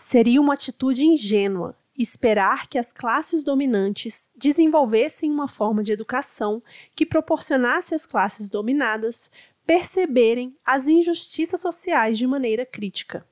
Seria 0.00 0.40
uma 0.40 0.54
atitude 0.54 1.04
ingênua 1.04 1.76
esperar 1.98 2.68
que 2.68 2.78
as 2.78 2.92
classes 2.92 3.42
dominantes 3.42 4.30
desenvolvessem 4.36 5.28
uma 5.28 5.48
forma 5.48 5.82
de 5.82 5.90
educação 5.90 6.62
que 6.94 7.04
proporcionasse 7.04 7.96
às 7.96 8.06
classes 8.06 8.48
dominadas 8.48 9.28
perceberem 9.66 10.56
as 10.64 10.86
injustiças 10.86 11.60
sociais 11.60 12.16
de 12.16 12.28
maneira 12.28 12.64
crítica. 12.64 13.26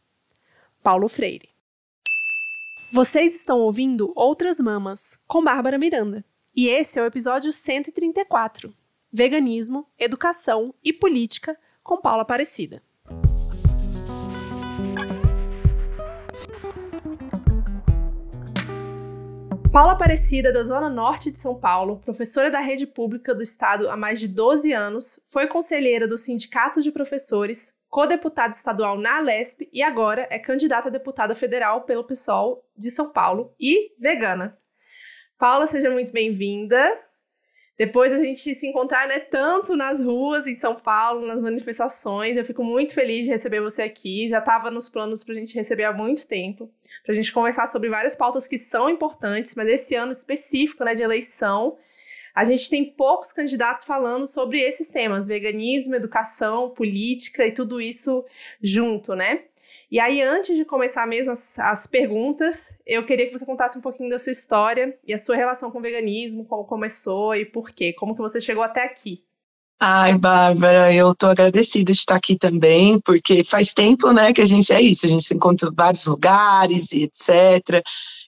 Paulo 0.82 1.08
Freire. 1.08 1.48
Vocês 2.92 3.36
estão 3.36 3.60
ouvindo 3.60 4.12
Outras 4.16 4.58
Mamas, 4.58 5.16
com 5.28 5.44
Bárbara 5.44 5.78
Miranda, 5.78 6.24
e 6.54 6.66
esse 6.66 6.98
é 6.98 7.02
o 7.02 7.06
episódio 7.06 7.52
134: 7.52 8.74
Veganismo, 9.12 9.86
Educação 9.96 10.74
e 10.82 10.92
Política, 10.92 11.56
com 11.84 11.96
Paula 11.96 12.22
Aparecida. 12.22 12.82
Paula 19.76 19.92
Aparecida, 19.92 20.50
da 20.50 20.64
Zona 20.64 20.88
Norte 20.88 21.30
de 21.30 21.36
São 21.36 21.60
Paulo, 21.60 22.00
professora 22.00 22.50
da 22.50 22.60
rede 22.60 22.86
pública 22.86 23.34
do 23.34 23.42
Estado 23.42 23.90
há 23.90 23.96
mais 23.96 24.18
de 24.18 24.26
12 24.26 24.72
anos, 24.72 25.20
foi 25.26 25.46
conselheira 25.46 26.08
do 26.08 26.16
Sindicato 26.16 26.80
de 26.80 26.90
Professores, 26.90 27.74
co-deputada 27.90 28.54
estadual 28.54 28.96
na 28.96 29.18
Alesp 29.18 29.68
e 29.70 29.82
agora 29.82 30.26
é 30.30 30.38
candidata 30.38 30.88
a 30.88 30.90
deputada 30.90 31.34
federal 31.34 31.82
pelo 31.82 32.04
PSOL 32.04 32.64
de 32.74 32.90
São 32.90 33.12
Paulo 33.12 33.54
e 33.60 33.92
vegana. 33.98 34.56
Paula, 35.38 35.66
seja 35.66 35.90
muito 35.90 36.10
bem-vinda. 36.10 36.90
Depois 37.78 38.10
a 38.10 38.16
gente 38.16 38.54
se 38.54 38.66
encontrar, 38.66 39.06
né, 39.06 39.20
tanto 39.20 39.76
nas 39.76 40.00
ruas 40.00 40.46
em 40.46 40.54
São 40.54 40.74
Paulo, 40.74 41.26
nas 41.26 41.42
manifestações. 41.42 42.36
Eu 42.36 42.44
fico 42.44 42.64
muito 42.64 42.94
feliz 42.94 43.26
de 43.26 43.30
receber 43.30 43.60
você 43.60 43.82
aqui. 43.82 44.28
Já 44.28 44.38
estava 44.38 44.70
nos 44.70 44.88
planos 44.88 45.22
para 45.22 45.34
a 45.34 45.38
gente 45.38 45.54
receber 45.54 45.84
há 45.84 45.92
muito 45.92 46.26
tempo, 46.26 46.70
para 47.04 47.12
a 47.12 47.14
gente 47.14 47.32
conversar 47.32 47.66
sobre 47.66 47.90
várias 47.90 48.16
pautas 48.16 48.48
que 48.48 48.56
são 48.56 48.88
importantes, 48.88 49.54
mas 49.54 49.68
esse 49.68 49.94
ano 49.94 50.12
específico, 50.12 50.84
né, 50.84 50.94
de 50.94 51.02
eleição, 51.02 51.76
a 52.34 52.44
gente 52.44 52.68
tem 52.68 52.84
poucos 52.84 53.32
candidatos 53.32 53.84
falando 53.84 54.26
sobre 54.26 54.60
esses 54.60 54.90
temas: 54.90 55.26
veganismo, 55.26 55.94
educação, 55.94 56.70
política 56.70 57.46
e 57.46 57.52
tudo 57.52 57.80
isso 57.80 58.24
junto, 58.62 59.14
né? 59.14 59.44
E 59.88 60.00
aí, 60.00 60.20
antes 60.20 60.56
de 60.56 60.64
começar 60.64 61.06
mesmo 61.06 61.32
as, 61.32 61.58
as, 61.60 61.86
perguntas, 61.86 62.76
eu 62.84 63.06
queria 63.06 63.26
que 63.26 63.38
você 63.38 63.46
contasse 63.46 63.78
um 63.78 63.80
pouquinho 63.80 64.10
da 64.10 64.18
sua 64.18 64.32
história 64.32 64.98
e 65.06 65.14
a 65.14 65.18
sua 65.18 65.36
relação 65.36 65.70
com 65.70 65.78
o 65.78 65.82
veganismo, 65.82 66.44
como 66.44 66.64
começou 66.64 67.36
e 67.36 67.44
por 67.44 67.70
quê, 67.70 67.92
como 67.92 68.14
que 68.14 68.20
você 68.20 68.40
chegou 68.40 68.64
até 68.64 68.82
aqui. 68.82 69.22
Ai, 69.78 70.16
Bárbara, 70.16 70.92
eu 70.92 71.14
tô 71.14 71.26
agradecida 71.26 71.92
de 71.92 71.98
estar 71.98 72.16
aqui 72.16 72.36
também, 72.36 72.98
porque 72.98 73.44
faz 73.44 73.74
tempo, 73.74 74.10
né, 74.10 74.32
que 74.32 74.40
a 74.40 74.46
gente 74.46 74.72
é 74.72 74.80
isso, 74.80 75.04
a 75.04 75.08
gente 75.08 75.24
se 75.24 75.34
encontra 75.34 75.68
em 75.68 75.74
vários 75.74 76.06
lugares 76.06 76.92
e 76.92 77.02
etc. 77.02 77.84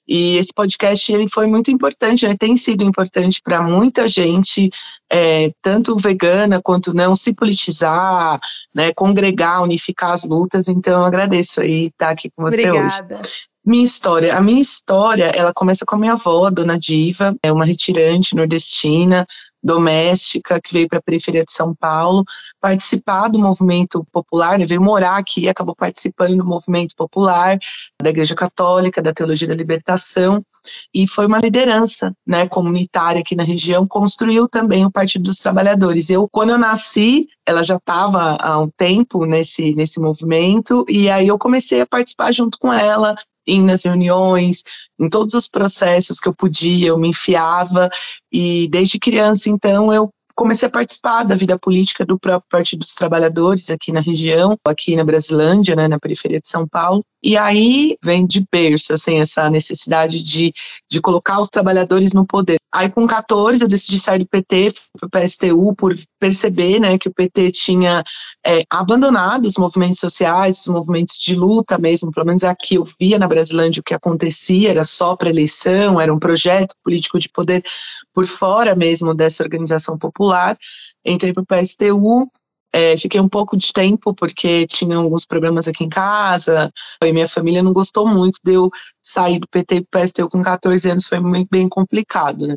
E 0.09 0.37
esse 0.37 0.53
podcast 0.55 1.13
ele 1.13 1.29
foi 1.29 1.47
muito 1.47 1.71
importante, 1.71 2.27
né? 2.27 2.35
tem 2.39 2.57
sido 2.57 2.83
importante 2.83 3.43
para 3.43 3.61
muita 3.61 4.09
gente, 4.09 4.71
é, 5.13 5.53
tanto 5.61 5.97
vegana 5.97 6.63
quanto 6.63 6.95
não, 6.95 7.15
se 7.15 7.35
politizar, 7.35 8.41
né? 8.75 8.93
congregar, 8.95 9.63
unificar 9.63 10.13
as 10.13 10.25
lutas. 10.25 10.69
Então, 10.69 11.01
eu 11.01 11.05
agradeço 11.05 11.61
aí 11.61 11.89
estar 11.89 12.11
aqui 12.11 12.31
com 12.31 12.43
você 12.43 12.69
Obrigada. 12.71 13.17
hoje. 13.17 13.31
Minha 13.69 13.85
história. 13.85 14.35
A 14.35 14.41
minha 14.41 14.63
história, 14.63 15.27
ela 15.27 15.53
começa 15.53 15.85
com 15.85 15.95
a 15.95 15.99
minha 15.99 16.15
avó, 16.15 16.49
Dona 16.49 16.79
Diva, 16.79 17.37
é 17.43 17.53
uma 17.53 17.67
retirante 17.67 18.35
nordestina, 18.35 19.27
doméstica, 19.69 20.59
que 20.61 20.73
veio 20.73 20.89
para 20.89 20.99
a 20.99 21.03
periferia 21.03 21.45
de 21.45 21.53
São 21.53 21.75
Paulo, 21.75 22.25
participar 22.59 23.29
do 23.29 23.39
movimento 23.39 24.03
popular, 24.11 24.59
né, 24.59 24.65
veio 24.65 24.81
morar 24.81 25.19
aqui 25.19 25.43
e 25.43 25.49
acabou 25.49 25.77
participando 25.77 26.39
do 26.39 26.45
movimento 26.45 26.97
popular, 26.97 27.59
da 28.03 28.09
Igreja 28.09 28.35
Católica, 28.35 29.03
da 29.03 29.13
Teologia 29.13 29.47
da 29.47 29.55
Libertação, 29.55 30.43
e 30.93 31.07
foi 31.07 31.27
uma 31.27 31.39
liderança 31.39 32.13
né, 32.27 32.49
comunitária 32.49 33.21
aqui 33.21 33.37
na 33.37 33.43
região, 33.43 33.87
construiu 33.87 34.49
também 34.49 34.87
o 34.87 34.91
Partido 34.91 35.25
dos 35.25 35.39
Trabalhadores. 35.39 36.09
Eu, 36.09 36.27
quando 36.31 36.51
eu 36.51 36.59
nasci, 36.59 37.29
ela 37.47 37.63
já 37.63 37.77
estava 37.77 38.37
há 38.41 38.59
um 38.59 38.69
tempo 38.71 39.27
nesse, 39.27 39.75
nesse 39.75 40.01
movimento, 40.01 40.85
e 40.89 41.11
aí 41.11 41.29
eu 41.29 41.39
comecei 41.39 41.81
a 41.81 41.87
participar 41.87 42.33
junto 42.33 42.59
com 42.59 42.73
ela, 42.73 43.15
ir 43.49 43.63
nas 43.63 43.85
reuniões, 43.85 44.63
em 45.01 45.09
todos 45.09 45.35
os 45.35 45.49
processos 45.49 46.21
que 46.21 46.29
eu 46.29 46.35
podia, 46.35 46.89
eu 46.89 46.99
me 46.99 47.09
enfiava, 47.09 47.89
e 48.33 48.69
desde 48.69 48.99
criança, 48.99 49.49
então, 49.49 49.93
eu 49.93 50.11
comecei 50.39 50.69
a 50.69 50.71
participar 50.71 51.25
da 51.25 51.35
vida 51.35 51.59
política 51.59 52.07
do 52.07 52.17
próprio 52.17 52.49
Partido 52.49 52.79
dos 52.79 52.95
Trabalhadores 52.95 53.71
aqui 53.71 53.91
na 53.91 53.99
região, 53.99 54.57
aqui 54.65 54.95
na 54.95 55.05
Brasilândia, 55.05 55.75
né, 55.75 55.89
na 55.89 55.99
periferia 55.99 56.41
de 56.41 56.49
São 56.49 56.65
Paulo. 56.65 57.05
E 57.21 57.37
aí 57.37 57.97
vem 58.05 58.25
de 58.25 58.45
berço, 58.51 58.93
assim, 58.93 59.19
essa 59.19 59.51
necessidade 59.51 60.23
de, 60.23 60.53
de 60.89 61.01
colocar 61.01 61.41
os 61.41 61.49
trabalhadores 61.49 62.13
no 62.13 62.25
poder. 62.25 62.57
Aí 62.73 62.91
com 62.91 63.07
14 63.07 63.63
eu 63.63 63.69
decidi 63.69 63.99
sair 63.99 64.19
do 64.19 64.29
PT, 64.29 64.75
para 64.99 65.07
o 65.07 65.11
PSTU, 65.11 65.75
por 65.75 65.95
perceber, 66.21 66.79
né, 66.79 66.99
que 66.99 67.09
o 67.09 67.15
PT 67.15 67.51
tinha 67.51 68.05
é, 68.47 68.63
abandonado 68.69 69.47
os 69.47 69.57
movimentos 69.57 69.99
sociais, 69.99 70.61
os 70.61 70.69
movimentos 70.69 71.17
de 71.17 71.35
luta 71.35 71.79
mesmo, 71.79 72.13
pelo 72.13 72.27
menos 72.27 72.45
aqui 72.45 72.75
eu 72.75 72.85
via 73.01 73.19
na 73.19 73.27
Brasilândia 73.27 73.81
o 73.81 73.85
que 73.85 73.95
acontecia, 73.95 74.71
era 74.71 74.85
só 74.85 75.17
para 75.17 75.31
eleição, 75.31 75.99
era 75.99 76.13
um 76.13 76.19
projeto 76.19 76.75
político 76.85 77.19
de 77.19 77.29
poder 77.31 77.65
por 78.13 78.27
fora 78.27 78.75
mesmo 78.75 79.15
dessa 79.15 79.43
organização 79.43 79.97
popular. 79.97 80.59
Entrei 81.05 81.33
para 81.33 81.43
o 81.43 81.47
PSTU, 81.47 82.31
é, 82.73 82.97
fiquei 82.97 83.21
um 83.21 83.29
pouco 83.29 83.57
de 83.57 83.73
tempo 83.73 84.15
porque 84.15 84.67
tinha 84.67 84.97
alguns 84.97 85.25
problemas 85.25 85.67
aqui 85.67 85.85
em 85.85 85.89
casa 85.89 86.71
e 87.03 87.13
minha 87.13 87.29
família 87.29 87.63
não 87.63 87.73
gostou 87.73 88.07
muito 88.07 88.39
de 88.45 88.53
eu 88.55 88.71
sair 89.03 89.39
do 89.39 89.49
PT 89.49 89.87
para 89.91 90.03
o 90.03 90.05
PSTU 90.05 90.29
com 90.29 90.43
14 90.43 90.91
anos, 90.91 91.07
foi 91.07 91.19
bem 91.51 91.69
complicado, 91.69 92.47
né? 92.47 92.57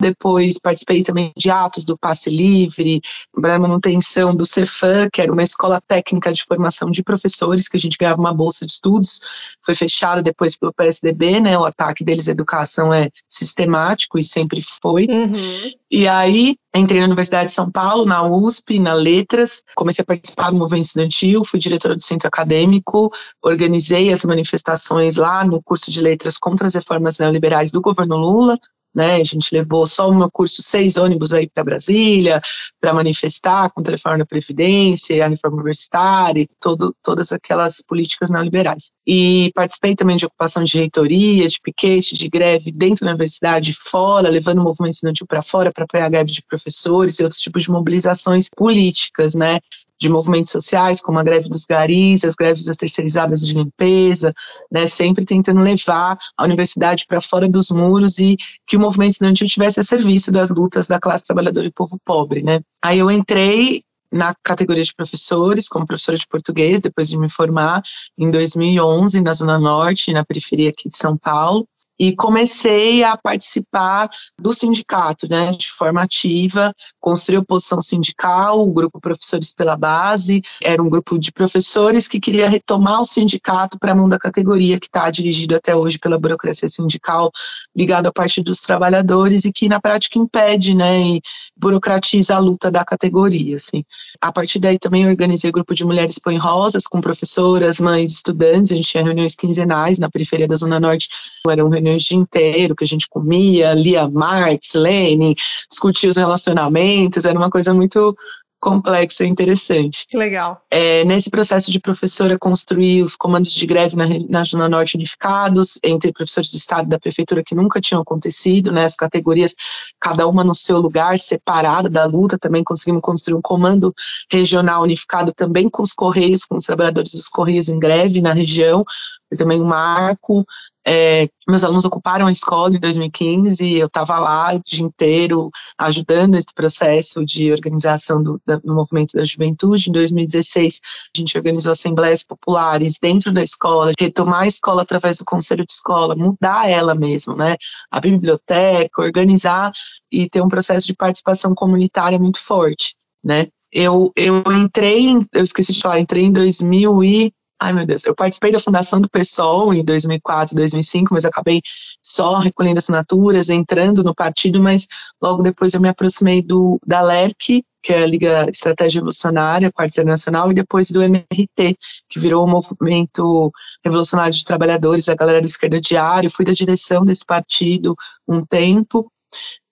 Depois 0.00 0.58
participei 0.58 1.02
também 1.02 1.32
de 1.36 1.50
atos 1.50 1.84
do 1.84 1.96
Passe 1.96 2.30
Livre, 2.30 3.00
para 3.40 3.58
manutenção 3.58 4.34
do 4.34 4.46
Cefam, 4.46 5.08
que 5.12 5.20
era 5.20 5.32
uma 5.32 5.42
escola 5.42 5.80
técnica 5.86 6.32
de 6.32 6.44
formação 6.44 6.90
de 6.90 7.02
professores, 7.02 7.68
que 7.68 7.76
a 7.76 7.80
gente 7.80 7.96
ganhava 7.98 8.20
uma 8.20 8.34
bolsa 8.34 8.64
de 8.64 8.72
estudos, 8.72 9.20
foi 9.64 9.74
fechada 9.74 10.22
depois 10.22 10.56
pelo 10.56 10.72
PSDB, 10.72 11.40
né? 11.40 11.58
O 11.58 11.64
ataque 11.64 12.04
deles 12.04 12.28
à 12.28 12.32
educação 12.32 12.92
é 12.92 13.10
sistemático 13.28 14.18
e 14.18 14.22
sempre 14.22 14.60
foi. 14.82 15.06
Uhum. 15.06 15.72
E 15.90 16.06
aí 16.06 16.56
entrei 16.74 17.00
na 17.00 17.06
Universidade 17.06 17.48
de 17.48 17.54
São 17.54 17.70
Paulo, 17.70 18.04
na 18.04 18.22
USP, 18.22 18.78
na 18.78 18.92
Letras, 18.92 19.62
comecei 19.74 20.02
a 20.02 20.06
participar 20.06 20.50
do 20.50 20.56
movimento 20.56 20.86
estudantil, 20.86 21.44
fui 21.44 21.58
diretora 21.58 21.94
do 21.94 22.02
centro 22.02 22.28
acadêmico, 22.28 23.10
organizei 23.42 24.12
as 24.12 24.24
manifestações 24.24 25.16
lá 25.16 25.44
no 25.44 25.62
curso 25.62 25.90
de 25.90 26.00
letras 26.00 26.38
contra 26.38 26.66
as 26.66 26.74
reformas 26.74 27.18
neoliberais 27.18 27.70
do 27.70 27.80
governo 27.80 28.16
Lula, 28.16 28.58
né? 28.94 29.16
A 29.16 29.24
gente 29.24 29.52
levou 29.52 29.86
só 29.86 30.10
meu 30.12 30.30
curso 30.30 30.62
seis 30.62 30.96
ônibus 30.96 31.32
aí 31.32 31.48
para 31.48 31.64
Brasília 31.64 32.40
para 32.80 32.92
manifestar 32.92 33.70
contra 33.70 33.92
a 33.92 33.96
reforma 33.96 34.18
da 34.18 34.26
Previdência, 34.26 35.24
a 35.24 35.28
reforma 35.28 35.56
universitária 35.56 36.42
e 36.42 36.48
todo, 36.60 36.94
todas 37.02 37.32
aquelas 37.32 37.82
políticas 37.82 38.30
neoliberais. 38.30 38.90
E 39.06 39.50
participei 39.54 39.94
também 39.94 40.16
de 40.16 40.26
ocupação 40.26 40.64
de 40.64 40.78
reitoria, 40.78 41.46
de 41.46 41.60
piquete, 41.60 42.14
de 42.14 42.28
greve 42.28 42.72
dentro 42.72 43.04
da 43.04 43.10
universidade, 43.10 43.72
fora, 43.72 44.28
levando 44.28 44.58
o 44.58 44.64
movimento 44.64 44.94
estudantil 44.94 45.26
para 45.26 45.42
fora 45.42 45.72
para 45.72 45.84
apoiar 45.84 46.06
a 46.06 46.10
greve 46.10 46.32
de 46.32 46.42
professores 46.42 47.18
e 47.18 47.22
outros 47.22 47.40
tipos 47.40 47.62
de 47.62 47.70
mobilizações 47.70 48.48
políticas, 48.54 49.34
né? 49.34 49.60
De 49.98 50.08
movimentos 50.08 50.52
sociais, 50.52 51.00
como 51.00 51.18
a 51.18 51.22
greve 51.22 51.48
dos 51.48 51.64
garis, 51.64 52.24
as 52.24 52.34
greves 52.34 52.64
das 52.64 52.76
terceirizadas 52.76 53.40
de 53.40 53.54
limpeza, 53.54 54.32
né, 54.70 54.86
sempre 54.86 55.24
tentando 55.24 55.60
levar 55.60 56.18
a 56.36 56.44
universidade 56.44 57.04
para 57.06 57.20
fora 57.20 57.48
dos 57.48 57.70
muros 57.70 58.18
e 58.18 58.36
que 58.66 58.76
o 58.76 58.80
movimento 58.80 59.12
estudantil 59.12 59.46
tivesse 59.46 59.80
a 59.80 59.82
serviço 59.82 60.30
das 60.30 60.50
lutas 60.50 60.86
da 60.86 61.00
classe 61.00 61.24
trabalhadora 61.24 61.66
e 61.66 61.72
povo 61.72 61.98
pobre, 62.04 62.42
né. 62.42 62.60
Aí 62.82 62.98
eu 62.98 63.10
entrei 63.10 63.82
na 64.10 64.34
categoria 64.42 64.82
de 64.82 64.94
professores, 64.94 65.68
como 65.68 65.86
professora 65.86 66.16
de 66.16 66.26
português, 66.26 66.80
depois 66.80 67.08
de 67.08 67.18
me 67.18 67.30
formar 67.30 67.82
em 68.16 68.30
2011 68.30 69.20
na 69.20 69.32
Zona 69.32 69.58
Norte, 69.58 70.12
na 70.12 70.24
periferia 70.24 70.70
aqui 70.70 70.88
de 70.88 70.96
São 70.96 71.16
Paulo, 71.16 71.68
e 71.98 72.14
comecei 72.14 73.02
a 73.02 73.16
participar 73.16 74.08
do 74.40 74.54
sindicato, 74.54 75.28
né, 75.28 75.50
de 75.50 75.70
forma 75.72 76.02
ativa, 76.02 76.72
construí 77.00 77.38
oposição 77.38 77.80
sindical, 77.80 78.60
o 78.60 78.72
grupo 78.72 79.00
Professores 79.00 79.52
pela 79.52 79.76
Base, 79.76 80.42
era 80.62 80.82
um 80.82 80.88
grupo 80.88 81.18
de 81.18 81.32
professores 81.32 82.06
que 82.06 82.20
queria 82.20 82.48
retomar 82.48 83.00
o 83.00 83.04
sindicato 83.04 83.78
para 83.78 83.92
a 83.92 83.94
mão 83.94 84.08
da 84.08 84.18
categoria, 84.18 84.78
que 84.78 84.86
está 84.86 85.10
dirigido 85.10 85.56
até 85.56 85.74
hoje 85.74 85.98
pela 85.98 86.18
burocracia 86.18 86.68
sindical, 86.68 87.32
ligado 87.74 88.06
ao 88.06 88.12
Partido 88.12 88.46
dos 88.46 88.60
Trabalhadores, 88.60 89.44
e 89.44 89.52
que 89.52 89.68
na 89.68 89.80
prática 89.80 90.18
impede, 90.18 90.74
né, 90.74 91.00
e 91.00 91.22
burocratiza 91.56 92.36
a 92.36 92.38
luta 92.38 92.70
da 92.70 92.84
categoria, 92.84 93.56
assim. 93.56 93.84
A 94.20 94.32
partir 94.32 94.58
daí 94.58 94.78
também 94.78 95.08
organizei 95.08 95.50
grupo 95.50 95.74
de 95.74 95.84
mulheres 95.84 96.18
põe 96.18 96.36
rosas, 96.36 96.84
com 96.84 97.00
professoras, 97.00 97.80
mães, 97.80 98.12
estudantes, 98.12 98.72
a 98.72 98.76
gente 98.76 98.88
tinha 98.88 99.02
reuniões 99.02 99.34
quinzenais 99.34 99.98
na 99.98 100.10
periferia 100.10 100.46
da 100.46 100.56
Zona 100.56 100.78
Norte, 100.78 101.08
eram 101.48 101.68
reuniões 101.68 101.87
o 101.94 101.96
dia 101.96 102.16
inteiro, 102.16 102.76
que 102.76 102.84
a 102.84 102.86
gente 102.86 103.08
comia, 103.08 103.74
lia 103.74 104.08
Marx, 104.08 104.74
Lenin, 104.74 105.34
discutia 105.70 106.10
os 106.10 106.16
relacionamentos, 106.16 107.24
era 107.24 107.38
uma 107.38 107.50
coisa 107.50 107.72
muito 107.74 108.14
complexa 108.60 109.24
e 109.24 109.28
interessante. 109.28 110.04
Que 110.08 110.16
legal. 110.16 110.60
É, 110.70 111.04
nesse 111.04 111.30
processo 111.30 111.70
de 111.70 111.78
professora, 111.78 112.38
construir 112.38 113.02
os 113.02 113.16
comandos 113.16 113.52
de 113.52 113.66
greve 113.66 113.96
na, 113.96 114.06
na 114.28 114.44
Zona 114.44 114.68
Norte 114.68 114.96
unificados, 114.96 115.78
entre 115.82 116.12
professores 116.12 116.50
do 116.50 116.56
Estado 116.56 116.86
e 116.86 116.90
da 116.90 116.98
Prefeitura, 116.98 117.42
que 117.44 117.54
nunca 117.54 117.80
tinham 117.80 118.02
acontecido, 118.02 118.72
né, 118.72 118.84
as 118.84 118.96
categorias, 118.96 119.54
cada 120.00 120.26
uma 120.26 120.42
no 120.42 120.54
seu 120.54 120.78
lugar, 120.78 121.18
separada 121.18 121.88
da 121.88 122.04
luta, 122.04 122.38
também 122.38 122.64
conseguimos 122.64 123.02
construir 123.02 123.36
um 123.36 123.42
comando 123.42 123.94
regional 124.30 124.82
unificado 124.82 125.32
também 125.32 125.68
com 125.68 125.82
os 125.82 125.92
Correios, 125.92 126.44
com 126.44 126.56
os 126.56 126.64
trabalhadores 126.64 127.12
dos 127.12 127.28
Correios 127.28 127.68
em 127.68 127.78
greve 127.78 128.20
na 128.20 128.32
região, 128.32 128.84
foi 129.28 129.36
também 129.36 129.60
um 129.60 129.66
marco, 129.66 130.44
é, 130.90 131.28
meus 131.46 131.64
alunos 131.64 131.84
ocuparam 131.84 132.26
a 132.26 132.32
escola 132.32 132.74
em 132.74 132.80
2015 132.80 133.62
e 133.62 133.78
eu 133.78 133.88
estava 133.88 134.18
lá 134.18 134.54
o 134.54 134.62
dia 134.64 134.82
inteiro 134.82 135.50
ajudando 135.76 136.36
esse 136.36 136.54
processo 136.54 137.22
de 137.26 137.52
organização 137.52 138.22
do, 138.22 138.40
do, 138.46 138.74
movimento 138.74 139.14
da 139.14 139.22
juventude. 139.22 139.90
Em 139.90 139.92
2016, 139.92 140.80
a 141.14 141.18
gente 141.18 141.36
organizou 141.36 141.72
assembleias 141.72 142.22
populares 142.22 142.94
dentro 143.00 143.30
da 143.30 143.42
escola, 143.42 143.92
retomar 144.00 144.44
a 144.44 144.46
escola 144.46 144.80
através 144.80 145.18
do 145.18 145.26
conselho 145.26 145.66
de 145.66 145.72
escola, 145.72 146.16
mudar 146.16 146.70
ela 146.70 146.94
mesmo, 146.94 147.36
né? 147.36 147.56
Abrir 147.90 148.12
biblioteca, 148.12 149.02
organizar 149.02 149.70
e 150.10 150.26
ter 150.26 150.40
um 150.40 150.48
processo 150.48 150.86
de 150.86 150.94
participação 150.94 151.54
comunitária 151.54 152.18
muito 152.18 152.40
forte, 152.40 152.96
né? 153.22 153.48
Eu, 153.70 154.10
eu 154.16 154.42
entrei, 154.52 155.18
eu 155.34 155.44
esqueci 155.44 155.74
de 155.74 155.80
falar, 155.82 156.00
entrei 156.00 156.24
em 156.24 156.32
2000 156.32 157.04
e 157.04 157.32
Ai, 157.60 157.72
meu 157.72 157.84
Deus, 157.84 158.04
eu 158.04 158.14
participei 158.14 158.52
da 158.52 158.60
fundação 158.60 159.00
do 159.00 159.10
PSOL 159.10 159.74
em 159.74 159.84
2004, 159.84 160.54
2005, 160.54 161.12
mas 161.12 161.24
acabei 161.24 161.60
só 162.00 162.36
recolhendo 162.36 162.78
assinaturas, 162.78 163.48
entrando 163.48 164.04
no 164.04 164.14
partido, 164.14 164.62
mas 164.62 164.86
logo 165.20 165.42
depois 165.42 165.74
eu 165.74 165.80
me 165.80 165.88
aproximei 165.88 166.40
do, 166.40 166.78
da 166.86 167.00
LERC, 167.00 167.64
que 167.82 167.92
é 167.92 168.04
a 168.04 168.06
Liga 168.06 168.48
Estratégia 168.48 169.00
Revolucionária, 169.00 169.72
Quarta 169.72 170.04
Nacional, 170.04 170.52
e 170.52 170.54
depois 170.54 170.90
do 170.90 171.02
MRT, 171.02 171.76
que 172.08 172.20
virou 172.20 172.44
o 172.44 172.48
Movimento 172.48 173.52
Revolucionário 173.84 174.32
de 174.32 174.44
Trabalhadores, 174.44 175.08
a 175.08 175.16
galera 175.16 175.40
do 175.40 175.46
Esquerda 175.46 175.80
Diário, 175.80 176.30
fui 176.30 176.44
da 176.44 176.52
direção 176.52 177.04
desse 177.04 177.24
partido 177.24 177.96
um 178.28 178.44
tempo, 178.44 179.10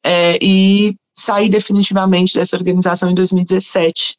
é, 0.05 0.39
e 0.43 0.97
saí 1.15 1.49
definitivamente 1.49 2.35
dessa 2.35 2.57
organização 2.57 3.11
em 3.11 3.15
2017, 3.15 4.17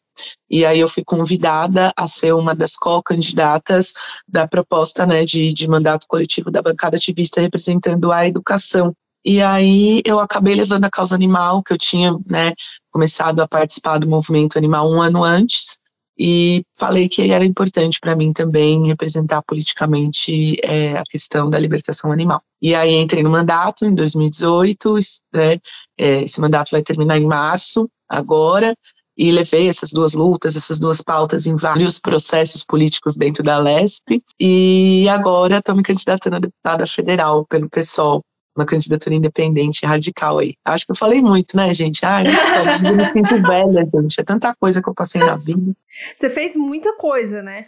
e 0.50 0.66
aí 0.66 0.80
eu 0.80 0.88
fui 0.88 1.04
convidada 1.04 1.92
a 1.96 2.08
ser 2.08 2.34
uma 2.34 2.56
das 2.56 2.76
co-candidatas 2.76 3.94
da 4.28 4.48
proposta 4.48 5.06
né, 5.06 5.26
de, 5.26 5.54
de 5.54 5.68
mandato 5.68 6.06
coletivo 6.08 6.50
da 6.50 6.62
bancada 6.62 6.98
ativista 6.98 7.42
representando 7.42 8.12
a 8.12 8.28
educação. 8.28 8.94
E 9.26 9.42
aí 9.42 10.02
eu 10.06 10.20
acabei 10.20 10.56
levando 10.56 10.86
a 10.86 10.90
causa 10.90 11.16
animal, 11.16 11.62
que 11.62 11.74
eu 11.74 11.78
tinha 11.78 12.14
né, 12.26 12.54
começado 12.92 13.42
a 13.42 13.48
participar 13.48 13.98
do 13.98 14.08
movimento 14.08 14.58
animal 14.58 14.90
um 14.90 15.02
ano 15.02 15.24
antes, 15.24 15.80
e 16.20 16.64
falei 16.78 17.08
que 17.08 17.30
era 17.30 17.46
importante 17.46 18.00
para 18.00 18.16
mim 18.16 18.34
também 18.34 18.88
representar 18.88 19.44
politicamente 19.44 20.58
é, 20.64 20.98
a 20.98 21.04
questão 21.04 21.50
da 21.50 21.60
libertação 21.60 22.12
animal. 22.12 22.42
E 22.60 22.74
aí 22.74 22.96
entrei 22.96 23.22
no 23.22 23.30
mandato 23.30 23.86
em 23.86 23.94
2018, 23.94 24.96
né, 25.34 25.60
é, 25.98 26.24
esse 26.24 26.42
mandato 26.42 26.72
vai 26.72 26.82
terminar 26.82 27.20
em 27.20 27.26
março 27.26 27.88
agora, 28.10 28.74
e 29.18 29.32
levei 29.32 29.68
essas 29.68 29.92
duas 29.92 30.14
lutas, 30.14 30.56
essas 30.56 30.78
duas 30.78 31.02
pautas 31.02 31.48
em 31.48 31.56
vários 31.56 32.00
processos 32.00 32.64
políticos 32.64 33.16
dentro 33.16 33.44
da 33.44 33.58
LESP, 33.58 34.22
e 34.40 35.08
agora 35.10 35.58
estou 35.58 35.76
me 35.76 35.84
candidatando 35.84 36.36
a 36.36 36.40
deputada 36.40 36.86
federal 36.86 37.46
pelo 37.46 37.70
PSOL, 37.70 38.22
uma 38.56 38.66
candidatura 38.66 39.16
independente 39.16 39.86
radical 39.86 40.40
aí. 40.40 40.54
Acho 40.66 40.86
que 40.86 40.92
eu 40.92 40.96
falei 40.96 41.22
muito, 41.22 41.56
né, 41.56 41.74
gente? 41.74 42.06
Ai, 42.06 42.26
eu 42.28 42.96
me 42.96 43.12
sinto 43.12 43.42
velha, 43.48 43.90
gente. 43.94 44.20
É 44.20 44.24
tanta 44.24 44.56
coisa 44.56 44.82
que 44.82 44.90
eu 44.90 44.96
passei 44.96 45.22
na 45.22 45.38
vida. 45.38 45.76
Você 46.16 46.30
fez 46.30 46.56
muita 46.56 46.96
coisa, 46.96 47.42
né? 47.42 47.68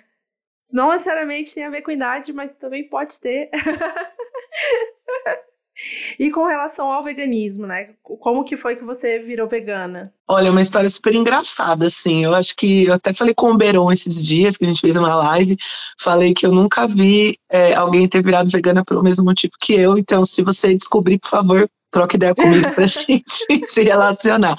Não 0.73 0.91
necessariamente 0.91 1.53
tem 1.53 1.63
a 1.63 1.69
ver 1.69 1.81
com 1.81 1.91
idade, 1.91 2.33
mas 2.33 2.57
também 2.57 2.87
pode 2.87 3.19
ter. 3.19 3.49
E 6.19 6.29
com 6.31 6.45
relação 6.45 6.91
ao 6.91 7.03
veganismo, 7.03 7.65
né? 7.65 7.89
Como 8.03 8.43
que 8.43 8.57
foi 8.57 8.75
que 8.75 8.83
você 8.83 9.19
virou 9.19 9.47
vegana? 9.47 10.13
Olha, 10.27 10.51
uma 10.51 10.61
história 10.61 10.89
super 10.89 11.15
engraçada, 11.15 11.87
assim. 11.87 12.23
Eu 12.23 12.35
acho 12.35 12.55
que 12.55 12.85
eu 12.85 12.93
até 12.93 13.13
falei 13.13 13.33
com 13.33 13.51
o 13.51 13.57
Beron 13.57 13.91
esses 13.91 14.23
dias, 14.23 14.57
que 14.57 14.65
a 14.65 14.67
gente 14.67 14.81
fez 14.81 14.95
uma 14.95 15.15
live, 15.15 15.57
falei 15.99 16.33
que 16.33 16.45
eu 16.45 16.51
nunca 16.51 16.87
vi 16.87 17.37
é, 17.49 17.73
alguém 17.73 18.07
ter 18.07 18.21
virado 18.21 18.49
vegana 18.49 18.83
pelo 18.83 19.03
mesmo 19.03 19.25
motivo 19.25 19.53
que 19.59 19.73
eu. 19.73 19.97
Então, 19.97 20.25
se 20.25 20.43
você 20.43 20.75
descobrir, 20.75 21.17
por 21.19 21.29
favor, 21.29 21.69
troque 21.91 22.15
ideia 22.15 22.35
comigo 22.35 22.71
pra 22.73 22.85
gente 22.87 23.23
se 23.63 23.83
relacionar. 23.83 24.55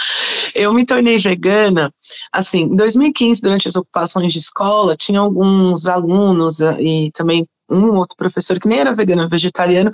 Eu 0.55 0.73
me 0.73 0.85
tornei 0.85 1.19
vegana, 1.19 1.93
assim, 2.33 2.63
em 2.63 2.77
2015, 2.77 3.41
durante 3.41 3.69
as 3.69 3.77
ocupações 3.77 4.33
de 4.33 4.39
escola, 4.39 4.97
tinha 4.97 5.21
alguns 5.21 5.87
alunos 5.87 6.61
eh, 6.61 6.83
e 6.83 7.11
também 7.13 7.47
um 7.71 7.97
outro 7.97 8.17
professor 8.17 8.59
que 8.59 8.69
nem 8.69 8.81
era 8.81 8.93
vegano, 8.93 9.29
vegetariano, 9.29 9.93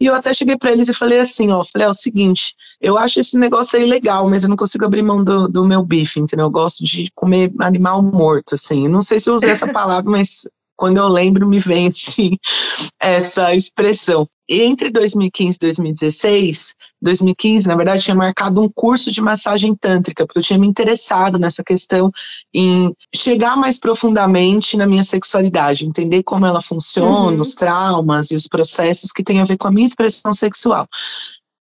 e 0.00 0.06
eu 0.06 0.14
até 0.14 0.32
cheguei 0.32 0.56
para 0.56 0.72
eles 0.72 0.88
e 0.88 0.94
falei 0.94 1.20
assim, 1.20 1.50
ó, 1.50 1.62
falei, 1.64 1.86
é 1.86 1.90
o 1.90 1.94
seguinte, 1.94 2.54
eu 2.80 2.96
acho 2.96 3.20
esse 3.20 3.38
negócio 3.38 3.78
aí 3.78 3.86
legal, 3.86 4.28
mas 4.28 4.42
eu 4.42 4.48
não 4.48 4.56
consigo 4.56 4.84
abrir 4.84 5.02
mão 5.02 5.22
do, 5.22 5.48
do 5.48 5.64
meu 5.64 5.84
bife, 5.84 6.20
entendeu? 6.20 6.46
Eu 6.46 6.50
gosto 6.50 6.84
de 6.84 7.10
comer 7.14 7.52
animal 7.60 8.02
morto, 8.02 8.54
assim, 8.54 8.88
não 8.88 9.02
sei 9.02 9.20
se 9.20 9.28
eu 9.28 9.34
usei 9.34 9.50
essa 9.50 9.68
palavra, 9.72 10.10
mas 10.10 10.48
quando 10.76 10.98
eu 10.98 11.08
lembro, 11.08 11.46
me 11.46 11.58
vem 11.58 11.88
assim, 11.88 12.36
essa 13.00 13.54
expressão. 13.54 14.28
E 14.48 14.62
entre 14.62 14.88
2015 14.90 15.56
e 15.56 15.58
2016, 15.58 16.74
2015, 17.02 17.68
na 17.68 17.76
verdade, 17.76 18.02
tinha 18.02 18.16
marcado 18.16 18.62
um 18.62 18.68
curso 18.68 19.10
de 19.10 19.20
massagem 19.20 19.74
tântrica, 19.74 20.26
porque 20.26 20.38
eu 20.38 20.42
tinha 20.42 20.58
me 20.58 20.66
interessado 20.66 21.38
nessa 21.38 21.62
questão 21.62 22.10
em 22.54 22.94
chegar 23.14 23.56
mais 23.56 23.78
profundamente 23.78 24.76
na 24.76 24.86
minha 24.86 25.04
sexualidade, 25.04 25.84
entender 25.84 26.22
como 26.22 26.46
ela 26.46 26.62
funciona, 26.62 27.36
uhum. 27.36 27.40
os 27.40 27.54
traumas 27.54 28.30
e 28.30 28.36
os 28.36 28.46
processos 28.46 29.12
que 29.12 29.22
têm 29.22 29.40
a 29.40 29.44
ver 29.44 29.58
com 29.58 29.68
a 29.68 29.70
minha 29.70 29.86
expressão 29.86 30.32
sexual. 30.32 30.88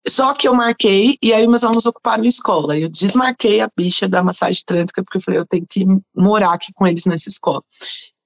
Só 0.08 0.34
que 0.34 0.48
eu 0.48 0.54
marquei, 0.54 1.16
e 1.22 1.32
aí 1.32 1.46
meus 1.46 1.62
alunos 1.62 1.86
ocuparam 1.86 2.24
a 2.24 2.26
escola. 2.26 2.76
Eu 2.76 2.88
desmarquei 2.88 3.60
a 3.60 3.68
bicha 3.76 4.08
da 4.08 4.22
massagem 4.22 4.62
tântrica, 4.66 5.02
porque 5.04 5.18
eu 5.18 5.22
falei, 5.22 5.38
eu 5.38 5.46
tenho 5.46 5.64
que 5.68 5.86
morar 6.16 6.52
aqui 6.52 6.72
com 6.74 6.84
eles 6.84 7.04
nessa 7.04 7.28
escola. 7.28 7.62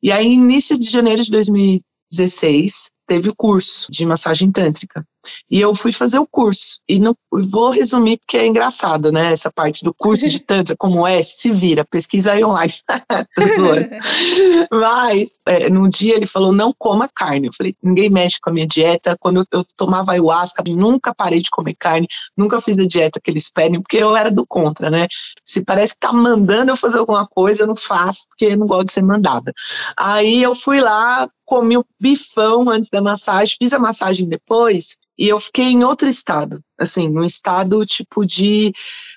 E 0.03 0.11
aí, 0.11 0.33
início 0.33 0.79
de 0.79 0.89
janeiro 0.89 1.23
de 1.23 1.31
2016, 1.31 2.91
teve 3.07 3.29
o 3.29 3.35
curso 3.35 3.91
de 3.91 4.05
massagem 4.05 4.51
tântrica. 4.51 5.07
E 5.51 5.61
eu 5.61 5.75
fui 5.75 5.93
fazer 5.93 6.19
o 6.19 6.27
curso. 6.27 6.81
E 6.89 6.99
não, 6.99 7.15
vou 7.31 7.71
resumir 7.71 8.19
porque 8.19 8.37
é 8.37 8.47
engraçado, 8.47 9.13
né? 9.13 9.33
Essa 9.33 9.51
parte 9.51 9.85
do 9.85 9.93
curso 9.93 10.29
de 10.29 10.41
Tantra, 10.47 10.77
como 10.77 11.07
é, 11.07 11.23
se 11.23 11.51
vira, 11.53 11.85
pesquisa 11.85 12.33
aí 12.33 12.45
online. 12.45 12.75
Mas, 14.71 15.41
é, 15.47 15.69
num 15.69 15.89
dia 15.89 16.17
ele 16.17 16.27
falou: 16.27 16.53
não 16.53 16.73
coma 16.77 17.09
carne. 17.15 17.49
Eu 17.49 17.53
falei: 17.53 17.75
ninguém 17.83 18.11
mexe 18.11 18.39
com 18.41 18.51
a 18.51 18.53
minha 18.53 18.67
dieta. 18.67 19.17
Quando 19.19 19.41
eu, 19.41 19.47
eu 19.53 19.65
tomava 19.77 20.13
ayahuasca, 20.13 20.63
nunca 20.69 21.15
parei 21.15 21.41
de 21.41 21.51
comer 21.51 21.75
carne, 21.79 22.07
nunca 22.37 22.61
fiz 22.61 22.79
a 22.79 22.87
dieta 22.87 23.21
que 23.21 23.31
eles 23.31 23.51
pedem, 23.51 23.81
porque 23.81 23.97
eu 23.97 24.17
era 24.17 24.31
do 24.31 24.47
contra, 24.47 24.91
né? 24.91 25.09
Se 25.45 25.65
parece 25.65 25.95
que 25.95 26.01
tá 26.01 26.13
mandando 26.13 26.71
eu 26.71 26.77
fazer 26.77 26.99
alguma 26.99 27.27
coisa, 27.27 27.63
eu 27.63 27.67
não 27.67 27.77
faço, 27.77 28.27
porque 28.29 28.47
eu 28.47 28.57
não 28.57 28.67
gosto 28.67 28.87
de 28.87 28.93
ser 28.93 29.03
mandada. 29.03 29.53
Aí 29.97 30.43
eu 30.43 30.55
fui 30.55 30.81
lá, 30.81 31.29
comi 31.45 31.77
o 31.77 31.85
bifão 32.01 32.69
antes 32.69 32.91
da 32.91 33.01
massagem, 33.01 33.57
fiz 33.59 33.73
a 33.73 33.79
massagem 33.79 34.29
depois, 34.29 34.97
e 35.19 35.29
eu 35.29 35.41
fiquei 35.41 35.67
em 35.67 35.85
outro 35.85 36.09
estado, 36.09 36.61
assim, 36.79 37.09
um 37.09 37.25
estado 37.25 37.85
tipo 37.85 38.25
de 38.25 38.73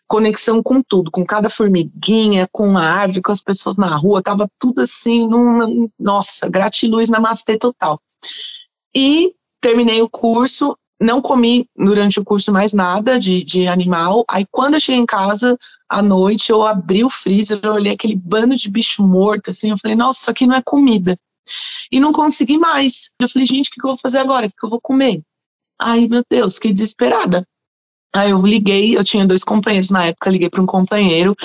conexão 0.07 0.63
com 0.63 0.81
tudo, 0.81 1.11
com 1.11 1.25
cada 1.25 1.49
formiguinha, 1.49 2.47
com 2.51 2.77
a 2.77 2.83
árvore, 2.83 3.21
com 3.21 3.31
as 3.31 3.43
pessoas 3.43 3.77
na 3.77 3.95
rua, 3.95 4.23
tava 4.23 4.49
tudo 4.57 4.81
assim, 4.81 5.27
num, 5.27 5.89
nossa, 5.99 6.49
gratiluz, 6.49 7.09
namastê 7.09 7.57
total. 7.57 8.01
E 8.95 9.33
terminei 9.61 10.01
o 10.01 10.09
curso, 10.09 10.75
não 10.99 11.21
comi 11.21 11.67
durante 11.75 12.19
o 12.19 12.25
curso 12.25 12.51
mais 12.51 12.73
nada 12.73 13.19
de, 13.19 13.43
de 13.43 13.67
animal, 13.67 14.25
aí 14.29 14.45
quando 14.49 14.73
eu 14.73 14.79
cheguei 14.79 15.01
em 15.01 15.05
casa, 15.05 15.57
à 15.87 16.01
noite, 16.01 16.49
eu 16.49 16.63
abri 16.63 17.03
o 17.03 17.09
freezer, 17.09 17.59
eu 17.61 17.73
olhei 17.73 17.93
aquele 17.93 18.15
bando 18.15 18.55
de 18.55 18.69
bicho 18.69 19.03
morto, 19.03 19.51
assim, 19.51 19.69
eu 19.69 19.77
falei, 19.77 19.95
nossa, 19.95 20.21
isso 20.21 20.31
aqui 20.31 20.47
não 20.47 20.55
é 20.55 20.61
comida. 20.61 21.17
E 21.91 21.99
não 21.99 22.11
consegui 22.11 22.57
mais. 22.57 23.11
Eu 23.19 23.27
falei, 23.27 23.45
gente, 23.45 23.69
o 23.69 23.71
que 23.71 23.79
eu 23.79 23.89
vou 23.89 23.97
fazer 23.97 24.19
agora? 24.19 24.45
O 24.45 24.49
que 24.49 24.63
eu 24.63 24.69
vou 24.69 24.79
comer? 24.79 25.23
Ai, 25.81 26.07
meu 26.07 26.23
Deus, 26.29 26.55
fiquei 26.55 26.73
desesperada. 26.73 27.45
Aí 28.13 28.31
eu 28.31 28.41
liguei, 28.41 28.97
eu 28.97 29.03
tinha 29.03 29.25
dois 29.25 29.43
companheiros 29.43 29.91
na 29.91 30.05
época, 30.05 30.31
liguei 30.31 30.49
para 30.49 30.61
um 30.61 30.65
companheiro, 30.65 31.35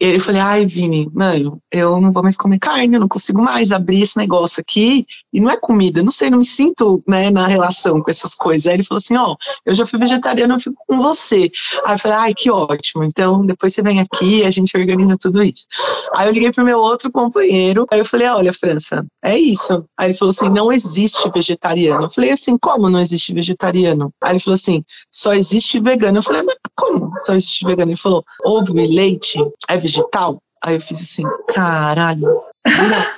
ele 0.00 0.18
falei, 0.18 0.40
ai, 0.40 0.64
Vini, 0.64 1.10
mano, 1.12 1.60
eu 1.70 2.00
não 2.00 2.10
vou 2.10 2.22
mais 2.22 2.38
comer 2.38 2.58
carne, 2.58 2.94
eu 2.94 3.00
não 3.00 3.08
consigo 3.08 3.42
mais 3.42 3.70
abrir 3.70 4.00
esse 4.00 4.16
negócio 4.16 4.62
aqui, 4.62 5.06
e 5.36 5.40
não 5.40 5.50
é 5.50 5.56
comida, 5.58 6.02
não 6.02 6.10
sei, 6.10 6.30
não 6.30 6.38
me 6.38 6.46
sinto, 6.46 7.02
né, 7.06 7.28
na 7.28 7.46
relação 7.46 8.00
com 8.00 8.10
essas 8.10 8.34
coisas. 8.34 8.66
Aí 8.66 8.76
ele 8.76 8.82
falou 8.82 8.96
assim, 8.96 9.16
ó, 9.16 9.32
oh, 9.32 9.36
eu 9.66 9.74
já 9.74 9.84
fui 9.84 9.98
vegetariano, 9.98 10.54
eu 10.54 10.58
fico 10.58 10.82
com 10.88 10.96
você. 10.96 11.50
Aí 11.84 11.94
eu 11.94 11.98
falei, 11.98 12.16
ai, 12.16 12.34
que 12.34 12.50
ótimo, 12.50 13.04
então 13.04 13.44
depois 13.44 13.74
você 13.74 13.82
vem 13.82 14.00
aqui 14.00 14.46
a 14.46 14.50
gente 14.50 14.74
organiza 14.74 15.14
tudo 15.20 15.42
isso. 15.42 15.66
Aí 16.14 16.26
eu 16.26 16.32
liguei 16.32 16.50
pro 16.50 16.64
meu 16.64 16.78
outro 16.78 17.12
companheiro, 17.12 17.86
aí 17.90 17.98
eu 17.98 18.04
falei, 18.06 18.26
olha, 18.28 18.50
França, 18.50 19.04
é 19.22 19.36
isso. 19.36 19.84
Aí 19.98 20.06
ele 20.06 20.16
falou 20.16 20.30
assim, 20.30 20.48
não 20.48 20.72
existe 20.72 21.30
vegetariano. 21.30 22.04
Eu 22.04 22.10
falei 22.10 22.30
assim, 22.30 22.56
como 22.56 22.88
não 22.88 23.00
existe 23.00 23.34
vegetariano? 23.34 24.10
Aí 24.22 24.32
ele 24.32 24.40
falou 24.40 24.54
assim, 24.54 24.82
só 25.12 25.34
existe 25.34 25.78
vegano. 25.78 26.16
Eu 26.16 26.22
falei, 26.22 26.40
mas 26.40 26.56
como 26.74 27.10
só 27.26 27.34
existe 27.34 27.66
vegano? 27.66 27.90
Ele 27.90 27.98
falou, 27.98 28.24
ovo 28.42 28.78
e 28.78 28.86
leite 28.86 29.38
é 29.68 29.76
vegetal? 29.76 30.38
Aí 30.64 30.76
eu 30.76 30.80
fiz 30.80 31.02
assim, 31.02 31.24
caralho, 31.48 32.42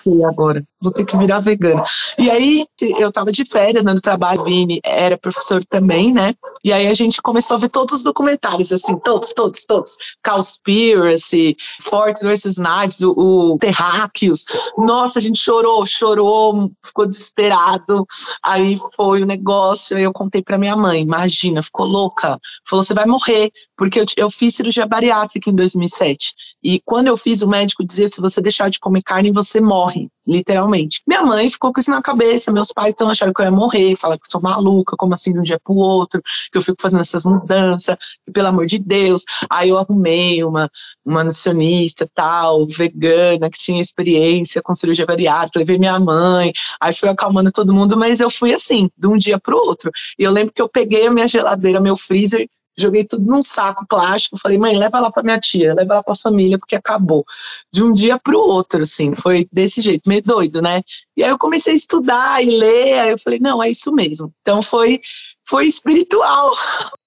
e 0.07 0.25
agora, 0.25 0.63
vou 0.81 0.93
ter 0.93 1.05
que 1.05 1.17
virar 1.17 1.41
vegana. 1.41 1.85
E 2.17 2.31
aí, 2.31 2.67
eu 2.81 3.11
tava 3.11 3.33
de 3.33 3.45
férias 3.45 3.85
né, 3.85 3.93
no 3.93 4.01
trabalho, 4.01 4.45
Vini 4.45 4.81
era 4.85 5.19
professor 5.19 5.65
também, 5.65 6.13
né? 6.13 6.35
E 6.63 6.73
aí 6.73 6.87
a 6.87 6.95
gente 6.95 7.21
começou 7.21 7.57
a 7.57 7.61
ver 7.61 7.69
todos 7.69 7.95
os 7.95 8.03
documentários, 8.03 8.73
assim, 8.73 8.97
todos, 8.99 9.33
todos, 9.33 9.65
todos. 9.65 9.97
Cowspiracy, 10.25 11.57
Forks 11.83 12.23
vs. 12.23 12.57
Knives, 12.57 13.01
o, 13.01 13.13
o 13.55 13.59
Terráqueos. 13.59 14.45
Nossa, 14.77 15.19
a 15.19 15.23
gente 15.23 15.39
chorou, 15.39 15.85
chorou, 15.87 16.71
ficou 16.85 17.07
desesperado. 17.07 18.07
Aí 18.43 18.79
foi 18.95 19.23
o 19.23 19.27
negócio, 19.27 19.97
aí 19.97 20.03
eu 20.03 20.13
contei 20.13 20.43
pra 20.43 20.59
minha 20.59 20.77
mãe, 20.77 21.03
imagina, 21.03 21.63
ficou 21.63 21.87
louca. 21.87 22.39
Falou, 22.67 22.83
você 22.83 22.95
vai 22.95 23.07
morrer, 23.07 23.51
porque 23.77 24.01
eu, 24.01 24.05
eu 24.17 24.31
fiz 24.31 24.55
cirurgia 24.55 24.87
bariátrica 24.87 25.51
em 25.51 25.55
2007. 25.55 26.35
E 26.63 26.81
quando 26.85 27.09
eu 27.09 27.17
fiz, 27.17 27.43
o 27.43 27.49
médico 27.49 27.85
dizia, 27.85 28.09
se 28.09 28.21
você 28.21 28.41
deixar 28.41 28.69
de 28.69 28.81
comer 28.81 29.03
carne, 29.03 29.31
você 29.31 29.61
morre, 29.61 30.09
literalmente. 30.29 31.01
Minha 31.07 31.23
mãe 31.23 31.49
ficou 31.49 31.73
com 31.73 31.81
isso 31.81 31.91
na 31.91 32.03
cabeça, 32.03 32.53
meus 32.53 32.71
pais 32.71 32.91
estão 32.91 33.09
achando 33.09 33.33
que 33.33 33.41
eu 33.41 33.47
ia 33.47 33.51
morrer, 33.51 33.97
falaram 33.97 34.21
que 34.21 34.27
eu 34.27 34.31
sou 34.31 34.41
maluca, 34.43 34.95
como 34.97 35.15
assim 35.15 35.33
de 35.33 35.39
um 35.39 35.43
dia 35.43 35.59
pro 35.59 35.75
outro, 35.75 36.23
que 36.53 36.59
eu 36.59 36.63
fico 36.63 36.77
fazendo 36.81 37.01
essas 37.01 37.25
mudanças, 37.25 37.97
que, 38.27 38.33
pelo 38.33 38.49
amor 38.49 38.67
de 38.67 38.79
Deus. 38.79 39.25
Aí 39.49 39.71
eu 39.71 39.79
arrumei 39.79 40.45
uma, 40.45 40.71
uma 41.05 41.25
nutricionista 41.25 42.09
tal, 42.15 42.67
vegana, 42.67 43.51
que 43.51 43.59
tinha 43.59 43.81
experiência 43.81 44.61
com 44.61 44.75
cirurgia 44.75 45.07
bariátrica, 45.07 45.59
levei 45.59 45.79
minha 45.79 45.99
mãe, 45.99 46.53
aí 46.79 46.93
fui 46.93 47.09
acalmando 47.09 47.51
todo 47.51 47.73
mundo, 47.73 47.97
mas 47.97 48.21
eu 48.21 48.31
fui 48.31 48.53
assim, 48.53 48.91
de 48.97 49.07
um 49.07 49.17
dia 49.17 49.39
pro 49.39 49.57
outro. 49.57 49.91
E 50.19 50.25
eu 50.25 50.31
lembro 50.31 50.53
que 50.53 50.61
eu 50.61 50.69
peguei 50.69 51.07
a 51.07 51.11
minha 51.11 51.27
geladeira, 51.27 51.81
meu 51.81 51.97
freezer, 51.97 52.47
joguei 52.79 53.05
tudo 53.05 53.27
num 53.27 53.43
saco 53.43 53.87
plástico, 53.87 54.39
falei, 54.39 54.57
mãe, 54.57 54.77
leva 54.77 55.01
lá 55.01 55.11
para 55.11 55.23
minha 55.23 55.41
tia, 55.41 55.75
leva 55.75 55.95
lá 55.95 56.03
para 56.03 56.15
a 56.15 56.17
família, 56.17 56.59
porque 56.59 56.77
acabou. 56.77 57.25
De 57.73 57.83
um 57.83 57.93
dia 57.93 58.19
para 58.19 58.37
o 58.37 58.41
outro, 58.41 58.83
assim, 58.83 59.15
foi 59.15 59.49
desse 59.53 59.81
jeito, 59.81 60.09
meio 60.09 60.23
doido, 60.23 60.63
né? 60.63 60.83
E 61.17 61.25
aí 61.25 61.31
eu 61.31 61.39
comecei 61.39 61.73
a 61.73 61.77
estudar 61.77 62.43
e 62.43 62.51
ler, 62.59 63.01
aí 63.01 63.11
eu 63.11 63.19
falei, 63.19 63.41
não, 63.41 63.63
é 63.63 63.71
isso 63.71 63.93
mesmo. 63.93 64.33
Então 64.41 64.63
foi, 64.63 65.01
foi 65.47 65.67
espiritual. 65.67 66.53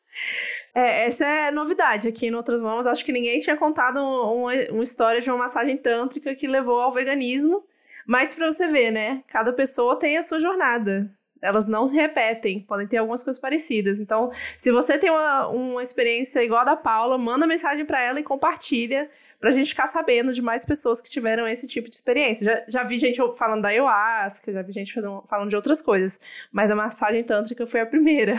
É, 0.75 1.07
essa 1.07 1.25
é 1.25 1.51
novidade 1.51 2.07
aqui 2.07 2.29
no 2.29 2.37
Outras 2.37 2.61
Mãos. 2.61 2.85
Acho 2.85 3.03
que 3.03 3.11
ninguém 3.11 3.39
tinha 3.39 3.57
contado 3.57 3.97
uma, 3.97 4.53
uma 4.69 4.83
história 4.83 5.19
de 5.19 5.29
uma 5.29 5.37
massagem 5.37 5.75
tântrica 5.75 6.35
que 6.35 6.47
levou 6.47 6.79
ao 6.79 6.91
veganismo. 6.91 7.63
Mas 8.07 8.33
para 8.33 8.51
você 8.51 8.67
ver, 8.67 8.91
né? 8.91 9.23
Cada 9.27 9.51
pessoa 9.51 9.97
tem 9.97 10.17
a 10.17 10.23
sua 10.23 10.39
jornada. 10.39 11.11
Elas 11.41 11.67
não 11.67 11.85
se 11.85 11.95
repetem, 11.95 12.61
podem 12.61 12.87
ter 12.87 12.97
algumas 12.97 13.23
coisas 13.23 13.39
parecidas. 13.39 13.99
Então, 13.99 14.29
se 14.57 14.71
você 14.71 14.97
tem 14.97 15.09
uma, 15.09 15.47
uma 15.47 15.83
experiência 15.83 16.43
igual 16.43 16.61
a 16.61 16.65
da 16.65 16.75
Paula, 16.75 17.17
manda 17.17 17.47
mensagem 17.47 17.85
para 17.85 18.01
ela 18.01 18.19
e 18.19 18.23
compartilha 18.23 19.09
pra 19.39 19.51
gente 19.51 19.69
ficar 19.69 19.87
sabendo 19.87 20.33
de 20.33 20.41
mais 20.41 20.65
pessoas 20.65 21.01
que 21.01 21.09
tiveram 21.09 21.47
esse 21.47 21.67
tipo 21.67 21.89
de 21.89 21.95
experiência. 21.95 22.45
Já, 22.45 22.65
já 22.67 22.83
vi 22.83 22.99
gente 22.99 23.19
falando 23.37 23.61
da 23.61 23.69
ayahuasca, 23.69 24.51
já 24.51 24.61
vi 24.61 24.73
gente 24.73 24.93
falando 24.93 25.49
de 25.49 25.55
outras 25.55 25.81
coisas, 25.81 26.19
mas 26.51 26.69
a 26.69 26.75
massagem 26.75 27.23
tântrica 27.23 27.65
foi 27.65 27.79
a 27.79 27.85
primeira. 27.85 28.33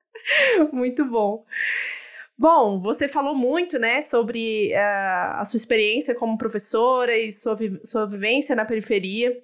muito 0.72 1.04
bom. 1.04 1.44
Bom, 2.38 2.78
você 2.82 3.08
falou 3.08 3.34
muito, 3.34 3.78
né, 3.78 4.02
sobre 4.02 4.70
uh, 4.74 5.40
a 5.40 5.44
sua 5.46 5.56
experiência 5.56 6.14
como 6.14 6.36
professora 6.36 7.16
e 7.16 7.32
sua, 7.32 7.54
vi 7.54 7.80
sua 7.82 8.06
vivência 8.06 8.54
na 8.54 8.66
periferia. 8.66 9.42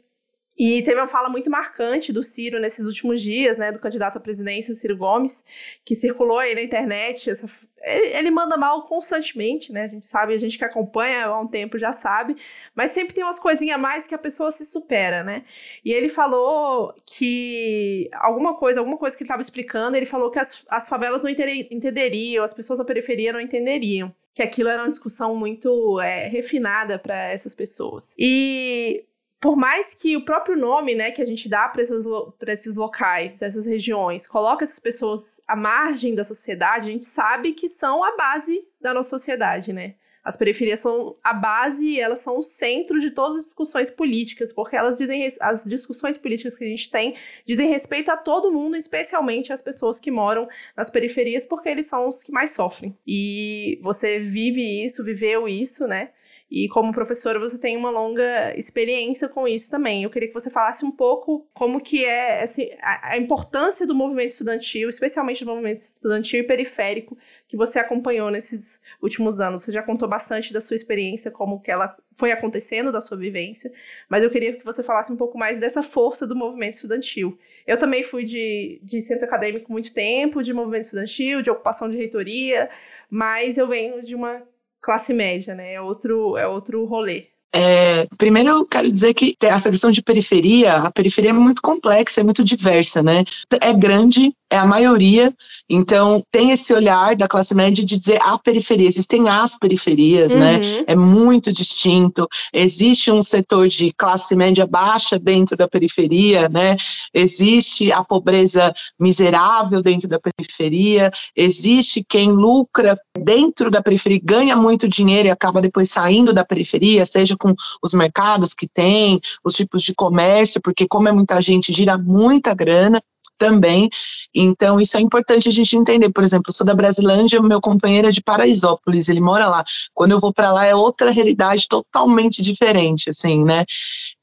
E 0.64 0.80
teve 0.84 1.00
uma 1.00 1.08
fala 1.08 1.28
muito 1.28 1.50
marcante 1.50 2.12
do 2.12 2.22
Ciro 2.22 2.60
nesses 2.60 2.86
últimos 2.86 3.20
dias, 3.20 3.58
né, 3.58 3.72
do 3.72 3.80
candidato 3.80 4.18
à 4.18 4.20
presidência, 4.20 4.72
Ciro 4.74 4.96
Gomes, 4.96 5.44
que 5.84 5.92
circulou 5.92 6.38
aí 6.38 6.54
na 6.54 6.62
internet. 6.62 7.28
Essa, 7.28 7.46
ele, 7.82 8.16
ele, 8.16 8.30
manda 8.30 8.56
mal 8.56 8.84
constantemente, 8.84 9.72
né? 9.72 9.86
A 9.86 9.88
gente 9.88 10.06
sabe, 10.06 10.34
a 10.34 10.38
gente 10.38 10.56
que 10.56 10.64
acompanha 10.64 11.26
há 11.26 11.40
um 11.40 11.48
tempo 11.48 11.76
já 11.80 11.90
sabe, 11.90 12.36
mas 12.76 12.90
sempre 12.90 13.12
tem 13.12 13.24
umas 13.24 13.40
coisinhas 13.40 13.74
a 13.74 13.78
mais 13.78 14.06
que 14.06 14.14
a 14.14 14.18
pessoa 14.18 14.52
se 14.52 14.64
supera, 14.64 15.24
né? 15.24 15.44
E 15.84 15.92
ele 15.92 16.08
falou 16.08 16.94
que 17.04 18.08
alguma 18.12 18.56
coisa, 18.56 18.78
alguma 18.78 18.96
coisa 18.96 19.16
que 19.16 19.24
ele 19.24 19.26
estava 19.26 19.42
explicando, 19.42 19.96
ele 19.96 20.06
falou 20.06 20.30
que 20.30 20.38
as, 20.38 20.64
as 20.68 20.88
favelas 20.88 21.24
não 21.24 21.30
entenderiam, 21.32 22.44
as 22.44 22.54
pessoas 22.54 22.78
da 22.78 22.84
periferia 22.84 23.32
não 23.32 23.40
entenderiam 23.40 24.14
que 24.32 24.42
aquilo 24.42 24.68
era 24.68 24.80
uma 24.80 24.88
discussão 24.88 25.34
muito 25.36 26.00
é, 26.00 26.28
refinada 26.28 26.98
para 26.98 27.32
essas 27.32 27.52
pessoas. 27.52 28.14
E 28.16 29.04
por 29.42 29.56
mais 29.56 29.92
que 29.92 30.16
o 30.16 30.24
próprio 30.24 30.56
nome, 30.56 30.94
né, 30.94 31.10
que 31.10 31.20
a 31.20 31.24
gente 31.24 31.48
dá 31.48 31.68
para 31.68 31.82
esses 31.82 32.76
locais, 32.76 33.42
essas 33.42 33.66
regiões, 33.66 34.24
coloca 34.24 34.62
essas 34.62 34.78
pessoas 34.78 35.40
à 35.48 35.56
margem 35.56 36.14
da 36.14 36.22
sociedade, 36.22 36.88
a 36.88 36.92
gente 36.92 37.04
sabe 37.04 37.52
que 37.52 37.68
são 37.68 38.04
a 38.04 38.16
base 38.16 38.64
da 38.80 38.94
nossa 38.94 39.10
sociedade, 39.10 39.72
né? 39.72 39.96
As 40.22 40.36
periferias 40.36 40.78
são 40.78 41.16
a 41.24 41.32
base 41.32 41.84
e 41.84 41.98
elas 41.98 42.20
são 42.20 42.38
o 42.38 42.42
centro 42.42 43.00
de 43.00 43.10
todas 43.10 43.38
as 43.38 43.44
discussões 43.46 43.90
políticas, 43.90 44.52
porque 44.52 44.76
elas 44.76 44.98
dizem 44.98 45.26
as 45.40 45.64
discussões 45.64 46.16
políticas 46.16 46.56
que 46.56 46.64
a 46.64 46.68
gente 46.68 46.88
tem 46.88 47.16
dizem 47.44 47.68
respeito 47.68 48.12
a 48.12 48.16
todo 48.16 48.52
mundo, 48.52 48.76
especialmente 48.76 49.52
as 49.52 49.60
pessoas 49.60 49.98
que 49.98 50.12
moram 50.12 50.48
nas 50.76 50.88
periferias, 50.88 51.44
porque 51.44 51.68
eles 51.68 51.86
são 51.86 52.06
os 52.06 52.22
que 52.22 52.30
mais 52.30 52.52
sofrem. 52.52 52.96
E 53.04 53.80
você 53.82 54.20
vive 54.20 54.84
isso, 54.84 55.02
viveu 55.02 55.48
isso, 55.48 55.88
né? 55.88 56.10
E 56.54 56.68
como 56.68 56.92
professora, 56.92 57.38
você 57.38 57.58
tem 57.58 57.78
uma 57.78 57.88
longa 57.88 58.54
experiência 58.58 59.26
com 59.26 59.48
isso 59.48 59.70
também. 59.70 60.02
Eu 60.02 60.10
queria 60.10 60.28
que 60.28 60.34
você 60.34 60.50
falasse 60.50 60.84
um 60.84 60.90
pouco 60.90 61.48
como 61.54 61.80
que 61.80 62.04
é 62.04 62.42
assim, 62.42 62.68
a, 62.82 63.12
a 63.12 63.16
importância 63.16 63.86
do 63.86 63.94
movimento 63.94 64.32
estudantil, 64.32 64.86
especialmente 64.90 65.46
do 65.46 65.50
movimento 65.50 65.78
estudantil 65.78 66.40
e 66.40 66.42
periférico, 66.42 67.16
que 67.48 67.56
você 67.56 67.78
acompanhou 67.78 68.30
nesses 68.30 68.82
últimos 69.00 69.40
anos. 69.40 69.62
Você 69.62 69.72
já 69.72 69.82
contou 69.82 70.06
bastante 70.06 70.52
da 70.52 70.60
sua 70.60 70.74
experiência, 70.74 71.30
como 71.30 71.58
que 71.58 71.70
ela 71.70 71.96
foi 72.12 72.32
acontecendo, 72.32 72.92
da 72.92 73.00
sua 73.00 73.16
vivência, 73.16 73.72
mas 74.06 74.22
eu 74.22 74.28
queria 74.28 74.52
que 74.52 74.62
você 74.62 74.82
falasse 74.82 75.10
um 75.10 75.16
pouco 75.16 75.38
mais 75.38 75.58
dessa 75.58 75.82
força 75.82 76.26
do 76.26 76.36
movimento 76.36 76.74
estudantil. 76.74 77.38
Eu 77.66 77.78
também 77.78 78.02
fui 78.02 78.24
de, 78.24 78.78
de 78.82 79.00
centro 79.00 79.24
acadêmico 79.24 79.72
muito 79.72 79.94
tempo, 79.94 80.42
de 80.42 80.52
movimento 80.52 80.82
estudantil, 80.82 81.40
de 81.40 81.50
ocupação 81.50 81.90
de 81.90 81.96
reitoria, 81.96 82.68
mas 83.08 83.56
eu 83.56 83.66
venho 83.66 83.98
de 84.02 84.14
uma 84.14 84.42
classe 84.82 85.14
média, 85.14 85.54
né? 85.54 85.74
É 85.74 85.80
outro, 85.80 86.36
é 86.36 86.46
outro 86.46 86.84
rolê. 86.84 87.28
É, 87.54 88.06
primeiro 88.16 88.48
eu 88.48 88.66
quero 88.66 88.88
dizer 88.88 89.12
que 89.12 89.36
essa 89.42 89.70
questão 89.70 89.90
de 89.90 90.02
periferia, 90.02 90.74
a 90.74 90.90
periferia 90.90 91.30
é 91.30 91.34
muito 91.34 91.60
complexa, 91.60 92.20
é 92.20 92.24
muito 92.24 92.42
diversa, 92.42 93.02
né? 93.02 93.24
É 93.60 93.74
grande, 93.74 94.32
é 94.52 94.58
a 94.58 94.66
maioria, 94.66 95.32
então 95.68 96.22
tem 96.30 96.50
esse 96.50 96.74
olhar 96.74 97.16
da 97.16 97.26
classe 97.26 97.54
média 97.54 97.82
de 97.82 97.98
dizer 97.98 98.18
a 98.22 98.38
periferia, 98.38 98.86
existem 98.86 99.26
as 99.30 99.58
periferias, 99.58 100.34
né? 100.34 100.56
uhum. 100.56 100.60
né? 100.60 100.84
É 100.86 100.94
muito 100.94 101.50
distinto. 101.50 102.28
Existe 102.52 103.10
um 103.10 103.22
setor 103.22 103.66
de 103.68 103.90
classe 103.96 104.36
média 104.36 104.66
baixa 104.66 105.18
dentro 105.18 105.56
da 105.56 105.66
periferia, 105.66 106.50
né? 106.50 106.76
Existe 107.14 107.90
a 107.90 108.04
pobreza 108.04 108.74
miserável 109.00 109.80
dentro 109.80 110.06
da 110.06 110.20
periferia, 110.20 111.10
existe 111.34 112.04
quem 112.06 112.30
lucra 112.30 112.98
dentro 113.18 113.70
da 113.70 113.82
periferia, 113.82 114.20
ganha 114.22 114.54
muito 114.54 114.86
dinheiro 114.86 115.28
e 115.28 115.30
acaba 115.30 115.62
depois 115.62 115.90
saindo 115.90 116.34
da 116.34 116.44
periferia, 116.44 117.06
seja 117.06 117.34
com 117.38 117.54
os 117.82 117.94
mercados 117.94 118.52
que 118.52 118.68
tem, 118.68 119.18
os 119.42 119.54
tipos 119.54 119.82
de 119.82 119.94
comércio, 119.94 120.60
porque 120.62 120.86
como 120.86 121.08
é 121.08 121.12
muita 121.12 121.40
gente, 121.40 121.72
gira 121.72 121.96
muita 121.96 122.52
grana 122.52 123.02
também. 123.42 123.90
Então, 124.32 124.80
isso 124.80 124.96
é 124.96 125.00
importante 125.00 125.48
a 125.48 125.52
gente 125.52 125.76
entender. 125.76 126.08
Por 126.10 126.22
exemplo, 126.22 126.50
eu 126.50 126.52
sou 126.52 126.64
da 126.64 126.74
Brasilândia, 126.74 127.42
meu 127.42 127.60
companheiro 127.60 128.06
é 128.06 128.10
de 128.12 128.22
Paraisópolis, 128.22 129.08
ele 129.08 129.20
mora 129.20 129.48
lá. 129.48 129.64
Quando 129.92 130.12
eu 130.12 130.20
vou 130.20 130.32
para 130.32 130.52
lá 130.52 130.64
é 130.64 130.74
outra 130.74 131.10
realidade 131.10 131.66
totalmente 131.68 132.40
diferente, 132.40 133.10
assim, 133.10 133.44
né? 133.44 133.64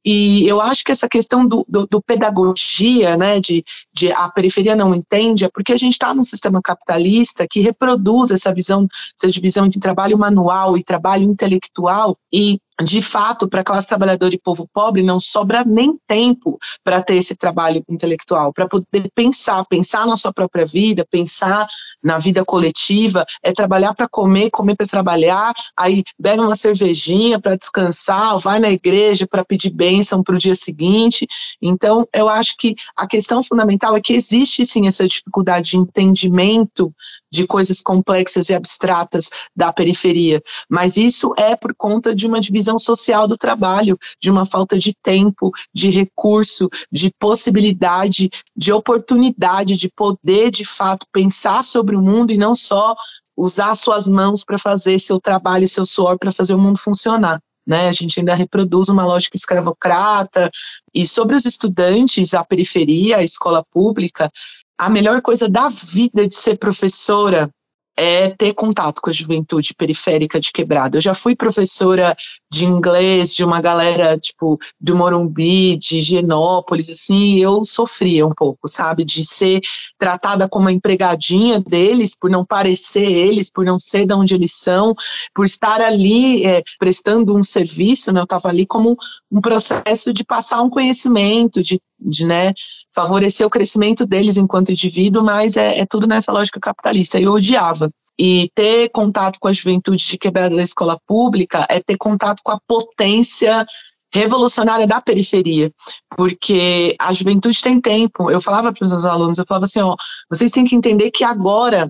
E 0.06 0.48
eu 0.48 0.62
acho 0.62 0.86
que 0.86 0.94
essa 0.94 1.10
questão 1.10 1.46
do, 1.46 1.66
do, 1.68 1.86
do 1.86 2.02
pedagogia, 2.02 3.18
né, 3.18 3.42
de, 3.42 3.66
de, 3.94 4.10
a 4.14 4.30
periferia 4.30 4.74
não 4.74 4.96
entende, 4.96 5.44
é 5.44 5.50
porque 5.50 5.74
a 5.74 5.78
gente 5.78 5.92
está 5.92 6.14
num 6.14 6.24
sistema 6.24 6.62
capitalista 6.62 7.46
que 7.46 7.60
reproduz 7.60 8.32
essa 8.32 8.54
visão, 8.54 8.88
essa 9.20 9.30
divisão 9.30 9.66
entre 9.66 9.80
trabalho 9.80 10.18
manual 10.18 10.78
e 10.78 10.84
trabalho 10.84 11.24
intelectual, 11.24 12.18
e 12.32 12.58
de 12.82 13.02
fato, 13.02 13.48
para 13.48 13.62
a 13.62 13.64
classe 13.64 13.88
trabalhadora 13.88 14.34
e 14.34 14.40
povo 14.40 14.68
pobre, 14.74 15.04
não 15.04 15.20
sobra 15.20 15.66
nem 15.66 15.98
tempo 16.08 16.58
para 16.84 17.02
ter 17.02 17.16
esse 17.16 17.36
trabalho 17.36 17.84
intelectual, 17.90 18.54
para 18.54 18.68
poder 18.68 19.12
pensar, 19.14 19.66
pensar 19.66 20.08
na 20.08 20.16
sua 20.16 20.32
própria 20.32 20.66
vida, 20.66 21.06
pensar 21.10 21.68
na 22.02 22.18
vida 22.18 22.46
coletiva, 22.46 23.26
é 23.44 23.52
trabalhar 23.52 23.94
para 23.94 24.08
comer, 24.08 24.50
comer 24.50 24.76
para 24.76 24.88
trabalhar, 24.88 25.54
aí 25.76 26.04
bebe 26.18 26.42
uma 26.42 26.56
cervejinha 26.56 27.40
para 27.40 27.58
descansar, 27.58 28.38
vai 28.40 28.60
na 28.60 28.70
igreja 28.70 29.28
para 29.28 29.44
pedir 29.44 29.72
bênção 29.72 30.24
para 30.24 30.36
o 30.36 30.40
dia 30.40 30.56
seguinte. 30.56 31.28
Então, 31.62 32.08
eu 32.14 32.30
acho 32.30 32.56
que 32.58 32.76
a 32.96 33.06
questão 33.06 33.44
fundamental 33.44 33.98
é 33.98 34.02
que 34.02 34.14
existe 34.14 34.66
sim 34.66 34.88
essa 34.88 35.06
dificuldade 35.06 35.72
de 35.72 35.78
entendimento 35.78 36.94
de 37.32 37.46
coisas 37.46 37.82
complexas 37.82 38.50
e 38.50 38.54
abstratas 38.54 39.30
da 39.56 39.72
periferia, 39.72 40.42
mas 40.70 40.98
isso 40.98 41.34
é 41.38 41.56
por 41.56 41.74
conta 41.76 42.14
de 42.14 42.26
uma 42.26 42.40
divisão 42.40 42.78
social 42.80 43.28
do 43.28 43.38
trabalho, 43.38 43.98
de 44.22 44.32
uma 44.32 44.46
falta 44.46 44.78
de 44.78 44.94
tempo, 45.04 45.52
de 45.74 45.90
recurso, 45.90 46.70
de 46.92 47.12
possibilidade, 47.20 48.30
de 48.56 48.72
oportunidade 48.72 49.78
de 49.78 49.90
poder 49.90 50.50
de 50.50 50.66
fato 50.66 51.06
pensar 51.12 51.64
sobre 51.64 51.96
o 51.96 52.02
mundo 52.02 52.32
e 52.32 52.38
não 52.38 52.56
só 52.56 52.96
usar 53.38 53.74
suas 53.76 54.08
mãos 54.08 54.44
para 54.44 54.58
fazer 54.58 55.00
seu 55.00 55.20
trabalho, 55.20 55.68
seu 55.68 55.86
suor 55.86 56.18
para 56.20 56.32
fazer 56.32 56.54
o 56.54 56.60
mundo 56.60 56.80
funcionar. 56.80 57.40
Né, 57.68 57.88
a 57.88 57.92
gente 57.92 58.20
ainda 58.20 58.34
reproduz 58.34 58.90
uma 58.90 59.06
lógica 59.06 59.38
escravocrata. 59.38 60.50
E 60.92 61.06
sobre 61.06 61.36
os 61.36 61.46
estudantes, 61.46 62.34
a 62.34 62.44
periferia, 62.44 63.18
a 63.18 63.24
escola 63.24 63.64
pública, 63.72 64.32
a 64.80 64.90
melhor 64.90 65.22
coisa 65.22 65.50
da 65.50 65.68
vida 65.68 66.26
de 66.26 66.34
ser 66.34 66.58
professora 66.58 67.50
é 67.98 68.30
ter 68.30 68.54
contato 68.54 69.02
com 69.02 69.10
a 69.10 69.14
juventude 69.14 69.74
periférica 69.74 70.40
de 70.40 70.54
quebrada. 70.54 70.96
Eu 70.96 71.02
já 71.02 71.14
fui 71.14 71.36
professora 71.36 72.16
de 72.50 72.64
inglês 72.64 73.36
de 73.36 73.44
uma 73.44 73.60
galera, 73.60 74.18
tipo, 74.18 74.58
do 74.80 74.96
Morumbi, 74.96 75.76
de 75.76 76.00
Genópolis, 76.00 76.90
assim, 76.90 77.34
e 77.34 77.42
eu 77.42 77.66
sofria 77.66 78.26
um 78.26 78.32
pouco, 78.32 78.70
sabe, 78.70 79.04
de 79.04 79.26
ser 79.26 79.60
tratada 79.98 80.48
como 80.48 80.70
a 80.70 80.72
empregadinha 80.72 81.60
deles, 81.60 82.16
por 82.18 82.30
não 82.30 82.46
parecer 82.46 83.04
eles, 83.04 83.52
por 83.52 83.66
não 83.66 83.78
ser 83.78 84.06
de 84.06 84.14
onde 84.14 84.34
eles 84.34 84.54
são, 84.54 84.96
por 85.36 85.44
estar 85.44 85.82
ali 85.82 86.46
é, 86.46 86.64
prestando 86.80 87.36
um 87.36 87.44
serviço, 87.44 88.14
né, 88.14 88.22
eu 88.22 88.24
estava 88.24 88.48
ali 88.48 88.66
como 88.66 88.96
um 89.30 89.42
processo 89.42 90.14
de 90.14 90.24
passar 90.24 90.62
um 90.62 90.70
conhecimento, 90.70 91.62
de, 91.62 91.82
de 92.00 92.26
né, 92.26 92.54
favorecer 92.94 93.46
o 93.46 93.50
crescimento 93.50 94.06
deles 94.06 94.38
enquanto 94.38 94.72
indivíduo, 94.72 95.24
mas 95.24 95.58
é, 95.58 95.80
é 95.80 95.86
tudo 95.86 96.08
nessa 96.08 96.32
lógica 96.32 96.60
capitalista. 96.60 97.20
Eu 97.20 97.34
odiava. 97.34 97.90
E 98.22 98.52
ter 98.54 98.90
contato 98.90 99.40
com 99.40 99.48
a 99.48 99.52
juventude 99.52 100.06
de 100.06 100.18
quebrada 100.18 100.54
da 100.54 100.62
escola 100.62 101.00
pública 101.08 101.66
é 101.70 101.80
ter 101.80 101.96
contato 101.98 102.42
com 102.44 102.52
a 102.52 102.60
potência 102.68 103.66
revolucionária 104.14 104.88
da 104.88 105.00
periferia, 105.00 105.72
porque 106.18 106.96
a 107.00 107.14
juventude 107.14 107.62
tem 107.62 107.80
tempo. 107.80 108.30
Eu 108.30 108.42
falava 108.42 108.74
para 108.74 108.84
os 108.84 108.92
meus 108.92 109.06
alunos, 109.06 109.38
eu 109.38 109.46
falava 109.48 109.66
assim, 109.66 109.80
ó, 109.80 109.96
vocês 110.30 110.52
têm 110.52 110.66
que 110.66 110.76
entender 110.76 111.12
que 111.12 111.24
agora 111.24 111.90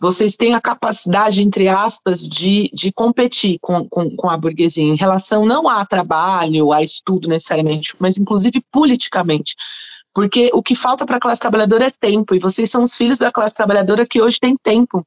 vocês 0.00 0.34
têm 0.34 0.54
a 0.54 0.60
capacidade, 0.60 1.42
entre 1.42 1.68
aspas, 1.68 2.26
de, 2.26 2.70
de 2.72 2.90
competir 2.90 3.58
com, 3.60 3.86
com, 3.86 4.10
com, 4.16 4.30
a 4.30 4.36
burguesia 4.36 4.82
em 4.82 4.96
relação 4.96 5.44
não 5.44 5.68
a 5.68 5.84
trabalho, 5.84 6.72
a 6.72 6.82
estudo 6.82 7.28
necessariamente, 7.28 7.94
mas 7.98 8.16
inclusive 8.16 8.62
politicamente. 8.72 9.54
Porque 10.14 10.50
o 10.52 10.62
que 10.62 10.74
falta 10.74 11.06
para 11.06 11.16
a 11.16 11.20
classe 11.20 11.40
trabalhadora 11.40 11.86
é 11.86 11.90
tempo, 11.90 12.34
e 12.34 12.38
vocês 12.38 12.70
são 12.70 12.82
os 12.82 12.96
filhos 12.96 13.18
da 13.18 13.30
classe 13.30 13.54
trabalhadora 13.54 14.06
que 14.06 14.20
hoje 14.20 14.38
tem 14.40 14.56
tempo, 14.60 15.06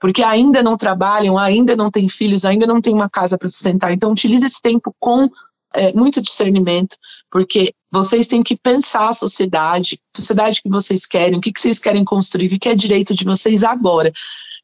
porque 0.00 0.22
ainda 0.22 0.62
não 0.62 0.76
trabalham, 0.76 1.36
ainda 1.36 1.76
não 1.76 1.90
têm 1.90 2.08
filhos, 2.08 2.44
ainda 2.44 2.66
não 2.66 2.80
tem 2.80 2.94
uma 2.94 3.10
casa 3.10 3.36
para 3.36 3.48
sustentar. 3.48 3.92
Então, 3.92 4.10
utilize 4.10 4.46
esse 4.46 4.60
tempo 4.60 4.94
com 4.98 5.28
é, 5.74 5.92
muito 5.92 6.20
discernimento, 6.20 6.96
porque 7.30 7.74
vocês 7.90 8.26
têm 8.26 8.42
que 8.42 8.56
pensar 8.56 9.08
a 9.08 9.14
sociedade, 9.14 9.98
a 10.14 10.20
sociedade 10.20 10.62
que 10.62 10.68
vocês 10.68 11.06
querem, 11.06 11.38
o 11.38 11.40
que, 11.40 11.52
que 11.52 11.60
vocês 11.60 11.78
querem 11.78 12.04
construir, 12.04 12.54
o 12.54 12.58
que 12.58 12.68
é 12.68 12.74
direito 12.74 13.14
de 13.14 13.24
vocês 13.24 13.62
agora. 13.62 14.12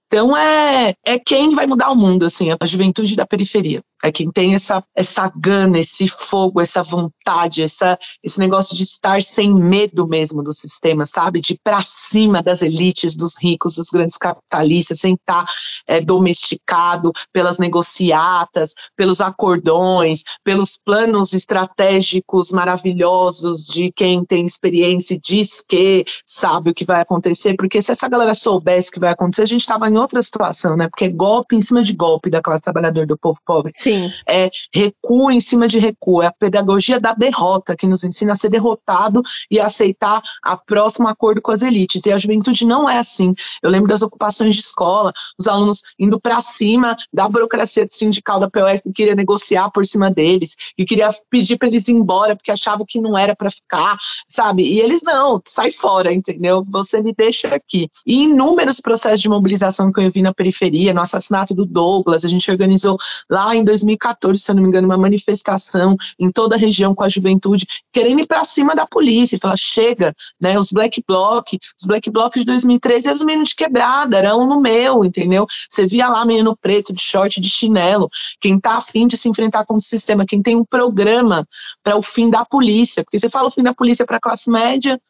Então 0.06 0.36
é, 0.36 0.94
é 1.04 1.18
quem 1.18 1.50
vai 1.50 1.66
mudar 1.66 1.90
o 1.90 1.96
mundo, 1.96 2.24
assim, 2.24 2.48
a 2.50 2.66
juventude 2.66 3.16
da 3.16 3.26
periferia. 3.26 3.82
É 4.04 4.12
quem 4.12 4.30
tem 4.30 4.54
essa, 4.54 4.84
essa 4.94 5.32
gana, 5.34 5.78
esse 5.78 6.06
fogo, 6.06 6.60
essa 6.60 6.82
vontade, 6.82 7.62
essa, 7.62 7.98
esse 8.22 8.38
negócio 8.38 8.76
de 8.76 8.82
estar 8.82 9.22
sem 9.22 9.52
medo 9.54 10.06
mesmo 10.06 10.42
do 10.42 10.52
sistema, 10.52 11.06
sabe? 11.06 11.40
De 11.40 11.54
ir 11.54 11.60
para 11.64 11.82
cima 11.82 12.42
das 12.42 12.60
elites, 12.60 13.16
dos 13.16 13.34
ricos, 13.40 13.76
dos 13.76 13.88
grandes 13.88 14.18
capitalistas, 14.18 15.00
sem 15.00 15.14
estar 15.14 15.46
é, 15.86 16.02
domesticado 16.02 17.12
pelas 17.32 17.56
negociatas, 17.56 18.74
pelos 18.94 19.22
acordões, 19.22 20.22
pelos 20.44 20.78
planos 20.84 21.32
estratégicos 21.32 22.52
maravilhosos 22.52 23.64
de 23.64 23.90
quem 23.90 24.22
tem 24.22 24.44
experiência 24.44 25.14
e 25.14 25.18
diz 25.18 25.62
que 25.66 26.04
sabe 26.26 26.70
o 26.70 26.74
que 26.74 26.84
vai 26.84 27.00
acontecer, 27.00 27.54
porque 27.56 27.80
se 27.80 27.90
essa 27.90 28.06
galera 28.06 28.34
soubesse 28.34 28.90
o 28.90 28.92
que 28.92 29.00
vai 29.00 29.12
acontecer, 29.12 29.42
a 29.42 29.46
gente 29.46 29.60
estava 29.60 29.88
em 29.88 29.96
outra 29.96 30.20
situação, 30.20 30.76
né? 30.76 30.88
Porque 30.88 31.06
é 31.06 31.10
golpe 31.10 31.56
em 31.56 31.62
cima 31.62 31.82
de 31.82 31.94
golpe 31.94 32.28
da 32.28 32.42
classe 32.42 32.62
trabalhadora 32.62 33.06
do 33.06 33.16
povo 33.16 33.38
pobre. 33.46 33.72
Sim. 33.72 33.93
É 34.28 34.50
recuo 34.72 35.30
em 35.30 35.40
cima 35.40 35.66
de 35.66 35.78
recuo, 35.78 36.22
é 36.22 36.26
a 36.26 36.32
pedagogia 36.32 37.00
da 37.00 37.12
derrota 37.12 37.76
que 37.76 37.86
nos 37.86 38.04
ensina 38.04 38.32
a 38.32 38.36
ser 38.36 38.48
derrotado 38.48 39.22
e 39.50 39.58
a 39.60 39.66
aceitar 39.66 40.22
a 40.42 40.56
próximo 40.56 41.08
acordo 41.08 41.40
com 41.40 41.52
as 41.52 41.62
elites. 41.62 42.04
E 42.06 42.12
a 42.12 42.18
juventude 42.18 42.66
não 42.66 42.88
é 42.88 42.98
assim. 42.98 43.34
Eu 43.62 43.70
lembro 43.70 43.88
das 43.88 44.02
ocupações 44.02 44.54
de 44.54 44.60
escola, 44.60 45.12
os 45.38 45.46
alunos 45.46 45.82
indo 45.98 46.20
para 46.20 46.40
cima 46.40 46.96
da 47.12 47.28
burocracia 47.28 47.86
sindical 47.90 48.40
da 48.40 48.50
POS 48.50 48.80
que 48.82 48.92
queria 48.92 49.14
negociar 49.14 49.70
por 49.70 49.84
cima 49.86 50.10
deles, 50.10 50.56
que 50.76 50.84
queria 50.84 51.08
pedir 51.30 51.56
para 51.56 51.68
eles 51.68 51.88
ir 51.88 51.92
embora 51.92 52.36
porque 52.36 52.50
achava 52.50 52.84
que 52.86 53.00
não 53.00 53.16
era 53.16 53.34
para 53.34 53.50
ficar, 53.50 53.96
sabe? 54.28 54.62
E 54.62 54.80
eles 54.80 55.02
não, 55.02 55.40
sai 55.46 55.70
fora, 55.70 56.12
entendeu? 56.12 56.64
Você 56.68 57.00
me 57.00 57.14
deixa 57.14 57.48
aqui. 57.54 57.88
E 58.06 58.24
inúmeros 58.24 58.80
processos 58.80 59.20
de 59.20 59.28
mobilização 59.28 59.92
que 59.92 60.00
eu 60.00 60.10
vi 60.10 60.22
na 60.22 60.32
periferia, 60.32 60.94
no 60.94 61.00
assassinato 61.00 61.54
do 61.54 61.64
Douglas, 61.64 62.24
a 62.24 62.28
gente 62.28 62.50
organizou 62.50 62.96
lá 63.30 63.54
em 63.54 63.64
2014, 63.84 64.38
se 64.38 64.50
eu 64.50 64.54
não 64.56 64.62
me 64.62 64.68
engano, 64.68 64.86
uma 64.86 64.96
manifestação 64.96 65.96
em 66.18 66.30
toda 66.30 66.56
a 66.56 66.58
região 66.58 66.94
com 66.94 67.04
a 67.04 67.08
juventude, 67.08 67.66
querendo 67.92 68.20
ir 68.20 68.26
para 68.26 68.44
cima 68.44 68.74
da 68.74 68.86
polícia, 68.86 69.36
e 69.36 69.38
falar, 69.38 69.56
chega, 69.56 70.14
né, 70.40 70.58
os 70.58 70.70
black 70.70 71.02
bloc, 71.06 71.58
os 71.78 71.86
black 71.86 72.10
blocs 72.10 72.40
de 72.40 72.46
2013 72.46 73.08
eram 73.08 73.16
os 73.16 73.22
meninos 73.22 73.48
de 73.48 73.54
quebrada, 73.54 74.16
eram 74.18 74.46
no 74.46 74.60
meu, 74.60 75.04
entendeu? 75.04 75.46
Você 75.68 75.86
via 75.86 76.08
lá 76.08 76.24
menino 76.24 76.56
preto, 76.56 76.92
de 76.92 77.00
short, 77.00 77.40
de 77.40 77.48
chinelo, 77.48 78.08
quem 78.40 78.58
tá 78.58 78.76
afim 78.76 79.06
de 79.06 79.16
se 79.16 79.28
enfrentar 79.28 79.64
com 79.64 79.74
o 79.74 79.80
sistema, 79.80 80.26
quem 80.26 80.42
tem 80.42 80.56
um 80.56 80.64
programa 80.64 81.46
para 81.82 81.96
o 81.96 82.02
fim 82.02 82.30
da 82.30 82.44
polícia, 82.44 83.04
porque 83.04 83.18
você 83.18 83.28
fala 83.28 83.48
o 83.48 83.50
fim 83.50 83.62
da 83.62 83.74
polícia 83.74 84.06
para 84.06 84.16
a 84.16 84.20
classe 84.20 84.50
média, 84.50 85.00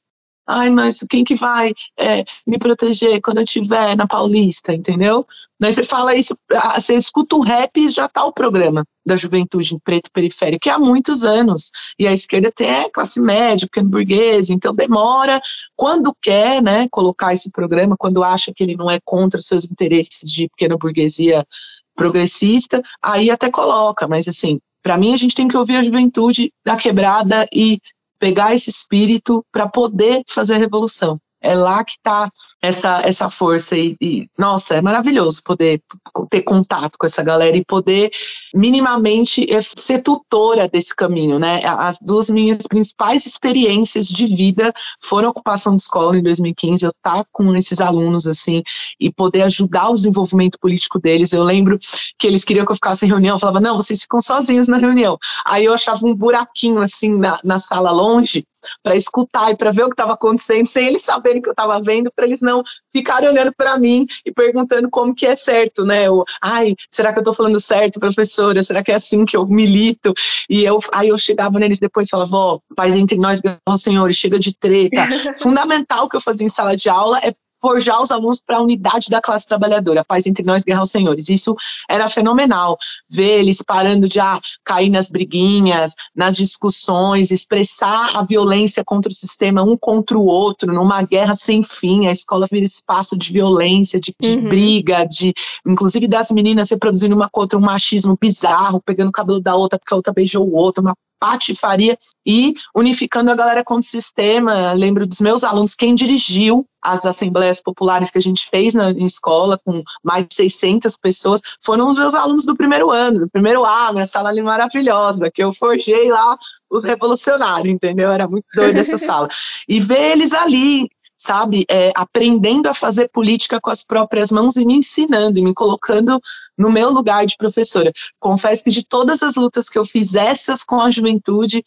Ai, 0.47 0.71
mas 0.71 1.05
quem 1.09 1.25
que 1.25 1.35
vai 1.35 1.73
é, 1.99 2.25
me 2.47 2.59
proteger 2.59 3.21
quando 3.23 3.39
eu 3.39 3.45
estiver 3.45 3.97
na 3.97 4.07
Paulista, 4.07 4.75
entendeu? 4.75 5.27
Daí 5.59 5.73
você 5.73 5.85
fala 5.85 6.15
isso, 6.15 6.37
você 6.75 6.97
escuta 6.97 7.37
o 7.37 7.41
rap 7.41 7.77
e 7.79 7.89
já 7.89 8.07
está 8.07 8.25
o 8.25 8.33
programa 8.33 8.85
da 9.07 9.17
juventude 9.17 9.75
em 9.75 9.79
preto 9.79 10.11
periférico, 10.13 10.63
que 10.63 10.71
há 10.71 10.79
muitos 10.79 11.25
anos. 11.25 11.71
E 11.99 12.07
a 12.07 12.13
esquerda 12.13 12.51
tem 12.51 12.69
é, 12.69 12.91
classe 12.91 13.21
média, 13.21 13.67
pequeno 13.67 13.89
burguês, 13.89 14.51
então 14.51 14.75
demora, 14.75 15.41
quando 15.77 16.15
quer, 16.21 16.61
né, 16.61 16.89
colocar 16.91 17.33
esse 17.33 17.51
programa, 17.51 17.97
quando 17.97 18.25
acha 18.25 18.53
que 18.55 18.63
ele 18.63 18.77
não 18.77 18.91
é 18.91 18.99
contra 19.05 19.39
os 19.39 19.47
seus 19.47 19.65
interesses 19.65 20.31
de 20.31 20.49
pequena 20.49 20.77
burguesia 20.77 21.47
progressista, 21.95 22.83
aí 23.01 23.31
até 23.31 23.49
coloca, 23.49 24.09
mas 24.09 24.27
assim, 24.27 24.59
para 24.83 24.99
mim 24.99 25.15
a 25.15 25.17
gente 25.17 25.35
tem 25.35 25.47
que 25.47 25.57
ouvir 25.57 25.77
a 25.77 25.83
juventude 25.83 26.53
da 26.67 26.77
quebrada 26.77 27.47
e 27.53 27.79
pegar 28.25 28.55
esse 28.55 28.71
espírito 28.71 29.45
para 29.53 29.69
poder 29.69 30.23
fazer 30.31 30.55
a 30.55 30.59
revolução. 30.59 31.21
É 31.43 31.55
lá 31.55 31.85
que 31.85 31.93
está 31.93 32.31
essa, 32.65 33.03
essa 33.05 33.29
força 33.29 33.77
e, 33.77 33.95
e, 34.01 34.29
nossa, 34.39 34.75
é 34.75 34.81
maravilhoso 34.81 35.43
poder 35.45 35.83
ter 36.31 36.43
contato 36.43 36.97
com 36.99 37.07
essa 37.07 37.23
galera 37.23 37.57
e 37.57 37.65
poder 37.65 38.11
minimamente 38.55 39.45
é, 39.53 39.61
ser 39.61 40.03
tutora 40.03 40.67
desse 40.67 40.95
caminho, 40.95 41.39
né? 41.39 41.61
As 41.65 41.99
duas 42.01 42.31
minhas 42.31 42.59
principais 42.67 43.27
experiências 43.27 44.07
de 44.07 44.27
vida 44.27 44.73
foram 45.03 45.29
a 45.29 45.31
ocupação 45.31 45.77
de 45.77 45.83
escola 45.83 46.17
em 46.17 46.23
2015, 46.23 46.85
eu 46.85 46.91
estar 46.91 47.25
tá 47.25 47.27
com 47.31 47.55
esses 47.55 47.81
alunos 47.81 48.27
assim 48.27 48.63
e 48.99 49.13
poder 49.13 49.43
ajudar 49.43 49.91
o 49.91 49.95
desenvolvimento 49.95 50.59
político 50.59 50.99
deles. 50.99 51.33
Eu 51.33 51.43
lembro 51.43 51.79
que 52.19 52.27
eles 52.27 52.45
queriam 52.45 52.65
que 52.65 52.73
eu 52.73 52.77
ficasse 52.77 53.05
em 53.05 53.09
reunião, 53.09 53.37
eu 53.37 53.41
falava, 53.41 53.61
não, 53.61 53.77
vocês 53.77 54.01
ficam 54.01 54.21
sozinhos 54.21 54.69
na 54.69 54.79
reunião. 54.79 55.19
Aí 55.45 55.67
eu 55.67 55.75
achava 55.75 56.07
um 56.07 56.15
buraquinho 56.15 56.81
assim 56.81 57.15
na, 57.15 57.39
na 57.45 57.59
sala 57.59 57.91
longe 57.91 58.45
para 58.83 58.97
escutar 58.97 59.51
e 59.51 59.57
para 59.57 59.71
ver 59.71 59.85
o 59.85 59.89
que 59.89 59.95
estava 59.95 60.15
acontecendo, 60.15 60.67
sem 60.67 60.87
eles 60.87 61.03
saberem 61.03 61.41
que 61.41 61.49
eu 61.49 61.53
estava 61.53 61.81
vendo, 61.81 62.11
para 62.15 62.27
eles 62.27 62.41
não 62.41 62.63
ficarem 62.93 63.29
olhando 63.29 63.53
para 63.57 63.79
mim 63.79 64.07
e 64.25 64.33
perguntando 64.33 64.89
como 64.91 65.15
que 65.15 65.27
é 65.27 65.35
certo, 65.35 65.85
né? 65.85 66.11
O, 66.11 66.25
Ai, 66.43 66.75
será 66.91 67.13
que 67.13 67.19
eu 67.19 67.23
estou 67.23 67.35
falando 67.35 67.61
certo, 67.61 68.01
professora? 68.01 68.63
Será 68.63 68.83
que 68.83 68.93
é 68.93 68.95
assim 68.95 69.25
que 69.25 69.37
eu 69.37 69.47
milito? 69.47 70.13
E 70.49 70.65
eu, 70.65 70.79
aí 70.93 71.09
eu 71.09 71.19
chegava 71.19 71.59
neles 71.59 71.79
depois 71.79 72.07
e 72.07 72.11
falava, 72.11 72.37
ó, 72.37 72.59
paz 72.77 72.95
entre 72.95 73.19
nós, 73.19 73.41
senhores, 73.77 74.17
chega 74.17 74.39
de 74.39 74.57
treta. 74.57 75.07
Fundamental 75.39 76.09
que 76.09 76.17
eu 76.17 76.21
fazia 76.21 76.47
em 76.47 76.51
sala 76.51 76.77
de 76.77 76.89
aula 76.89 77.19
é 77.19 77.31
forjar 77.65 78.03
os 78.03 78.11
alunos 78.11 78.43
para 78.47 78.59
a 78.59 78.63
unidade 78.63 79.09
da 79.09 79.23
classe 79.23 79.49
trabalhadora, 79.49 80.05
paz 80.05 80.27
entre 80.27 80.45
nós, 80.45 80.65
guerra 80.65 80.81
aos 80.81 80.91
senhores. 80.91 81.31
Isso 81.31 81.57
era 81.89 82.07
fenomenal, 82.09 82.77
ver 83.11 83.39
eles 83.39 83.63
parando 83.63 84.07
de 84.07 84.21
ah, 84.21 84.39
cair 84.63 84.91
nas 84.91 85.09
briguinhas, 85.09 85.95
nas 86.15 86.37
discussões, 86.37 87.31
expressar 87.31 88.15
a 88.15 88.23
violência 88.23 88.85
contra 88.85 89.11
o 89.11 89.15
sistema 89.15 89.63
um 89.63 89.79
contra 89.79 90.19
o 90.19 90.27
outro, 90.27 90.75
numa 90.75 91.01
guerra 91.01 91.35
sem 91.35 91.63
fim. 91.63 92.07
A 92.07 92.13
escola 92.13 92.47
vira 92.51 92.67
espaço 92.67 93.17
de 93.17 93.33
violência, 93.33 93.99
de, 93.99 94.15
de 94.21 94.37
uhum. 94.37 94.49
briga, 94.51 95.07
de 95.07 95.33
inclusive 95.67 96.07
das 96.07 96.31
meninas 96.31 96.71
reproduzindo 96.71 97.15
uma 97.15 97.31
contra 97.31 97.59
um 97.59 97.63
machismo 97.63 98.15
bizarro, 98.21 98.83
pegando 98.85 99.09
o 99.09 99.13
cabelo 99.13 99.41
da 99.41 99.57
outra 99.57 99.79
porque 99.79 99.95
a 99.95 99.97
outra 99.97 100.13
beijou 100.13 100.47
o 100.47 100.55
outro, 100.55 100.83
uma 100.83 100.95
patifaria 101.19 101.99
e 102.27 102.55
unificando 102.75 103.31
a 103.31 103.35
galera 103.35 103.65
com 103.65 103.77
o 103.77 103.83
sistema. 103.83 104.73
Lembro 104.73 105.07
dos 105.07 105.21
meus 105.21 105.45
alunos, 105.45 105.75
quem 105.75 105.95
dirigiu 105.95 106.67
as 106.83 107.07
assembleias 107.07 107.63
populares 107.63 108.11
que 108.11 108.19
a 108.19 108.21
gente 108.21 108.49
fez 108.51 108.75
na 108.75 108.91
escola, 108.91 109.59
com 109.65 109.83
mais 110.03 110.27
de 110.27 110.35
600 110.35 110.97
pessoas, 110.99 111.41
foram 111.65 111.89
os 111.89 111.97
meus 111.97 112.15
alunos 112.15 112.45
do 112.45 112.55
primeiro 112.55 112.91
ano, 112.91 113.21
do 113.21 113.31
primeiro 113.31 113.65
A, 113.65 113.91
minha 113.93 114.07
sala 114.07 114.29
ali 114.29 114.43
maravilhosa, 114.43 115.31
que 115.31 115.43
eu 115.43 115.53
forjei 115.55 116.11
lá 116.11 116.37
os 116.71 116.85
revolucionários, 116.85 117.73
entendeu? 117.73 118.11
Era 118.13 118.29
muito 118.29 118.45
doido 118.55 118.79
essa 118.79 118.99
sala. 118.99 119.29
E 119.67 119.81
ver 119.81 120.13
eles 120.13 120.35
ali 120.35 120.89
sabe, 121.17 121.65
é, 121.69 121.93
aprendendo 121.95 122.69
a 122.69 122.75
fazer 122.75 123.09
política 123.09 123.61
com 123.61 123.71
as 123.71 123.83
próprias 123.83 124.31
mãos 124.31 124.57
e 124.57 124.65
me 124.65 124.75
ensinando 124.75 125.39
e 125.39 125.43
me 125.43 125.55
colocando 125.55 126.21
no 126.59 126.71
meu 126.71 126.91
lugar 126.91 127.27
de 127.27 127.37
professora. 127.37 127.93
Confesso 128.21 128.65
que 128.65 128.71
de 128.71 128.85
todas 128.85 129.23
as 129.23 129.37
lutas 129.37 129.69
que 129.69 129.79
eu 129.79 129.85
fiz, 129.85 130.15
essas 130.15 130.65
com 130.65 130.81
a 130.81 130.91
juventude 130.91 131.65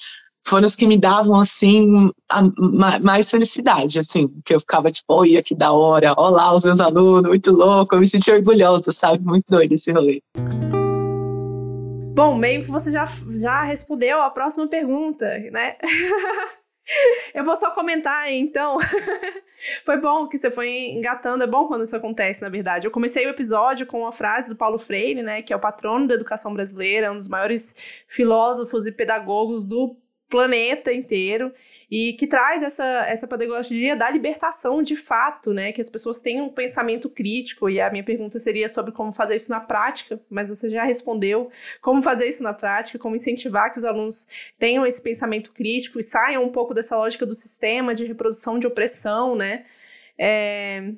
foram 0.47 0.65
os 0.65 0.75
que 0.75 0.87
me 0.87 0.97
davam, 0.97 1.39
assim, 1.39 2.09
a, 2.29 2.39
a, 2.39 2.99
mais 3.01 3.29
felicidade, 3.29 3.99
assim, 3.99 4.29
que 4.45 4.55
eu 4.55 4.59
ficava 4.61 4.89
tipo, 4.89 5.13
olha 5.13 5.43
que 5.43 5.53
da 5.53 5.73
hora, 5.73 6.13
olá 6.17 6.55
os 6.55 6.63
meus 6.63 6.79
alunos, 6.79 7.27
muito 7.27 7.51
louco, 7.51 7.95
eu 7.95 7.99
me 7.99 8.07
senti 8.07 8.31
orgulhosa, 8.31 8.91
sabe, 8.93 9.19
muito 9.23 9.45
doido 9.49 9.73
esse 9.73 9.91
rolê. 9.91 10.21
Bom, 12.15 12.35
meio 12.35 12.63
que 12.63 12.71
você 12.71 12.89
já, 12.89 13.05
já 13.37 13.63
respondeu 13.63 14.21
a 14.21 14.29
próxima 14.29 14.67
pergunta, 14.67 15.25
né? 15.51 15.75
Eu 17.33 17.43
vou 17.43 17.55
só 17.55 17.71
comentar, 17.71 18.31
então. 18.31 18.77
foi 19.83 19.97
bom 19.97 20.27
que 20.27 20.37
você 20.37 20.49
foi 20.49 20.69
engatando, 20.91 21.43
é 21.43 21.47
bom 21.47 21.67
quando 21.67 21.83
isso 21.83 21.95
acontece, 21.95 22.41
na 22.41 22.49
verdade. 22.49 22.87
Eu 22.87 22.91
comecei 22.91 23.25
o 23.25 23.29
episódio 23.29 23.85
com 23.85 24.01
uma 24.01 24.11
frase 24.11 24.49
do 24.49 24.55
Paulo 24.55 24.77
Freire, 24.77 25.21
né, 25.21 25.41
que 25.41 25.51
é 25.51 25.55
o 25.55 25.59
patrono 25.59 26.07
da 26.07 26.13
educação 26.13 26.53
brasileira, 26.53 27.11
um 27.11 27.17
dos 27.17 27.27
maiores 27.27 27.75
filósofos 28.07 28.87
e 28.87 28.91
pedagogos 28.91 29.65
do 29.65 29.95
planeta 30.29 30.93
inteiro 30.93 31.53
e 31.89 32.13
que 32.13 32.27
traz 32.27 32.61
essa, 32.61 32.83
essa 33.07 33.27
pedagogia 33.27 33.95
da 33.95 34.09
libertação 34.09 34.83
de 34.83 34.95
fato, 34.95 35.53
né? 35.53 35.71
Que 35.71 35.79
as 35.79 35.89
pessoas 35.89 36.21
tenham 36.21 36.47
um 36.47 36.51
pensamento 36.51 37.09
crítico. 37.09 37.69
E 37.69 37.79
a 37.79 37.89
minha 37.89 38.03
pergunta 38.03 38.37
seria 38.39 38.67
sobre 38.67 38.91
como 38.91 39.11
fazer 39.11 39.35
isso 39.35 39.49
na 39.49 39.59
prática, 39.59 40.19
mas 40.29 40.49
você 40.49 40.69
já 40.69 40.83
respondeu 40.83 41.49
como 41.81 42.01
fazer 42.01 42.27
isso 42.27 42.43
na 42.43 42.53
prática, 42.53 42.99
como 42.99 43.15
incentivar 43.15 43.71
que 43.71 43.79
os 43.79 43.85
alunos 43.85 44.27
tenham 44.59 44.85
esse 44.85 45.01
pensamento 45.01 45.51
crítico 45.53 45.99
e 45.99 46.03
saiam 46.03 46.43
um 46.43 46.51
pouco 46.51 46.73
dessa 46.73 46.97
lógica 46.97 47.25
do 47.25 47.33
sistema 47.33 47.95
de 47.95 48.05
reprodução 48.05 48.59
de 48.59 48.67
opressão, 48.67 49.35
né? 49.35 49.65
É, 50.19 50.91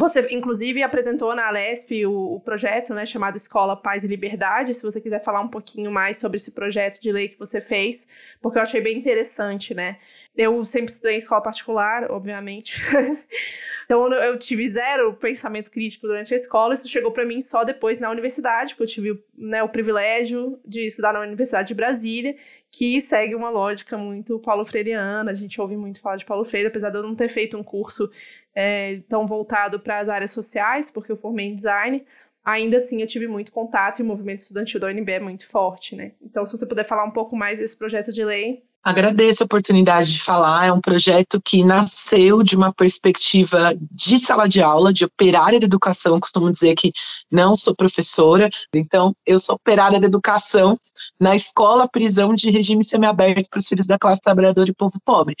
você, 0.00 0.26
inclusive, 0.30 0.82
apresentou 0.82 1.34
na 1.34 1.46
Alesp 1.46 2.06
o, 2.06 2.36
o, 2.36 2.40
projeto 2.40 2.94
né, 2.94 3.04
chamado 3.04 3.36
Escola 3.36 3.76
Paz 3.76 4.02
e 4.02 4.08
Liberdade. 4.08 4.72
Se 4.72 4.82
você 4.82 4.98
quiser 4.98 5.22
falar 5.22 5.42
um 5.42 5.48
pouquinho 5.48 5.90
mais 5.90 6.16
sobre 6.16 6.38
esse 6.38 6.52
projeto 6.52 6.98
de 6.98 7.12
lei 7.12 7.28
que 7.28 7.38
você 7.38 7.60
fez, 7.60 8.08
porque 8.40 8.56
eu 8.56 8.62
achei 8.62 8.80
bem 8.80 8.96
interessante, 8.96 9.74
né? 9.74 9.98
Eu 10.34 10.64
sempre 10.64 10.90
estudei 10.90 11.16
em 11.16 11.18
escola 11.18 11.42
particular, 11.42 12.10
obviamente. 12.10 12.80
então, 13.84 14.10
eu 14.10 14.38
tive 14.38 14.66
zero 14.70 15.12
pensamento 15.12 15.70
crítico 15.70 16.06
durante 16.06 16.32
a 16.32 16.36
escola. 16.36 16.72
Isso 16.72 16.88
chegou 16.88 17.12
para 17.12 17.26
mim 17.26 17.38
só 17.42 17.62
depois 17.62 18.00
na 18.00 18.10
universidade, 18.10 18.70
porque 18.70 18.84
eu 18.84 18.86
tive 18.86 19.24
né, 19.36 19.62
o 19.62 19.68
privilégio 19.68 20.58
de 20.64 20.86
estudar 20.86 21.12
na 21.12 21.20
Universidade 21.20 21.68
de 21.68 21.74
Brasília, 21.74 22.34
que 22.70 23.02
segue 23.02 23.34
uma 23.34 23.50
lógica 23.50 23.98
muito 23.98 24.38
paulo-freireana. 24.38 25.30
A 25.30 25.34
gente 25.34 25.60
ouve 25.60 25.76
muito 25.76 26.00
falar 26.00 26.16
de 26.16 26.24
Paulo 26.24 26.44
Freire, 26.44 26.68
apesar 26.68 26.88
de 26.88 26.96
eu 26.96 27.02
não 27.02 27.14
ter 27.14 27.28
feito 27.28 27.58
um 27.58 27.62
curso 27.62 28.10
é, 28.54 29.00
tão 29.08 29.26
voltado 29.26 29.80
para 29.80 29.98
as 29.98 30.08
áreas 30.08 30.32
sociais, 30.32 30.90
porque 30.90 31.12
eu 31.12 31.16
formei 31.16 31.46
em 31.46 31.54
design, 31.54 32.04
ainda 32.44 32.76
assim 32.76 33.00
eu 33.00 33.06
tive 33.06 33.28
muito 33.28 33.52
contato 33.52 34.00
e 34.00 34.02
o 34.02 34.06
movimento 34.06 34.38
estudantil 34.38 34.80
da 34.80 34.88
UNB 34.88 35.12
é 35.12 35.20
muito 35.20 35.46
forte, 35.46 35.94
né? 35.94 36.12
Então, 36.22 36.44
se 36.44 36.56
você 36.56 36.66
puder 36.66 36.84
falar 36.84 37.04
um 37.04 37.10
pouco 37.10 37.36
mais 37.36 37.58
desse 37.58 37.78
projeto 37.78 38.12
de 38.12 38.24
lei. 38.24 38.62
Agradeço 38.82 39.42
a 39.42 39.46
oportunidade 39.46 40.10
de 40.10 40.22
falar. 40.22 40.66
É 40.66 40.72
um 40.72 40.80
projeto 40.80 41.38
que 41.44 41.62
nasceu 41.62 42.42
de 42.42 42.56
uma 42.56 42.72
perspectiva 42.72 43.74
de 43.78 44.18
sala 44.18 44.48
de 44.48 44.62
aula, 44.62 44.90
de 44.90 45.04
operária 45.04 45.60
da 45.60 45.66
educação. 45.66 46.18
Costumo 46.18 46.50
dizer 46.50 46.74
que 46.74 46.90
não 47.30 47.54
sou 47.54 47.76
professora, 47.76 48.48
então 48.74 49.14
eu 49.26 49.38
sou 49.38 49.56
operária 49.56 50.00
da 50.00 50.06
educação 50.06 50.78
na 51.20 51.36
escola 51.36 51.86
prisão 51.86 52.34
de 52.34 52.50
regime 52.50 52.82
semiaberto 52.82 53.50
para 53.50 53.58
os 53.58 53.68
filhos 53.68 53.86
da 53.86 53.98
classe 53.98 54.22
trabalhadora 54.22 54.70
e 54.70 54.74
povo 54.74 54.98
pobre. 55.04 55.36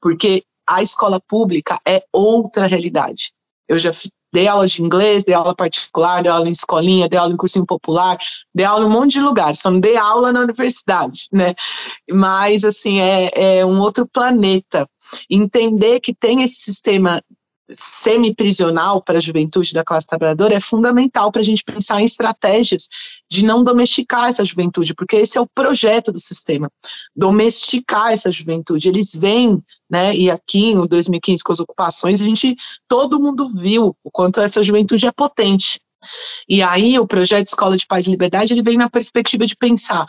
Porque 0.00 0.44
a 0.66 0.82
escola 0.82 1.20
pública 1.20 1.78
é 1.86 2.02
outra 2.12 2.66
realidade. 2.66 3.32
Eu 3.68 3.78
já 3.78 3.90
dei 4.32 4.48
aula 4.48 4.66
de 4.66 4.82
inglês, 4.82 5.22
dei 5.22 5.34
aula 5.34 5.54
particular, 5.54 6.22
dei 6.22 6.30
aula 6.30 6.48
em 6.48 6.52
escolinha, 6.52 7.08
dei 7.08 7.18
aula 7.18 7.32
em 7.32 7.36
cursinho 7.36 7.64
popular, 7.64 8.18
dei 8.52 8.66
aula 8.66 8.84
em 8.84 8.88
um 8.88 8.90
monte 8.90 9.12
de 9.12 9.20
lugares, 9.20 9.60
só 9.60 9.70
não 9.70 9.78
dei 9.78 9.96
aula 9.96 10.32
na 10.32 10.40
universidade, 10.40 11.28
né? 11.32 11.54
Mas, 12.10 12.64
assim, 12.64 13.00
é, 13.00 13.58
é 13.58 13.64
um 13.64 13.78
outro 13.80 14.08
planeta. 14.08 14.88
Entender 15.30 16.00
que 16.00 16.12
tem 16.12 16.42
esse 16.42 16.56
sistema 16.56 17.22
semi-prisional 17.70 19.02
para 19.02 19.18
a 19.18 19.20
juventude 19.20 19.72
da 19.72 19.84
classe 19.84 20.06
trabalhadora 20.06 20.54
é 20.54 20.60
fundamental 20.60 21.32
para 21.32 21.40
a 21.40 21.44
gente 21.44 21.64
pensar 21.64 22.00
em 22.00 22.04
estratégias 22.04 22.88
de 23.30 23.44
não 23.44 23.64
domesticar 23.64 24.28
essa 24.28 24.44
juventude, 24.44 24.94
porque 24.94 25.16
esse 25.16 25.38
é 25.38 25.40
o 25.40 25.46
projeto 25.46 26.12
do 26.12 26.20
sistema, 26.20 26.70
domesticar 27.16 28.12
essa 28.12 28.30
juventude. 28.30 28.88
Eles 28.88 29.14
vêm, 29.14 29.62
né, 29.88 30.14
e 30.14 30.30
aqui 30.30 30.72
em 30.72 30.86
2015 30.86 31.42
com 31.42 31.52
as 31.52 31.60
ocupações, 31.60 32.20
a 32.20 32.24
gente, 32.24 32.54
todo 32.88 33.20
mundo 33.20 33.48
viu 33.48 33.96
o 34.04 34.10
quanto 34.10 34.40
essa 34.40 34.62
juventude 34.62 35.06
é 35.06 35.12
potente. 35.12 35.80
E 36.48 36.62
aí 36.62 36.98
o 36.98 37.06
projeto 37.06 37.46
Escola 37.46 37.76
de 37.76 37.86
Paz 37.86 38.06
e 38.06 38.10
Liberdade, 38.10 38.52
ele 38.52 38.62
vem 38.62 38.76
na 38.76 38.90
perspectiva 38.90 39.46
de 39.46 39.56
pensar 39.56 40.06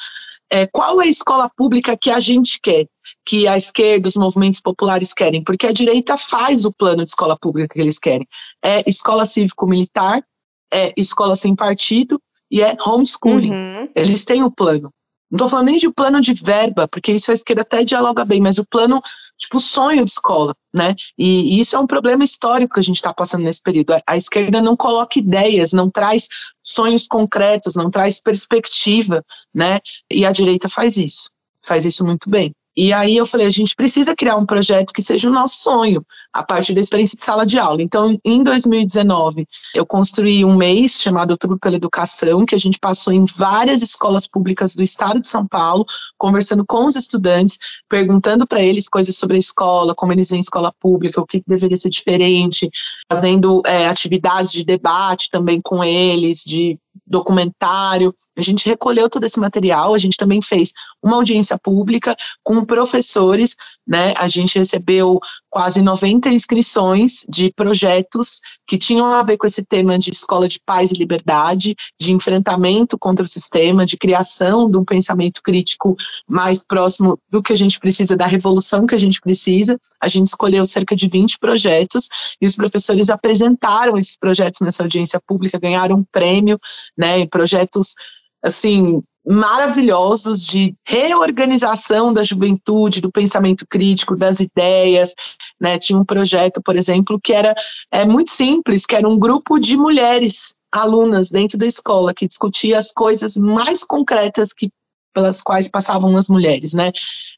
é, 0.49 0.67
qual 0.67 1.01
é 1.01 1.05
a 1.05 1.09
escola 1.09 1.49
pública 1.55 1.97
que 1.97 2.11
a 2.11 2.19
gente 2.19 2.59
quer, 2.61 2.85
que 3.25 3.47
a 3.47 3.57
esquerda, 3.57 4.07
os 4.07 4.15
movimentos 4.15 4.61
populares 4.61 5.13
querem, 5.13 5.43
porque 5.43 5.65
a 5.65 5.71
direita 5.71 6.15
faz 6.15 6.63
o 6.63 6.71
plano 6.71 7.03
de 7.03 7.09
escola 7.09 7.37
pública 7.37 7.73
que 7.73 7.81
eles 7.81 7.97
querem. 7.97 8.27
É 8.63 8.87
escola 8.87 9.25
cívico-militar, 9.25 10.23
é 10.71 10.93
escola 10.95 11.35
sem 11.35 11.55
partido 11.55 12.21
e 12.51 12.61
é 12.61 12.77
homeschooling. 12.79 13.51
Uhum. 13.51 13.89
Eles 13.95 14.23
têm 14.23 14.43
o 14.43 14.51
plano. 14.51 14.89
Não 15.31 15.37
estou 15.37 15.49
falando 15.49 15.67
nem 15.67 15.77
de 15.77 15.89
plano 15.91 16.21
de 16.21 16.33
verba, 16.33 16.87
porque 16.87 17.11
isso 17.11 17.31
a 17.31 17.33
esquerda 17.33 17.63
até 17.63 17.83
dialoga 17.83 18.23
bem, 18.23 18.39
mas 18.39 18.59
o 18.59 18.65
plano, 18.65 19.01
tipo, 19.37 19.59
sonho 19.59 20.05
de 20.05 20.11
escola, 20.11 20.55
né? 20.73 20.95
E, 21.17 21.57
e 21.57 21.59
isso 21.59 21.75
é 21.75 21.79
um 21.79 21.87
problema 21.87 22.23
histórico 22.23 22.75
que 22.75 22.79
a 22.79 22.83
gente 22.83 22.97
está 22.97 23.11
passando 23.11 23.43
nesse 23.43 23.61
período. 23.61 23.93
A, 23.93 24.01
a, 24.07 24.17
esquerda 24.17 24.61
não 24.61 24.77
coloca 24.77 25.17
ideias, 25.17 25.73
não 25.73 25.89
traz 25.89 26.27
sonhos 26.61 27.07
concretos, 27.07 27.75
não 27.75 27.89
traz 27.89 28.21
perspectiva, 28.21 29.25
né? 29.53 29.79
E 30.11 30.25
a 30.25 30.31
direita 30.31 30.69
faz 30.69 30.95
isso, 30.95 31.31
faz 31.63 31.85
isso 31.85 32.05
muito 32.05 32.29
bem. 32.29 32.53
E 32.77 32.91
aí 32.91 33.15
eu 33.15 33.25
falei, 33.25 33.47
a 33.47 33.51
gente 33.51 33.75
precisa 33.75 34.15
criar 34.15 34.35
um 34.35 34.45
projeto 34.45 34.91
que 34.93 35.01
seja 35.01 35.29
o 35.29 35.33
nosso 35.33 35.57
sonho, 35.57 36.05
a 36.33 36.43
partir 36.43 36.73
da 36.73 36.81
experiência 36.81 37.15
de 37.15 37.23
sala 37.23 37.45
de 37.45 37.57
aula. 37.57 37.81
Então, 37.81 38.19
em 38.23 38.43
2019, 38.43 39.47
eu 39.73 39.85
construí 39.85 40.43
um 40.43 40.55
mês 40.55 41.01
chamado 41.01 41.31
Outubro 41.31 41.57
pela 41.57 41.77
Educação, 41.77 42.45
que 42.45 42.53
a 42.55 42.57
gente 42.57 42.77
passou 42.77 43.13
em 43.13 43.23
várias 43.25 43.81
escolas 43.81 44.27
públicas 44.27 44.75
do 44.75 44.83
estado 44.83 45.21
de 45.21 45.27
São 45.27 45.47
Paulo, 45.47 45.85
conversando 46.17 46.65
com 46.65 46.85
os 46.85 46.95
estudantes, 46.95 47.57
perguntando 47.87 48.45
para 48.45 48.61
eles 48.61 48.89
coisas 48.89 49.15
sobre 49.15 49.37
a 49.37 49.39
escola, 49.39 49.95
como 49.95 50.11
eles 50.11 50.29
veem 50.29 50.39
a 50.39 50.41
escola 50.41 50.73
pública, 50.79 51.21
o 51.21 51.25
que 51.25 51.41
deveria 51.47 51.77
ser 51.77 51.89
diferente, 51.89 52.69
fazendo 53.09 53.61
é, 53.65 53.87
atividades 53.87 54.51
de 54.51 54.65
debate 54.65 55.29
também 55.29 55.61
com 55.61 55.83
eles, 55.83 56.43
de 56.45 56.77
documentário. 57.05 58.13
A 58.37 58.41
gente 58.41 58.67
recolheu 58.67 59.09
todo 59.09 59.25
esse 59.25 59.39
material, 59.39 59.93
a 59.93 59.97
gente 59.97 60.17
também 60.17 60.41
fez 60.41 60.71
uma 61.01 61.15
audiência 61.15 61.57
pública 61.57 62.15
com 62.43 62.65
professores, 62.65 63.55
né? 63.87 64.13
A 64.17 64.27
gente 64.27 64.57
recebeu 64.57 65.19
quase 65.49 65.81
90 65.81 66.29
inscrições 66.29 67.25
de 67.29 67.51
projetos 67.53 68.41
que 68.67 68.77
tinham 68.77 69.05
a 69.05 69.21
ver 69.23 69.37
com 69.37 69.45
esse 69.45 69.63
tema 69.63 69.97
de 69.97 70.11
escola 70.11 70.47
de 70.47 70.59
paz 70.59 70.91
e 70.91 70.95
liberdade, 70.95 71.75
de 71.99 72.11
enfrentamento 72.11 72.97
contra 72.97 73.23
o 73.23 73.27
sistema, 73.27 73.85
de 73.85 73.97
criação 73.97 74.69
de 74.69 74.77
um 74.77 74.83
pensamento 74.83 75.41
crítico 75.43 75.95
mais 76.27 76.63
próximo 76.63 77.19
do 77.29 77.41
que 77.41 77.53
a 77.53 77.55
gente 77.55 77.79
precisa, 77.79 78.15
da 78.15 78.25
revolução 78.25 78.87
que 78.87 78.95
a 78.95 78.99
gente 78.99 79.21
precisa. 79.21 79.79
A 80.01 80.07
gente 80.07 80.27
escolheu 80.27 80.65
cerca 80.65 80.95
de 80.95 81.07
20 81.07 81.37
projetos 81.39 82.09
e 82.41 82.45
os 82.45 82.55
professores 82.55 83.09
apresentaram 83.09 83.97
esses 83.97 84.17
projetos 84.17 84.59
nessa 84.61 84.83
audiência 84.83 85.19
pública, 85.25 85.59
ganharam 85.59 85.97
um 85.97 86.03
prêmio, 86.03 86.59
né, 86.97 87.25
projetos 87.27 87.95
assim 88.43 89.01
maravilhosos 89.25 90.43
de 90.43 90.75
reorganização 90.85 92.13
da 92.13 92.23
juventude, 92.23 93.01
do 93.01 93.11
pensamento 93.11 93.65
crítico, 93.67 94.15
das 94.15 94.39
ideias, 94.39 95.13
né? 95.59 95.77
Tinha 95.77 95.97
um 95.97 96.05
projeto, 96.05 96.61
por 96.63 96.75
exemplo, 96.75 97.19
que 97.21 97.33
era 97.33 97.55
é 97.91 98.05
muito 98.05 98.29
simples, 98.29 98.85
que 98.85 98.95
era 98.95 99.07
um 99.07 99.17
grupo 99.17 99.59
de 99.59 99.75
mulheres 99.75 100.55
alunas 100.71 101.29
dentro 101.29 101.57
da 101.57 101.65
escola 101.65 102.13
que 102.13 102.27
discutia 102.27 102.77
as 102.77 102.91
coisas 102.91 103.37
mais 103.37 103.83
concretas 103.83 104.53
que 104.53 104.69
pelas 105.15 105.41
quais 105.41 105.69
passavam 105.69 106.15
as 106.17 106.27
mulheres, 106.27 106.73
né? 106.73 106.91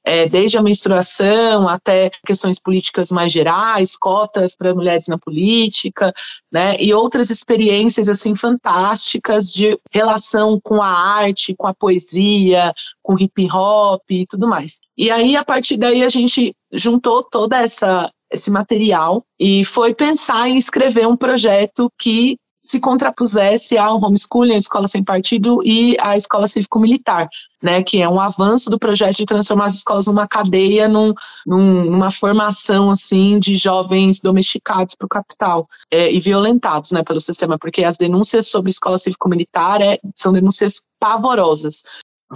É, 0.04 0.28
desde 0.28 0.58
a 0.58 0.64
menstruação 0.64 1.68
até 1.68 2.10
questões 2.26 2.60
políticas 2.60 3.12
mais 3.12 3.32
gerais, 3.32 3.96
cotas 3.96 4.56
para 4.56 4.74
mulheres 4.74 5.08
na 5.08 5.18
política, 5.18 6.12
né? 6.52 6.76
E 6.80 6.94
outras 6.94 7.30
experiências 7.30 8.10
assim 8.10 8.34
fantásticas 8.36 9.52
de 9.52 9.78
relação 9.92 10.60
com 10.62 10.82
a 10.82 10.90
arte, 10.90 11.56
com 11.56 11.68
a 11.68 11.74
poesia, 11.74 12.74
com 13.04 13.20
hip 13.20 13.48
hop 13.52 14.02
e 14.10 14.26
tudo 14.26 14.48
mais. 14.48 14.80
E 14.98 15.12
aí 15.12 15.36
a 15.36 15.46
partir 15.46 15.78
daí 15.78 16.04
a 16.04 16.10
gente 16.10 16.56
juntou 16.74 17.22
toda 17.22 17.62
essa 17.62 18.10
esse 18.30 18.52
material 18.52 19.24
e 19.40 19.64
foi 19.64 19.94
pensar 19.94 20.50
em 20.50 20.58
escrever 20.58 21.08
um 21.08 21.16
projeto 21.16 21.90
que 21.98 22.38
se 22.68 22.82
contrapusesse 22.82 23.78
ao 23.78 24.04
homeschooling, 24.04 24.56
a 24.56 24.58
escola 24.58 24.88
sem 24.88 25.02
partido 25.02 25.62
e 25.64 25.96
a 26.02 26.18
escola 26.18 26.48
cívico-militar, 26.48 27.30
né, 27.64 27.82
que 27.82 28.02
é 28.02 28.10
um 28.10 28.20
avanço 28.20 28.70
do 28.70 28.78
projeto 28.78 29.16
de 29.16 29.26
transformar 29.26 29.68
as 29.68 29.76
escolas 29.76 30.08
numa 30.08 30.28
cadeia, 30.28 30.90
num, 30.90 31.14
numa 31.46 32.12
formação 32.12 32.90
assim 32.92 33.40
de 33.40 33.56
jovens 33.56 34.20
domesticados 34.20 34.96
para 34.96 35.06
o 35.06 35.10
capital 35.10 35.66
é, 35.90 36.12
e 36.12 36.20
violentados, 36.20 36.92
né, 36.92 37.04
pelo 37.04 37.22
sistema, 37.22 37.58
porque 37.58 37.86
as 37.86 37.96
denúncias 37.96 38.48
sobre 38.48 38.70
escola 38.70 38.98
cívico-militar 38.98 39.82
é, 39.82 39.98
são 40.14 40.34
denúncias 40.34 40.82
pavorosas. 41.00 41.84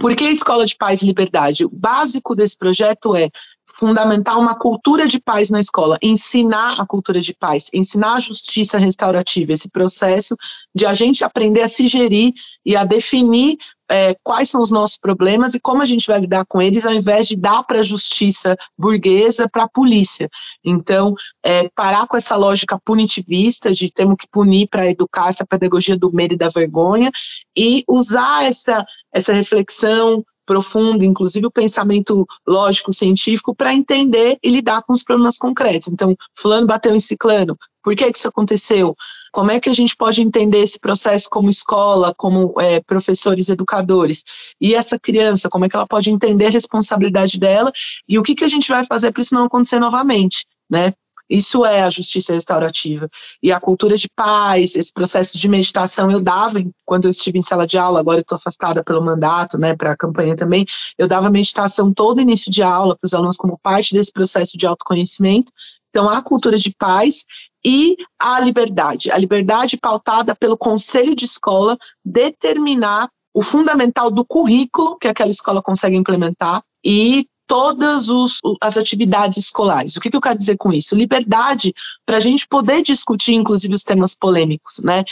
Por 0.00 0.16
que 0.16 0.24
escola 0.24 0.64
de 0.64 0.74
paz 0.74 1.02
e 1.02 1.06
liberdade? 1.06 1.66
O 1.66 1.70
básico 1.70 2.34
desse 2.34 2.56
projeto 2.56 3.14
é 3.14 3.28
fundamentar 3.74 4.38
uma 4.38 4.54
cultura 4.54 5.06
de 5.06 5.18
paz 5.20 5.50
na 5.50 5.60
escola, 5.60 5.98
ensinar 6.02 6.80
a 6.80 6.86
cultura 6.86 7.20
de 7.20 7.34
paz, 7.34 7.70
ensinar 7.72 8.14
a 8.14 8.20
justiça 8.20 8.78
restaurativa, 8.78 9.52
esse 9.52 9.68
processo 9.68 10.36
de 10.74 10.86
a 10.86 10.92
gente 10.92 11.24
aprender 11.24 11.62
a 11.62 11.68
se 11.68 11.86
gerir 11.86 12.32
e 12.64 12.76
a 12.76 12.84
definir 12.84 13.56
é, 13.90 14.16
quais 14.22 14.48
são 14.48 14.62
os 14.62 14.70
nossos 14.70 14.96
problemas 14.96 15.52
e 15.52 15.60
como 15.60 15.82
a 15.82 15.84
gente 15.84 16.06
vai 16.06 16.18
lidar 16.18 16.46
com 16.46 16.62
eles, 16.62 16.86
ao 16.86 16.94
invés 16.94 17.26
de 17.26 17.36
dar 17.36 17.62
para 17.64 17.80
a 17.80 17.82
justiça 17.82 18.56
burguesa, 18.78 19.48
para 19.48 19.64
a 19.64 19.68
polícia. 19.68 20.30
Então, 20.64 21.14
é, 21.42 21.68
parar 21.74 22.06
com 22.06 22.16
essa 22.16 22.36
lógica 22.36 22.80
punitivista 22.82 23.70
de 23.70 23.92
temos 23.92 24.16
que 24.18 24.26
punir 24.30 24.68
para 24.68 24.88
educar 24.88 25.28
essa 25.28 25.44
pedagogia 25.44 25.96
do 25.96 26.10
medo 26.10 26.34
e 26.34 26.38
da 26.38 26.48
vergonha 26.48 27.10
e 27.56 27.84
usar 27.86 28.44
essa, 28.44 28.84
essa 29.12 29.32
reflexão 29.32 30.24
profundo, 30.46 31.04
inclusive 31.04 31.46
o 31.46 31.50
pensamento 31.50 32.26
lógico 32.46 32.92
científico, 32.92 33.54
para 33.54 33.74
entender 33.74 34.38
e 34.42 34.50
lidar 34.50 34.82
com 34.82 34.92
os 34.92 35.02
problemas 35.02 35.38
concretos. 35.38 35.88
Então, 35.88 36.16
fulano 36.36 36.66
bateu 36.66 36.94
em 36.94 37.00
ciclano, 37.00 37.56
por 37.82 37.96
que, 37.96 38.10
que 38.10 38.18
isso 38.18 38.28
aconteceu? 38.28 38.96
Como 39.32 39.50
é 39.50 39.58
que 39.58 39.68
a 39.68 39.72
gente 39.72 39.96
pode 39.96 40.22
entender 40.22 40.58
esse 40.58 40.78
processo 40.78 41.28
como 41.30 41.50
escola, 41.50 42.14
como 42.14 42.54
é, 42.60 42.80
professores 42.80 43.48
educadores? 43.48 44.22
E 44.60 44.74
essa 44.74 44.98
criança, 44.98 45.48
como 45.48 45.64
é 45.64 45.68
que 45.68 45.74
ela 45.74 45.86
pode 45.86 46.10
entender 46.10 46.46
a 46.46 46.50
responsabilidade 46.50 47.38
dela 47.38 47.72
e 48.08 48.18
o 48.18 48.22
que, 48.22 48.34
que 48.34 48.44
a 48.44 48.48
gente 48.48 48.68
vai 48.68 48.84
fazer 48.84 49.10
para 49.10 49.22
isso 49.22 49.34
não 49.34 49.44
acontecer 49.44 49.80
novamente, 49.80 50.46
né? 50.70 50.94
Isso 51.28 51.64
é 51.64 51.82
a 51.82 51.90
justiça 51.90 52.34
restaurativa. 52.34 53.08
E 53.42 53.50
a 53.50 53.60
cultura 53.60 53.96
de 53.96 54.08
paz, 54.14 54.76
esse 54.76 54.92
processo 54.92 55.38
de 55.38 55.48
meditação, 55.48 56.10
eu 56.10 56.20
dava, 56.20 56.62
quando 56.84 57.04
eu 57.04 57.10
estive 57.10 57.38
em 57.38 57.42
sala 57.42 57.66
de 57.66 57.78
aula, 57.78 58.00
agora 58.00 58.20
estou 58.20 58.36
afastada 58.36 58.84
pelo 58.84 59.02
mandato, 59.02 59.58
né, 59.58 59.74
para 59.74 59.92
a 59.92 59.96
campanha 59.96 60.36
também, 60.36 60.66
eu 60.98 61.08
dava 61.08 61.30
meditação 61.30 61.92
todo 61.92 62.20
início 62.20 62.50
de 62.50 62.62
aula 62.62 62.96
para 62.96 63.06
os 63.06 63.14
alunos 63.14 63.36
como 63.36 63.58
parte 63.62 63.94
desse 63.94 64.12
processo 64.12 64.56
de 64.56 64.66
autoconhecimento. 64.66 65.52
Então, 65.90 66.08
a 66.08 66.22
cultura 66.22 66.58
de 66.58 66.74
paz 66.76 67.24
e 67.64 67.96
a 68.18 68.40
liberdade. 68.40 69.10
A 69.10 69.18
liberdade 69.18 69.76
pautada 69.76 70.34
pelo 70.34 70.56
conselho 70.56 71.14
de 71.14 71.24
escola 71.24 71.78
determinar 72.04 73.08
o 73.34 73.42
fundamental 73.42 74.10
do 74.10 74.24
currículo 74.24 74.98
que 74.98 75.08
aquela 75.08 75.30
escola 75.30 75.62
consegue 75.62 75.96
implementar 75.96 76.62
e 76.84 77.26
todas 77.52 78.08
os, 78.08 78.38
as 78.62 78.78
atividades 78.78 79.36
escolares. 79.36 79.94
O 79.94 80.00
que, 80.00 80.08
que 80.08 80.16
eu 80.16 80.22
quero 80.22 80.38
dizer 80.38 80.56
com 80.56 80.72
isso? 80.72 80.96
Liberdade 80.96 81.74
para 82.06 82.16
a 82.16 82.20
gente 82.20 82.48
poder 82.48 82.80
discutir, 82.80 83.34
inclusive, 83.34 83.74
os 83.74 83.84
temas 83.84 84.14
polêmicos, 84.14 84.82
né? 84.82 85.04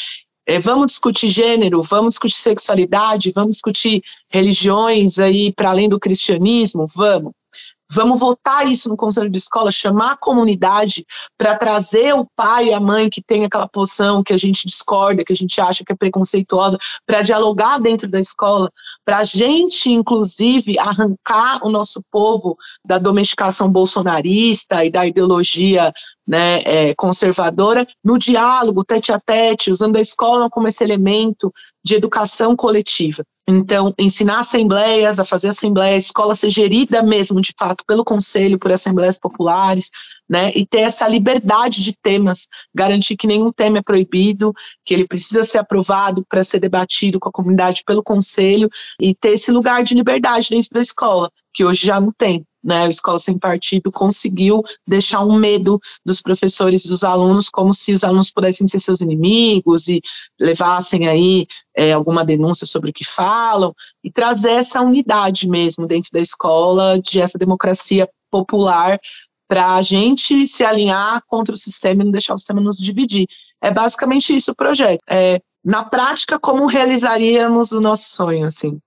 É, 0.47 0.59
vamos 0.59 0.93
discutir 0.93 1.29
gênero, 1.29 1.83
vamos 1.83 2.15
discutir 2.15 2.37
sexualidade, 2.37 3.31
vamos 3.31 3.53
discutir 3.53 4.03
religiões 4.31 5.19
aí 5.19 5.53
para 5.53 5.69
além 5.69 5.87
do 5.87 6.01
cristianismo, 6.01 6.87
vamos. 6.97 7.33
Vamos 7.93 8.21
votar 8.21 8.71
isso 8.71 8.89
no 8.89 8.97
conselho 8.97 9.29
de 9.29 9.39
escola, 9.39 9.71
chamar 9.71 10.13
a 10.13 10.17
comunidade 10.17 11.05
para 11.37 11.57
trazer 11.57 12.15
o 12.15 12.27
pai 12.37 12.67
e 12.67 12.75
a 12.75 12.81
mãe 12.81 13.11
que 13.11 13.23
tem 13.23 13.45
aquela 13.45 13.69
posição 13.69 14.23
que 14.23 14.33
a 14.33 14.37
gente 14.37 14.67
discorda, 14.67 15.25
que 15.25 15.33
a 15.33 15.37
gente 15.37 15.61
acha 15.61 15.85
que 15.85 15.93
é 15.93 15.97
preconceituosa, 15.97 16.79
para 17.05 17.23
dialogar 17.23 17.79
dentro 17.79 18.09
da 18.09 18.21
escola, 18.21 18.71
para 19.05 19.19
a 19.19 19.25
gente, 19.25 19.91
inclusive, 19.91 20.79
arrancar 20.79 21.65
o 21.65 21.71
nosso 21.71 22.01
povo 22.11 22.57
da 22.85 22.99
domesticação 22.99 23.71
bolsonarista 23.71 24.85
e 24.85 24.91
da 24.91 25.07
ideologia 25.07 25.93
né, 26.31 26.63
é, 26.65 26.95
conservadora, 26.95 27.85
no 28.05 28.17
diálogo, 28.17 28.85
tete 28.85 29.13
a 29.13 29.19
tete, 29.19 29.69
usando 29.69 29.97
a 29.97 30.01
escola 30.01 30.49
como 30.49 30.69
esse 30.69 30.85
elemento 30.85 31.53
de 31.85 31.95
educação 31.95 32.55
coletiva. 32.55 33.25
Então, 33.49 33.93
ensinar 33.99 34.41
assembleias, 34.41 35.19
a 35.19 35.25
fazer 35.25 35.49
assembleia, 35.49 35.95
a 35.95 35.99
escola 35.99 36.35
ser 36.35 36.51
gerida 36.51 37.03
mesmo, 37.03 37.41
de 37.41 37.53
fato, 37.59 37.85
pelo 37.85 38.05
conselho, 38.05 38.59
por 38.59 38.71
assembleias 38.71 39.19
populares, 39.19 39.91
né, 40.29 40.53
e 40.55 40.65
ter 40.65 40.81
essa 40.81 41.09
liberdade 41.09 41.83
de 41.83 41.93
temas, 42.01 42.47
garantir 42.73 43.17
que 43.17 43.27
nenhum 43.27 43.51
tema 43.51 43.79
é 43.79 43.83
proibido, 43.83 44.53
que 44.85 44.95
ele 44.95 45.07
precisa 45.07 45.43
ser 45.43 45.59
aprovado 45.59 46.25
para 46.29 46.45
ser 46.45 46.61
debatido 46.61 47.19
com 47.19 47.29
a 47.29 47.33
comunidade 47.33 47.83
pelo 47.85 48.03
conselho, 48.03 48.69
e 49.01 49.15
ter 49.15 49.31
esse 49.31 49.51
lugar 49.51 49.83
de 49.83 49.95
liberdade 49.95 50.51
dentro 50.51 50.71
da 50.73 50.81
escola, 50.81 51.31
que 51.53 51.65
hoje 51.65 51.85
já 51.87 52.01
não 52.01 52.13
tem 52.13 52.47
né, 52.63 52.89
Escola 52.89 53.19
Sem 53.19 53.39
Partido 53.39 53.91
conseguiu 53.91 54.63
deixar 54.87 55.25
um 55.25 55.35
medo 55.35 55.81
dos 56.05 56.21
professores 56.21 56.85
e 56.85 56.89
dos 56.89 57.03
alunos, 57.03 57.49
como 57.49 57.73
se 57.73 57.93
os 57.93 58.05
alunos 58.05 58.31
pudessem 58.31 58.69
ser 58.69 58.79
seus 58.79 59.01
inimigos 59.01 59.89
e 59.89 60.01
levassem 60.41 61.09
aí 61.09 61.47
é, 61.75 61.93
alguma 61.93 62.25
denúncia 62.25 62.67
sobre 62.67 62.91
o 62.91 62.93
que 62.93 63.05
falam, 63.05 63.75
e 64.05 64.11
trazer 64.11 64.53
essa 64.53 64.81
unidade 64.81 65.49
mesmo 65.49 65.87
dentro 65.87 66.11
da 66.13 66.21
escola, 66.21 67.01
de 67.01 67.21
essa 67.21 67.39
democracia 67.39 68.09
popular, 68.31 68.99
para 69.49 69.75
a 69.75 69.83
gente 69.83 70.47
se 70.47 70.63
alinhar 70.63 71.23
contra 71.27 71.55
o 71.55 71.59
sistema 71.59 72.03
e 72.03 72.05
não 72.05 72.13
deixar 72.13 72.35
o 72.35 72.39
sistema 72.39 72.61
nos 72.61 72.77
dividir. 72.77 73.27
É 73.61 73.71
basicamente 73.71 74.35
isso 74.35 74.53
o 74.53 74.55
projeto. 74.55 75.03
É, 75.09 75.41
na 75.65 75.85
prática, 75.85 76.39
como 76.39 76.67
realizaríamos 76.67 77.73
o 77.73 77.81
nosso 77.81 78.15
sonho, 78.15 78.47
assim. 78.47 78.79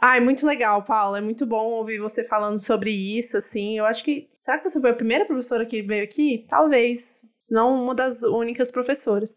Ai, 0.00 0.20
muito 0.20 0.46
legal, 0.46 0.82
Paula. 0.82 1.18
É 1.18 1.20
muito 1.20 1.46
bom 1.46 1.70
ouvir 1.72 1.98
você 1.98 2.22
falando 2.22 2.58
sobre 2.58 2.90
isso, 2.90 3.36
assim. 3.36 3.78
Eu 3.78 3.84
acho 3.84 4.04
que. 4.04 4.28
Será 4.40 4.58
que 4.58 4.68
você 4.68 4.80
foi 4.80 4.90
a 4.90 4.94
primeira 4.94 5.24
professora 5.24 5.66
que 5.66 5.82
veio 5.82 6.04
aqui? 6.04 6.46
Talvez. 6.48 7.24
Se 7.40 7.52
não, 7.52 7.74
uma 7.74 7.94
das 7.94 8.22
únicas 8.22 8.70
professoras. 8.70 9.36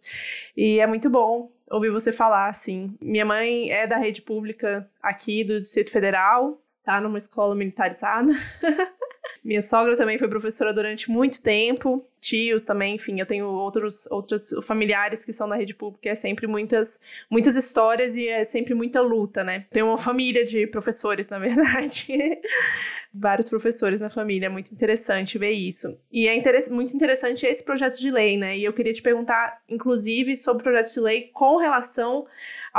E 0.56 0.80
é 0.80 0.88
muito 0.88 1.10
bom 1.10 1.52
ouvir 1.70 1.92
você 1.92 2.12
falar, 2.12 2.50
assim. 2.50 2.90
Minha 3.02 3.26
mãe 3.26 3.72
é 3.72 3.86
da 3.86 3.98
rede 3.98 4.22
pública 4.22 4.90
aqui 5.02 5.44
do 5.44 5.62
Distrito 5.62 5.92
Federal, 5.92 6.60
tá? 6.90 7.00
Numa 7.00 7.20
escola 7.20 7.54
militarizada. 7.54 8.32
Minha 9.46 9.62
sogra 9.62 9.96
também 9.96 10.18
foi 10.18 10.28
professora 10.28 10.74
durante 10.74 11.10
muito 11.10 11.42
tempo, 11.42 12.06
tios 12.20 12.66
também, 12.66 12.96
enfim, 12.96 13.20
eu 13.20 13.26
tenho 13.26 13.46
outros, 13.48 14.06
outros 14.12 14.50
familiares 14.64 15.24
que 15.24 15.32
são 15.32 15.48
da 15.48 15.56
rede 15.56 15.74
pública, 15.74 16.10
é 16.10 16.16
sempre 16.16 16.46
muitas, 16.46 17.00
muitas 17.30 17.56
histórias 17.56 18.18
e 18.18 18.28
é 18.28 18.44
sempre 18.44 18.74
muita 18.74 19.00
luta, 19.02 19.44
né? 19.44 19.66
Tenho 19.72 19.86
uma 19.86 19.98
família 19.98 20.44
de 20.44 20.68
professores, 20.68 21.30
na 21.30 21.40
verdade. 21.40 22.08
Vários 23.14 23.50
professores 23.50 24.02
na 24.02 24.10
família, 24.10 24.48
é 24.48 24.50
muito 24.50 24.72
interessante 24.72 25.38
ver 25.38 25.52
isso. 25.52 26.00
E 26.12 26.28
é 26.28 26.70
muito 26.70 26.94
interessante 26.94 27.46
esse 27.46 27.64
projeto 27.64 27.98
de 27.98 28.12
lei, 28.12 28.38
né? 28.38 28.58
E 28.58 28.66
eu 28.66 28.74
queria 28.74 28.94
te 28.94 29.02
perguntar, 29.02 29.62
inclusive, 29.70 30.36
sobre 30.36 30.62
o 30.62 30.64
projeto 30.64 30.94
de 30.94 31.00
lei 31.00 31.30
com 31.34 31.58
relação 31.58 32.28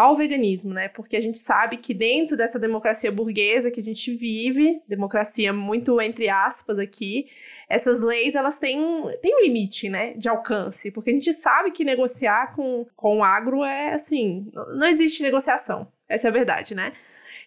ao 0.00 0.16
veganismo, 0.16 0.72
né? 0.72 0.88
Porque 0.88 1.16
a 1.16 1.20
gente 1.20 1.38
sabe 1.38 1.76
que 1.76 1.94
dentro 1.94 2.36
dessa 2.36 2.58
democracia 2.58 3.12
burguesa 3.12 3.70
que 3.70 3.80
a 3.80 3.82
gente 3.82 4.12
vive, 4.12 4.80
democracia 4.88 5.52
muito 5.52 6.00
entre 6.00 6.28
aspas 6.28 6.78
aqui, 6.78 7.26
essas 7.68 8.00
leis 8.00 8.34
elas 8.34 8.58
têm, 8.58 8.78
têm 9.22 9.36
um 9.36 9.42
limite, 9.42 9.88
né, 9.88 10.14
de 10.14 10.28
alcance, 10.28 10.92
porque 10.92 11.10
a 11.10 11.12
gente 11.12 11.32
sabe 11.32 11.70
que 11.70 11.84
negociar 11.84 12.54
com, 12.54 12.86
com 12.96 13.18
o 13.18 13.24
agro 13.24 13.62
é 13.62 13.94
assim, 13.94 14.50
não 14.74 14.86
existe 14.86 15.22
negociação. 15.22 15.86
Essa 16.08 16.28
é 16.28 16.30
a 16.30 16.32
verdade, 16.32 16.74
né? 16.74 16.92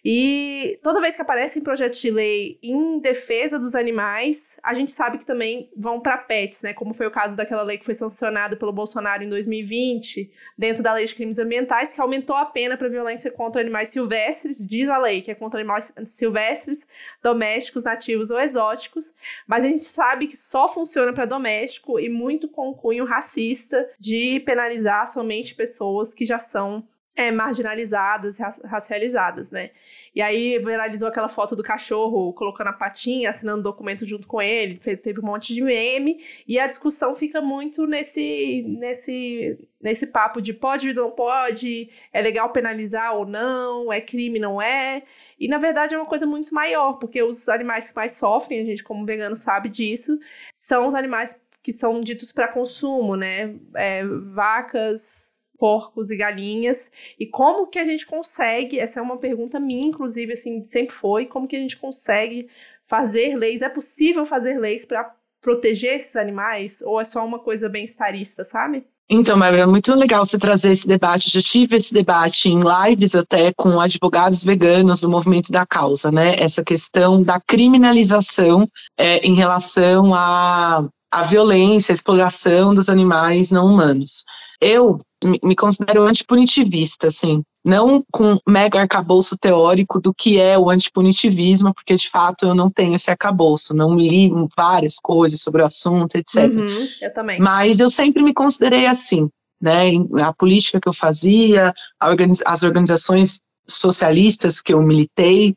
E 0.04 0.78
toda 0.82 1.00
vez 1.00 1.16
que 1.16 1.22
aparecem 1.22 1.62
projetos 1.62 1.98
de 1.98 2.10
lei 2.10 2.58
em 2.62 2.98
defesa 2.98 3.58
dos 3.58 3.74
animais, 3.74 4.60
a 4.62 4.74
gente 4.74 4.92
sabe 4.92 5.16
que 5.16 5.24
também 5.24 5.70
vão 5.74 5.98
para 5.98 6.18
pets, 6.18 6.60
né? 6.60 6.74
Como 6.74 6.92
foi 6.92 7.06
o 7.06 7.10
caso 7.10 7.34
daquela 7.34 7.62
lei 7.62 7.78
que 7.78 7.86
foi 7.86 7.94
sancionada 7.94 8.54
pelo 8.54 8.70
Bolsonaro 8.70 9.22
em 9.22 9.30
2020, 9.30 10.30
dentro 10.58 10.82
da 10.82 10.92
lei 10.92 11.06
de 11.06 11.14
crimes 11.14 11.38
ambientais, 11.38 11.94
que 11.94 12.02
aumentou 12.02 12.36
a 12.36 12.44
pena 12.44 12.76
para 12.76 12.86
violência 12.88 13.30
contra 13.30 13.62
animais 13.62 13.88
silvestres, 13.88 14.58
diz 14.58 14.90
a 14.90 14.98
lei, 14.98 15.22
que 15.22 15.30
é 15.30 15.34
contra 15.34 15.58
animais 15.58 15.94
silvestres, 16.04 16.86
domésticos, 17.22 17.82
nativos 17.84 18.30
ou 18.30 18.38
exóticos, 18.38 19.14
mas 19.46 19.64
a 19.64 19.68
gente 19.68 19.84
sabe 19.84 20.26
que 20.26 20.36
só 20.36 20.68
funciona 20.68 21.14
para 21.14 21.24
doméstico 21.24 21.98
e 21.98 22.10
muito 22.10 22.46
com 22.46 22.74
cunho 22.74 23.06
racista 23.06 23.88
de 23.98 24.40
penalizar 24.40 25.06
somente 25.06 25.54
pessoas 25.54 26.12
que 26.12 26.26
já 26.26 26.38
são 26.38 26.86
é, 27.16 27.30
marginalizadas, 27.30 28.38
racializadas, 28.64 29.52
né? 29.52 29.70
E 30.14 30.20
aí 30.20 30.58
viralizou 30.58 31.08
aquela 31.08 31.28
foto 31.28 31.54
do 31.54 31.62
cachorro 31.62 32.32
colocando 32.32 32.68
a 32.68 32.72
patinha, 32.72 33.30
assinando 33.30 33.62
documento 33.62 34.04
junto 34.04 34.26
com 34.26 34.42
ele, 34.42 34.76
teve 34.76 35.20
um 35.20 35.24
monte 35.26 35.54
de 35.54 35.62
meme, 35.62 36.18
e 36.46 36.58
a 36.58 36.66
discussão 36.66 37.14
fica 37.14 37.40
muito 37.40 37.86
nesse, 37.86 38.62
nesse, 38.66 39.56
nesse 39.80 40.08
papo 40.08 40.40
de 40.42 40.52
pode 40.52 40.88
ou 40.88 40.94
não 40.94 41.10
pode, 41.12 41.88
é 42.12 42.20
legal 42.20 42.50
penalizar 42.50 43.14
ou 43.14 43.24
não, 43.24 43.92
é 43.92 44.00
crime, 44.00 44.40
não 44.40 44.60
é. 44.60 45.04
E 45.38 45.46
na 45.46 45.58
verdade 45.58 45.94
é 45.94 45.98
uma 45.98 46.06
coisa 46.06 46.26
muito 46.26 46.52
maior, 46.52 46.94
porque 46.94 47.22
os 47.22 47.48
animais 47.48 47.90
que 47.90 47.96
mais 47.96 48.16
sofrem, 48.16 48.60
a 48.60 48.64
gente 48.64 48.82
como 48.82 49.06
vegano 49.06 49.36
sabe 49.36 49.68
disso, 49.68 50.18
são 50.52 50.86
os 50.88 50.94
animais 50.94 51.40
que 51.62 51.72
são 51.72 52.00
ditos 52.00 52.32
para 52.32 52.48
consumo, 52.48 53.16
né? 53.16 53.54
É, 53.74 54.04
vacas 54.04 55.43
porcos 55.58 56.10
e 56.10 56.16
galinhas 56.16 56.90
e 57.18 57.26
como 57.26 57.66
que 57.66 57.78
a 57.78 57.84
gente 57.84 58.06
consegue, 58.06 58.78
essa 58.78 59.00
é 59.00 59.02
uma 59.02 59.18
pergunta 59.18 59.60
minha, 59.60 59.86
inclusive, 59.86 60.32
assim, 60.32 60.64
sempre 60.64 60.94
foi, 60.94 61.26
como 61.26 61.48
que 61.48 61.56
a 61.56 61.60
gente 61.60 61.76
consegue 61.76 62.48
fazer 62.86 63.36
leis, 63.36 63.62
é 63.62 63.68
possível 63.68 64.26
fazer 64.26 64.58
leis 64.58 64.84
para 64.84 65.14
proteger 65.40 65.96
esses 65.96 66.16
animais 66.16 66.80
ou 66.82 67.00
é 67.00 67.04
só 67.04 67.24
uma 67.24 67.38
coisa 67.38 67.68
bem 67.68 67.84
estarista, 67.84 68.42
sabe? 68.44 68.84
Então, 69.08 69.38
Bárbara, 69.38 69.66
muito 69.66 69.94
legal 69.94 70.24
você 70.24 70.38
trazer 70.38 70.72
esse 70.72 70.88
debate. 70.88 71.30
Já 71.30 71.42
tive 71.42 71.76
esse 71.76 71.92
debate 71.92 72.48
em 72.48 72.60
lives 72.60 73.14
até 73.14 73.52
com 73.52 73.78
advogados 73.78 74.42
veganos 74.42 75.00
do 75.00 75.10
movimento 75.10 75.52
da 75.52 75.66
causa, 75.66 76.10
né? 76.10 76.36
Essa 76.40 76.64
questão 76.64 77.22
da 77.22 77.38
criminalização 77.38 78.66
é, 78.96 79.18
em 79.18 79.34
relação 79.34 80.14
à, 80.14 80.88
à 81.10 81.22
violência, 81.24 81.92
à 81.92 81.94
exploração 81.94 82.74
dos 82.74 82.88
animais 82.88 83.50
não 83.50 83.66
humanos. 83.66 84.24
Eu 84.60 84.98
me 85.42 85.56
considero 85.56 86.02
antipunitivista, 86.02 87.08
assim, 87.08 87.42
não 87.64 88.04
com 88.12 88.36
mega 88.46 88.80
arcabouço 88.80 89.38
teórico 89.38 89.98
do 89.98 90.12
que 90.12 90.38
é 90.38 90.58
o 90.58 90.68
antipunitivismo, 90.68 91.72
porque 91.72 91.94
de 91.94 92.10
fato 92.10 92.46
eu 92.46 92.54
não 92.54 92.68
tenho 92.68 92.94
esse 92.94 93.10
arcabouço, 93.10 93.74
não 93.74 93.96
li 93.96 94.30
várias 94.54 94.96
coisas 94.96 95.40
sobre 95.40 95.62
o 95.62 95.66
assunto, 95.66 96.16
etc. 96.16 96.52
Uhum, 96.52 96.86
eu 97.00 97.12
também. 97.12 97.40
Mas 97.40 97.80
eu 97.80 97.88
sempre 97.88 98.22
me 98.22 98.34
considerei 98.34 98.86
assim, 98.86 99.28
né? 99.60 99.92
A 100.22 100.32
política 100.32 100.78
que 100.78 100.88
eu 100.88 100.92
fazia, 100.92 101.72
organiz 102.02 102.42
as 102.44 102.62
organizações 102.62 103.40
socialistas 103.66 104.60
que 104.60 104.74
eu 104.74 104.82
militei, 104.82 105.54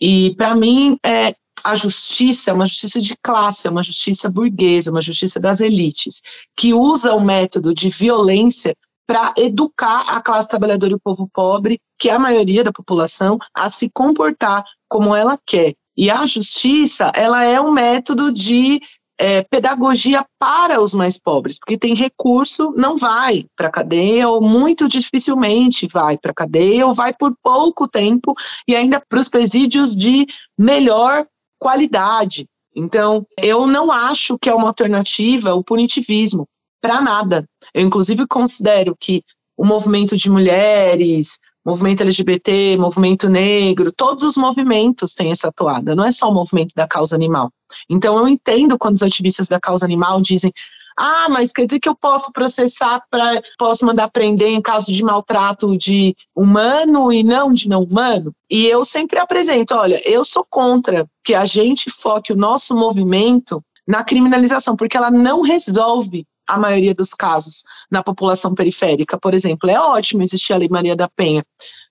e 0.00 0.34
para 0.36 0.54
mim 0.54 0.96
é, 1.04 1.34
a 1.64 1.74
justiça 1.74 2.50
é 2.50 2.54
uma 2.54 2.66
justiça 2.66 3.00
de 3.00 3.16
classe, 3.22 3.66
é 3.66 3.70
uma 3.70 3.82
justiça 3.82 4.28
burguesa, 4.28 4.90
uma 4.90 5.00
justiça 5.00 5.38
das 5.40 5.60
elites, 5.60 6.22
que 6.56 6.72
usa 6.72 7.14
o 7.14 7.20
método 7.20 7.72
de 7.74 7.90
violência 7.90 8.74
para 9.06 9.32
educar 9.36 10.04
a 10.08 10.20
classe 10.20 10.48
trabalhadora 10.48 10.92
e 10.92 10.96
o 10.96 11.00
povo 11.00 11.28
pobre, 11.32 11.80
que 11.98 12.10
é 12.10 12.12
a 12.12 12.18
maioria 12.18 12.62
da 12.62 12.72
população, 12.72 13.38
a 13.54 13.70
se 13.70 13.90
comportar 13.90 14.62
como 14.88 15.14
ela 15.14 15.38
quer. 15.46 15.74
E 15.96 16.10
a 16.10 16.26
justiça, 16.26 17.10
ela 17.14 17.42
é 17.42 17.60
um 17.60 17.72
método 17.72 18.30
de 18.30 18.80
é, 19.18 19.42
pedagogia 19.42 20.24
para 20.38 20.80
os 20.80 20.94
mais 20.94 21.18
pobres, 21.18 21.58
porque 21.58 21.76
tem 21.76 21.94
recurso, 21.94 22.72
não 22.76 22.96
vai 22.96 23.46
para 23.56 23.66
a 23.66 23.72
cadeia, 23.72 24.28
ou 24.28 24.40
muito 24.40 24.86
dificilmente 24.86 25.88
vai 25.92 26.16
para 26.16 26.30
a 26.30 26.34
cadeia, 26.34 26.86
ou 26.86 26.94
vai 26.94 27.12
por 27.12 27.34
pouco 27.42 27.88
tempo, 27.88 28.34
e 28.68 28.76
ainda 28.76 29.02
para 29.08 29.18
os 29.18 29.28
presídios 29.28 29.96
de 29.96 30.24
melhor 30.56 31.26
qualidade. 31.58 32.46
Então, 32.74 33.26
eu 33.42 33.66
não 33.66 33.90
acho 33.90 34.38
que 34.38 34.48
é 34.48 34.54
uma 34.54 34.68
alternativa 34.68 35.54
o 35.54 35.64
punitivismo, 35.64 36.46
para 36.80 37.00
nada. 37.00 37.44
Eu, 37.74 37.82
inclusive, 37.82 38.26
considero 38.26 38.96
que 38.98 39.22
o 39.56 39.64
movimento 39.64 40.16
de 40.16 40.30
mulheres, 40.30 41.38
movimento 41.66 42.02
LGBT, 42.02 42.76
movimento 42.78 43.28
negro, 43.28 43.92
todos 43.92 44.22
os 44.22 44.36
movimentos 44.36 45.12
têm 45.14 45.32
essa 45.32 45.48
atuada, 45.48 45.94
não 45.94 46.04
é 46.04 46.12
só 46.12 46.28
o 46.30 46.34
movimento 46.34 46.72
da 46.74 46.86
causa 46.86 47.16
animal. 47.16 47.50
Então, 47.90 48.16
eu 48.16 48.28
entendo 48.28 48.78
quando 48.78 48.94
os 48.94 49.02
ativistas 49.02 49.48
da 49.48 49.60
causa 49.60 49.84
animal 49.84 50.20
dizem. 50.20 50.52
Ah, 51.00 51.28
mas 51.30 51.52
quer 51.52 51.64
dizer 51.64 51.78
que 51.78 51.88
eu 51.88 51.94
posso 51.94 52.32
processar 52.32 53.00
para 53.08 53.40
posso 53.56 53.86
mandar 53.86 54.08
prender 54.08 54.48
em 54.48 54.60
caso 54.60 54.92
de 54.92 55.00
maltrato 55.04 55.78
de 55.78 56.12
humano 56.34 57.12
e 57.12 57.22
não 57.22 57.52
de 57.52 57.68
não 57.68 57.84
humano? 57.84 58.34
E 58.50 58.66
eu 58.66 58.84
sempre 58.84 59.16
apresento, 59.16 59.76
olha, 59.76 60.00
eu 60.04 60.24
sou 60.24 60.44
contra 60.50 61.08
que 61.24 61.34
a 61.34 61.44
gente 61.44 61.88
foque 61.88 62.32
o 62.32 62.36
nosso 62.36 62.74
movimento 62.74 63.62
na 63.86 64.02
criminalização, 64.02 64.74
porque 64.74 64.96
ela 64.96 65.10
não 65.10 65.40
resolve 65.40 66.26
a 66.48 66.58
maioria 66.58 66.94
dos 66.94 67.14
casos 67.14 67.62
na 67.88 68.02
população 68.02 68.52
periférica, 68.52 69.16
por 69.16 69.34
exemplo. 69.34 69.70
É 69.70 69.78
ótimo 69.78 70.22
existir 70.22 70.52
a 70.52 70.56
Lei 70.56 70.68
Maria 70.68 70.96
da 70.96 71.08
Penha, 71.08 71.44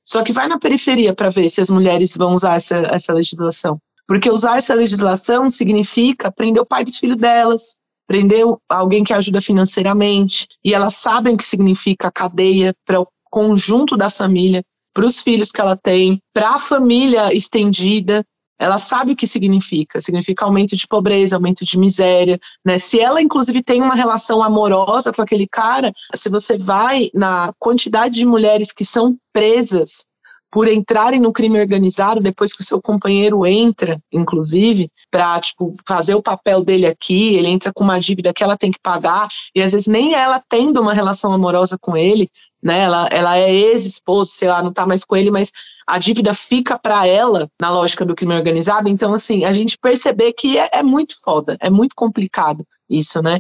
só 0.04 0.22
que 0.22 0.34
vai 0.34 0.50
na 0.50 0.60
periferia 0.60 1.13
para 1.13 1.30
ver 1.30 1.48
se 1.48 1.62
as 1.62 1.70
mulheres 1.70 2.17
vão 2.17 2.34
usar 2.34 2.56
essa, 2.56 2.76
essa 2.91 3.13
legislação. 3.13 3.80
Porque 4.06 4.30
usar 4.30 4.58
essa 4.58 4.74
legislação 4.74 5.50
significa 5.50 6.32
prender 6.32 6.62
o 6.62 6.65
pai 6.65 6.84
dos 6.84 6.98
filhos 6.98 7.17
delas, 7.17 7.78
prender 8.08 8.46
alguém 8.70 9.04
que 9.04 9.13
ajuda 9.13 9.41
financeiramente, 9.41 10.48
e 10.63 10.74
elas 10.74 10.96
sabem 10.96 11.36
o 11.36 11.38
que 11.38 11.46
significa 11.46 12.08
a 12.08 12.12
cadeia 12.12 12.74
para 12.86 13.02
o 13.02 13.08
conjunto 13.30 13.98
da 13.98 14.10
família, 14.10 14.63
para 14.93 15.06
os 15.06 15.22
filhos 15.22 15.52
que 15.52 15.62
ela 15.62 15.76
tem, 15.76 16.20
para 16.34 16.52
a 16.52 16.60
família 16.60 17.34
estendida 17.34 18.26
ela 18.60 18.78
sabe 18.78 19.12
o 19.12 19.15
que 19.15 19.28
significa. 19.28 20.02
Significa 20.02 20.46
aumento 20.46 20.76
de 20.76 20.88
pobreza, 20.88 21.36
aumento 21.36 21.63
de 21.63 21.78
miséria, 21.78 22.39
né? 22.65 22.78
Se 22.78 23.00
ela, 23.00 23.22
inclusive, 23.22 23.62
tem 23.62 23.82
uma 23.82 23.93
relação 23.93 24.41
amorosa 24.41 25.13
com 25.13 25.22
aquele 25.22 25.48
cara, 25.48 25.93
se 26.15 26.30
você 26.30 26.58
vai 26.58 27.10
na 27.13 27.54
quantidade 27.60 28.15
de 28.15 28.26
mulheres 28.26 28.72
que 28.74 28.84
são 28.84 29.15
presas 29.32 30.06
por 30.52 30.68
entrarem 30.68 31.20
no 31.20 31.34
crime 31.34 31.60
organizado 31.60 32.22
depois 32.22 32.54
que 32.54 32.62
o 32.62 32.66
seu 32.66 32.82
companheiro 32.82 33.46
entra, 33.46 34.00
inclusive, 34.12 34.90
para 35.12 35.40
tipo 35.40 35.74
fazer 35.88 36.16
o 36.16 36.22
papel 36.22 36.64
dele 36.64 36.86
aqui, 36.86 37.36
ele 37.36 37.48
entra 37.48 37.72
com 37.74 37.84
uma 37.84 38.00
dívida 38.00 38.34
que 38.34 38.44
ela 38.44 38.58
tem 38.58 38.72
que 38.72 38.80
pagar 38.82 39.28
e 39.56 39.62
às 39.62 39.72
vezes 39.72 39.88
nem 39.88 40.14
ela 40.14 40.42
tendo 40.48 40.82
uma 40.82 40.94
relação 40.94 41.34
amorosa 41.34 41.78
com 41.80 41.98
ele, 41.98 42.30
né? 42.62 42.82
Ela, 42.82 43.08
ela 43.12 43.38
é 43.38 43.54
ex-esposa, 43.54 44.32
sei 44.34 44.48
lá, 44.48 44.64
não 44.64 44.74
tá 44.74 44.86
mais 44.86 45.04
com 45.04 45.16
ele, 45.16 45.32
mas 45.32 45.52
a 45.86 45.98
dívida 45.98 46.34
fica 46.34 46.78
para 46.78 47.08
ela 47.08 47.50
na 47.60 47.72
lógica 47.72 48.06
do 48.06 48.16
crime 48.16 48.36
organizado. 48.36 48.90
Então, 48.90 49.14
assim, 49.14 49.46
a 49.46 49.52
gente 49.52 49.78
perceber 49.78 50.34
que 50.34 50.58
é, 50.58 50.70
é 50.74 50.84
muito 50.84 51.16
foda, 51.24 51.58
é 51.60 51.70
muito 51.70 51.96
complicado 51.96 52.66
isso, 52.90 53.22
né? 53.22 53.40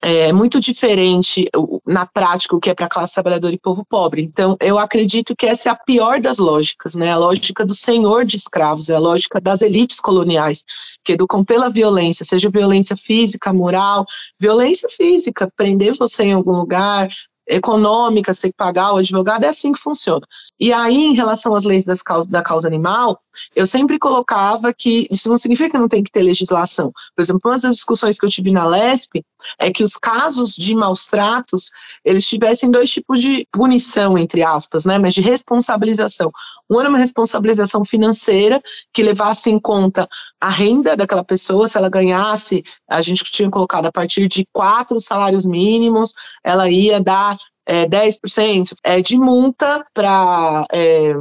É 0.00 0.32
muito 0.32 0.60
diferente 0.60 1.46
na 1.86 2.06
prática 2.06 2.54
o 2.54 2.60
que 2.60 2.70
é 2.70 2.74
para 2.74 2.88
classe 2.88 3.14
trabalhadora 3.14 3.54
e 3.54 3.58
povo 3.58 3.84
pobre. 3.84 4.22
Então, 4.22 4.56
eu 4.60 4.78
acredito 4.78 5.34
que 5.36 5.46
essa 5.46 5.68
é 5.68 5.72
a 5.72 5.76
pior 5.76 6.20
das 6.20 6.38
lógicas, 6.38 6.94
né? 6.94 7.10
A 7.10 7.16
lógica 7.16 7.64
do 7.64 7.74
senhor 7.74 8.24
de 8.24 8.36
escravos, 8.36 8.90
é 8.90 8.94
a 8.94 9.00
lógica 9.00 9.40
das 9.40 9.60
elites 9.60 10.00
coloniais, 10.00 10.64
que 11.04 11.12
educam 11.12 11.44
pela 11.44 11.68
violência, 11.68 12.24
seja 12.24 12.48
violência 12.48 12.96
física, 12.96 13.52
moral, 13.52 14.06
violência 14.40 14.88
física, 14.88 15.50
prender 15.56 15.96
você 15.96 16.24
em 16.24 16.32
algum 16.32 16.52
lugar, 16.52 17.08
econômica, 17.48 18.32
você 18.32 18.42
tem 18.42 18.50
que 18.50 18.56
pagar 18.56 18.92
o 18.92 18.98
advogado, 18.98 19.44
é 19.44 19.48
assim 19.48 19.72
que 19.72 19.80
funciona. 19.80 20.26
E 20.60 20.72
aí, 20.72 20.96
em 20.96 21.14
relação 21.14 21.54
às 21.54 21.64
leis 21.64 21.84
das 21.84 22.02
causa, 22.02 22.28
da 22.28 22.42
causa 22.42 22.68
animal, 22.68 23.18
eu 23.56 23.66
sempre 23.66 23.98
colocava 23.98 24.72
que 24.72 25.08
isso 25.10 25.28
não 25.28 25.38
significa 25.38 25.70
que 25.70 25.78
não 25.78 25.88
tem 25.88 26.02
que 26.02 26.10
ter 26.10 26.22
legislação. 26.22 26.92
Por 27.16 27.22
exemplo, 27.22 27.40
uma 27.44 27.58
das 27.58 27.74
discussões 27.74 28.18
que 28.18 28.26
eu 28.26 28.30
tive 28.30 28.50
na 28.50 28.66
LESP 28.66 29.24
é 29.58 29.70
que 29.72 29.82
os 29.82 29.96
casos 29.96 30.54
de 30.54 30.74
maus 30.74 31.06
tratos, 31.06 31.70
eles 32.04 32.26
tivessem 32.26 32.70
dois 32.70 32.90
tipos 32.90 33.20
de 33.20 33.46
punição, 33.52 34.18
entre 34.18 34.42
aspas, 34.42 34.84
né, 34.84 34.98
mas 34.98 35.14
de 35.14 35.20
responsabilização. 35.20 36.30
Um 36.70 36.80
era 36.80 36.88
uma 36.88 36.98
responsabilização 36.98 37.84
financeira, 37.84 38.60
que 38.92 39.02
levasse 39.02 39.50
em 39.50 39.58
conta 39.58 40.08
a 40.40 40.48
renda 40.48 40.96
daquela 40.96 41.24
pessoa, 41.24 41.68
se 41.68 41.76
ela 41.76 41.88
ganhasse, 41.88 42.62
a 42.88 43.00
gente 43.00 43.24
tinha 43.24 43.50
colocado 43.50 43.86
a 43.86 43.92
partir 43.92 44.28
de 44.28 44.46
quatro 44.52 45.00
salários 45.00 45.46
mínimos, 45.46 46.14
ela 46.44 46.68
ia 46.68 47.00
dar 47.00 47.36
é, 47.66 47.86
10% 47.86 48.74
é, 48.82 49.00
de 49.00 49.16
multa 49.16 49.84
para 49.92 50.66
é, 50.72 51.14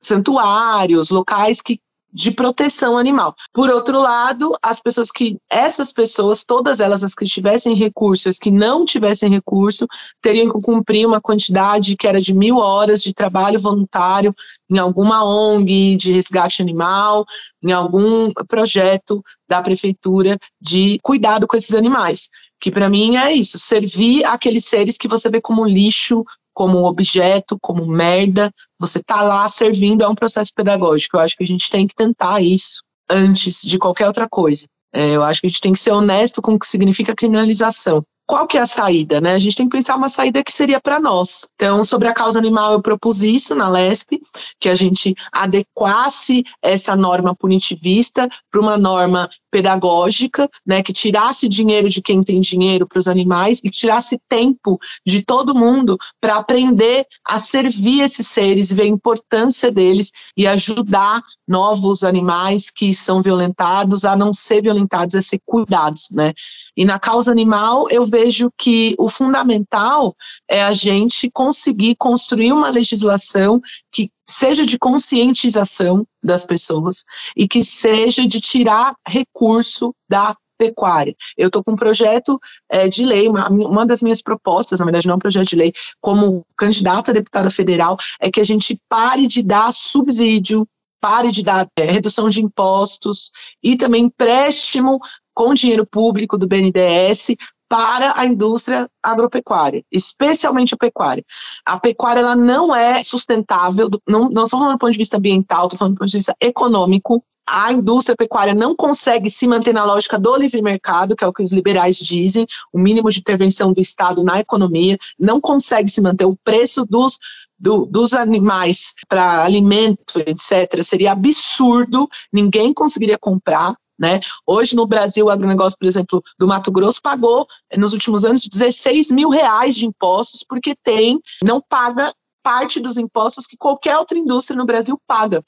santuários, 0.00 1.10
locais 1.10 1.60
que 1.60 1.78
de 2.12 2.30
proteção 2.30 2.98
animal. 2.98 3.34
Por 3.52 3.70
outro 3.70 4.00
lado, 4.00 4.56
as 4.62 4.80
pessoas 4.80 5.10
que, 5.10 5.38
essas 5.48 5.92
pessoas, 5.92 6.44
todas 6.44 6.80
elas 6.80 7.04
as 7.04 7.14
que 7.14 7.24
tivessem 7.24 7.74
recursos, 7.74 8.38
que 8.38 8.50
não 8.50 8.84
tivessem 8.84 9.30
recurso, 9.30 9.86
teriam 10.20 10.52
que 10.52 10.60
cumprir 10.60 11.06
uma 11.06 11.20
quantidade 11.20 11.96
que 11.96 12.06
era 12.06 12.20
de 12.20 12.34
mil 12.34 12.56
horas 12.56 13.02
de 13.02 13.14
trabalho 13.14 13.58
voluntário 13.58 14.34
em 14.70 14.78
alguma 14.78 15.24
ONG 15.24 15.96
de 15.96 16.12
resgate 16.12 16.62
animal, 16.62 17.24
em 17.62 17.72
algum 17.72 18.32
projeto 18.48 19.22
da 19.48 19.62
prefeitura 19.62 20.38
de 20.60 20.98
cuidado 21.02 21.46
com 21.46 21.56
esses 21.56 21.74
animais 21.74 22.28
que 22.60 22.70
para 22.70 22.90
mim 22.90 23.16
é 23.16 23.32
isso, 23.32 23.58
servir 23.58 24.22
aqueles 24.26 24.66
seres 24.66 24.98
que 24.98 25.08
você 25.08 25.30
vê 25.30 25.40
como 25.40 25.64
lixo, 25.64 26.22
como 26.54 26.86
objeto, 26.86 27.58
como 27.60 27.86
merda, 27.86 28.52
você 28.78 29.02
tá 29.02 29.22
lá 29.22 29.48
servindo, 29.48 30.02
é 30.02 30.08
um 30.08 30.14
processo 30.14 30.50
pedagógico. 30.54 31.16
Eu 31.16 31.20
acho 31.20 31.36
que 31.36 31.44
a 31.44 31.46
gente 31.46 31.70
tem 31.70 31.86
que 31.86 31.94
tentar 31.94 32.40
isso 32.40 32.82
antes 33.08 33.62
de 33.62 33.78
qualquer 33.78 34.06
outra 34.06 34.28
coisa. 34.28 34.66
É, 34.92 35.10
eu 35.10 35.22
acho 35.22 35.40
que 35.40 35.46
a 35.46 35.50
gente 35.50 35.60
tem 35.60 35.72
que 35.72 35.78
ser 35.78 35.92
honesto 35.92 36.42
com 36.42 36.54
o 36.54 36.58
que 36.58 36.66
significa 36.66 37.14
criminalização 37.14 38.04
qual 38.30 38.46
que 38.46 38.56
é 38.56 38.60
a 38.60 38.66
saída, 38.66 39.20
né? 39.20 39.34
A 39.34 39.38
gente 39.38 39.56
tem 39.56 39.68
que 39.68 39.76
pensar 39.76 39.96
uma 39.96 40.08
saída 40.08 40.44
que 40.44 40.52
seria 40.52 40.80
para 40.80 41.00
nós. 41.00 41.48
Então, 41.56 41.82
sobre 41.82 42.06
a 42.06 42.14
causa 42.14 42.38
animal, 42.38 42.74
eu 42.74 42.80
propus 42.80 43.24
isso 43.24 43.56
na 43.56 43.68
LESP, 43.68 44.20
que 44.60 44.68
a 44.68 44.74
gente 44.76 45.16
adequasse 45.32 46.44
essa 46.62 46.94
norma 46.94 47.34
punitivista 47.34 48.28
para 48.48 48.60
uma 48.60 48.78
norma 48.78 49.28
pedagógica, 49.50 50.48
né, 50.64 50.80
que 50.80 50.92
tirasse 50.92 51.48
dinheiro 51.48 51.88
de 51.88 52.00
quem 52.00 52.22
tem 52.22 52.40
dinheiro 52.40 52.86
para 52.86 53.00
os 53.00 53.08
animais 53.08 53.60
e 53.64 53.68
tirasse 53.68 54.16
tempo 54.28 54.78
de 55.04 55.24
todo 55.24 55.52
mundo 55.52 55.98
para 56.20 56.36
aprender 56.36 57.04
a 57.26 57.40
servir 57.40 58.02
esses 58.02 58.28
seres, 58.28 58.72
ver 58.72 58.82
a 58.82 58.86
importância 58.86 59.72
deles 59.72 60.12
e 60.36 60.46
ajudar 60.46 61.20
novos 61.48 62.04
animais 62.04 62.70
que 62.70 62.94
são 62.94 63.20
violentados 63.20 64.04
a 64.04 64.14
não 64.14 64.32
ser 64.32 64.62
violentados, 64.62 65.16
a 65.16 65.20
ser 65.20 65.40
cuidados, 65.44 66.10
né? 66.12 66.32
E 66.80 66.84
na 66.86 66.98
causa 66.98 67.30
animal, 67.30 67.90
eu 67.90 68.06
vejo 68.06 68.50
que 68.56 68.94
o 68.98 69.06
fundamental 69.06 70.16
é 70.48 70.62
a 70.62 70.72
gente 70.72 71.30
conseguir 71.30 71.94
construir 71.96 72.52
uma 72.52 72.70
legislação 72.70 73.60
que 73.92 74.10
seja 74.26 74.64
de 74.64 74.78
conscientização 74.78 76.06
das 76.24 76.42
pessoas 76.42 77.04
e 77.36 77.46
que 77.46 77.62
seja 77.62 78.26
de 78.26 78.40
tirar 78.40 78.94
recurso 79.06 79.94
da 80.08 80.34
pecuária. 80.56 81.14
Eu 81.36 81.48
estou 81.48 81.62
com 81.62 81.72
um 81.72 81.76
projeto 81.76 82.40
é, 82.66 82.88
de 82.88 83.04
lei, 83.04 83.28
uma, 83.28 83.50
uma 83.50 83.84
das 83.84 84.00
minhas 84.00 84.22
propostas, 84.22 84.80
na 84.80 84.86
verdade 84.86 85.06
não 85.06 85.12
é 85.12 85.16
um 85.16 85.20
projeto 85.20 85.48
de 85.50 85.56
lei, 85.56 85.74
como 86.00 86.46
candidata 86.56 87.10
a 87.10 87.14
deputada 87.14 87.50
federal, 87.50 87.98
é 88.18 88.30
que 88.30 88.40
a 88.40 88.44
gente 88.44 88.80
pare 88.88 89.26
de 89.26 89.42
dar 89.42 89.70
subsídio, 89.70 90.66
pare 90.98 91.30
de 91.30 91.42
dar 91.42 91.66
é, 91.76 91.90
redução 91.90 92.30
de 92.30 92.40
impostos 92.40 93.32
e 93.62 93.76
também 93.76 94.04
empréstimo 94.04 94.98
com 95.34 95.54
dinheiro 95.54 95.86
público 95.86 96.36
do 96.36 96.46
BNDES 96.46 97.36
para 97.68 98.14
a 98.16 98.26
indústria 98.26 98.88
agropecuária, 99.00 99.84
especialmente 99.92 100.74
a 100.74 100.76
pecuária. 100.76 101.24
A 101.64 101.78
pecuária 101.78 102.20
ela 102.20 102.34
não 102.34 102.74
é 102.74 103.00
sustentável, 103.02 103.88
não, 104.08 104.28
não 104.28 104.44
estou 104.44 104.58
falando 104.58 104.72
do 104.74 104.78
ponto 104.78 104.92
de 104.92 104.98
vista 104.98 105.18
ambiental, 105.18 105.66
estou 105.66 105.78
falando 105.78 105.94
do 105.94 105.98
ponto 105.98 106.10
de 106.10 106.18
vista 106.18 106.34
econômico, 106.40 107.24
a 107.50 107.72
indústria 107.72 108.16
pecuária 108.16 108.54
não 108.54 108.76
consegue 108.76 109.28
se 109.28 109.46
manter 109.46 109.74
na 109.74 109.84
lógica 109.84 110.18
do 110.18 110.36
livre 110.36 110.62
mercado, 110.62 111.16
que 111.16 111.24
é 111.24 111.26
o 111.26 111.32
que 111.32 111.42
os 111.42 111.52
liberais 111.52 111.96
dizem, 111.96 112.46
o 112.72 112.78
mínimo 112.78 113.10
de 113.10 113.18
intervenção 113.18 113.72
do 113.72 113.80
Estado 113.80 114.22
na 114.22 114.38
economia, 114.38 114.96
não 115.18 115.40
consegue 115.40 115.90
se 115.90 116.00
manter 116.00 116.24
o 116.24 116.36
preço 116.44 116.86
dos, 116.86 117.18
do, 117.58 117.86
dos 117.86 118.14
animais 118.14 118.94
para 119.08 119.44
alimento, 119.44 120.20
etc., 120.20 120.82
seria 120.82 121.12
absurdo, 121.12 122.08
ninguém 122.32 122.72
conseguiria 122.72 123.18
comprar. 123.18 123.74
Né? 124.00 124.18
Hoje 124.46 124.74
no 124.74 124.86
Brasil, 124.86 125.26
o 125.26 125.30
agronegócio, 125.30 125.78
por 125.78 125.86
exemplo, 125.86 126.22
do 126.38 126.48
Mato 126.48 126.72
Grosso 126.72 127.02
pagou 127.02 127.46
nos 127.76 127.92
últimos 127.92 128.24
anos 128.24 128.46
16 128.46 129.10
mil 129.10 129.28
reais 129.28 129.74
de 129.76 129.84
impostos 129.84 130.42
porque 130.42 130.74
tem, 130.74 131.20
não 131.42 131.60
paga 131.60 132.10
parte 132.42 132.80
dos 132.80 132.96
impostos 132.96 133.46
que 133.46 133.58
qualquer 133.58 133.98
outra 133.98 134.16
indústria 134.16 134.56
no 134.56 134.64
Brasil 134.64 134.98
paga. 135.06 135.44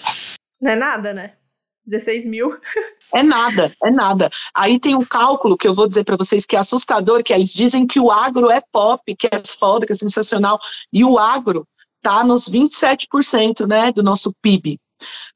Não 0.60 0.72
é 0.72 0.76
nada, 0.76 1.14
né? 1.14 1.32
16 1.86 2.26
mil. 2.26 2.56
É 3.14 3.22
nada, 3.22 3.74
é 3.82 3.90
nada. 3.90 4.30
Aí 4.54 4.78
tem 4.78 4.94
um 4.94 5.04
cálculo 5.04 5.56
que 5.56 5.68
eu 5.68 5.74
vou 5.74 5.88
dizer 5.88 6.04
para 6.04 6.16
vocês 6.16 6.46
que 6.46 6.56
é 6.56 6.58
assustador, 6.58 7.22
que 7.22 7.32
eles 7.32 7.52
dizem 7.52 7.86
que 7.86 8.00
o 8.00 8.10
agro 8.10 8.50
é 8.50 8.62
pop, 8.72 9.02
que 9.16 9.26
é 9.26 9.42
foda, 9.58 9.84
que 9.84 9.92
é 9.92 9.96
sensacional, 9.96 10.58
e 10.92 11.04
o 11.04 11.18
agro 11.18 11.66
está 11.96 12.24
nos 12.24 12.48
27% 12.48 13.66
né, 13.66 13.92
do 13.92 14.02
nosso 14.02 14.32
PIB. 14.40 14.78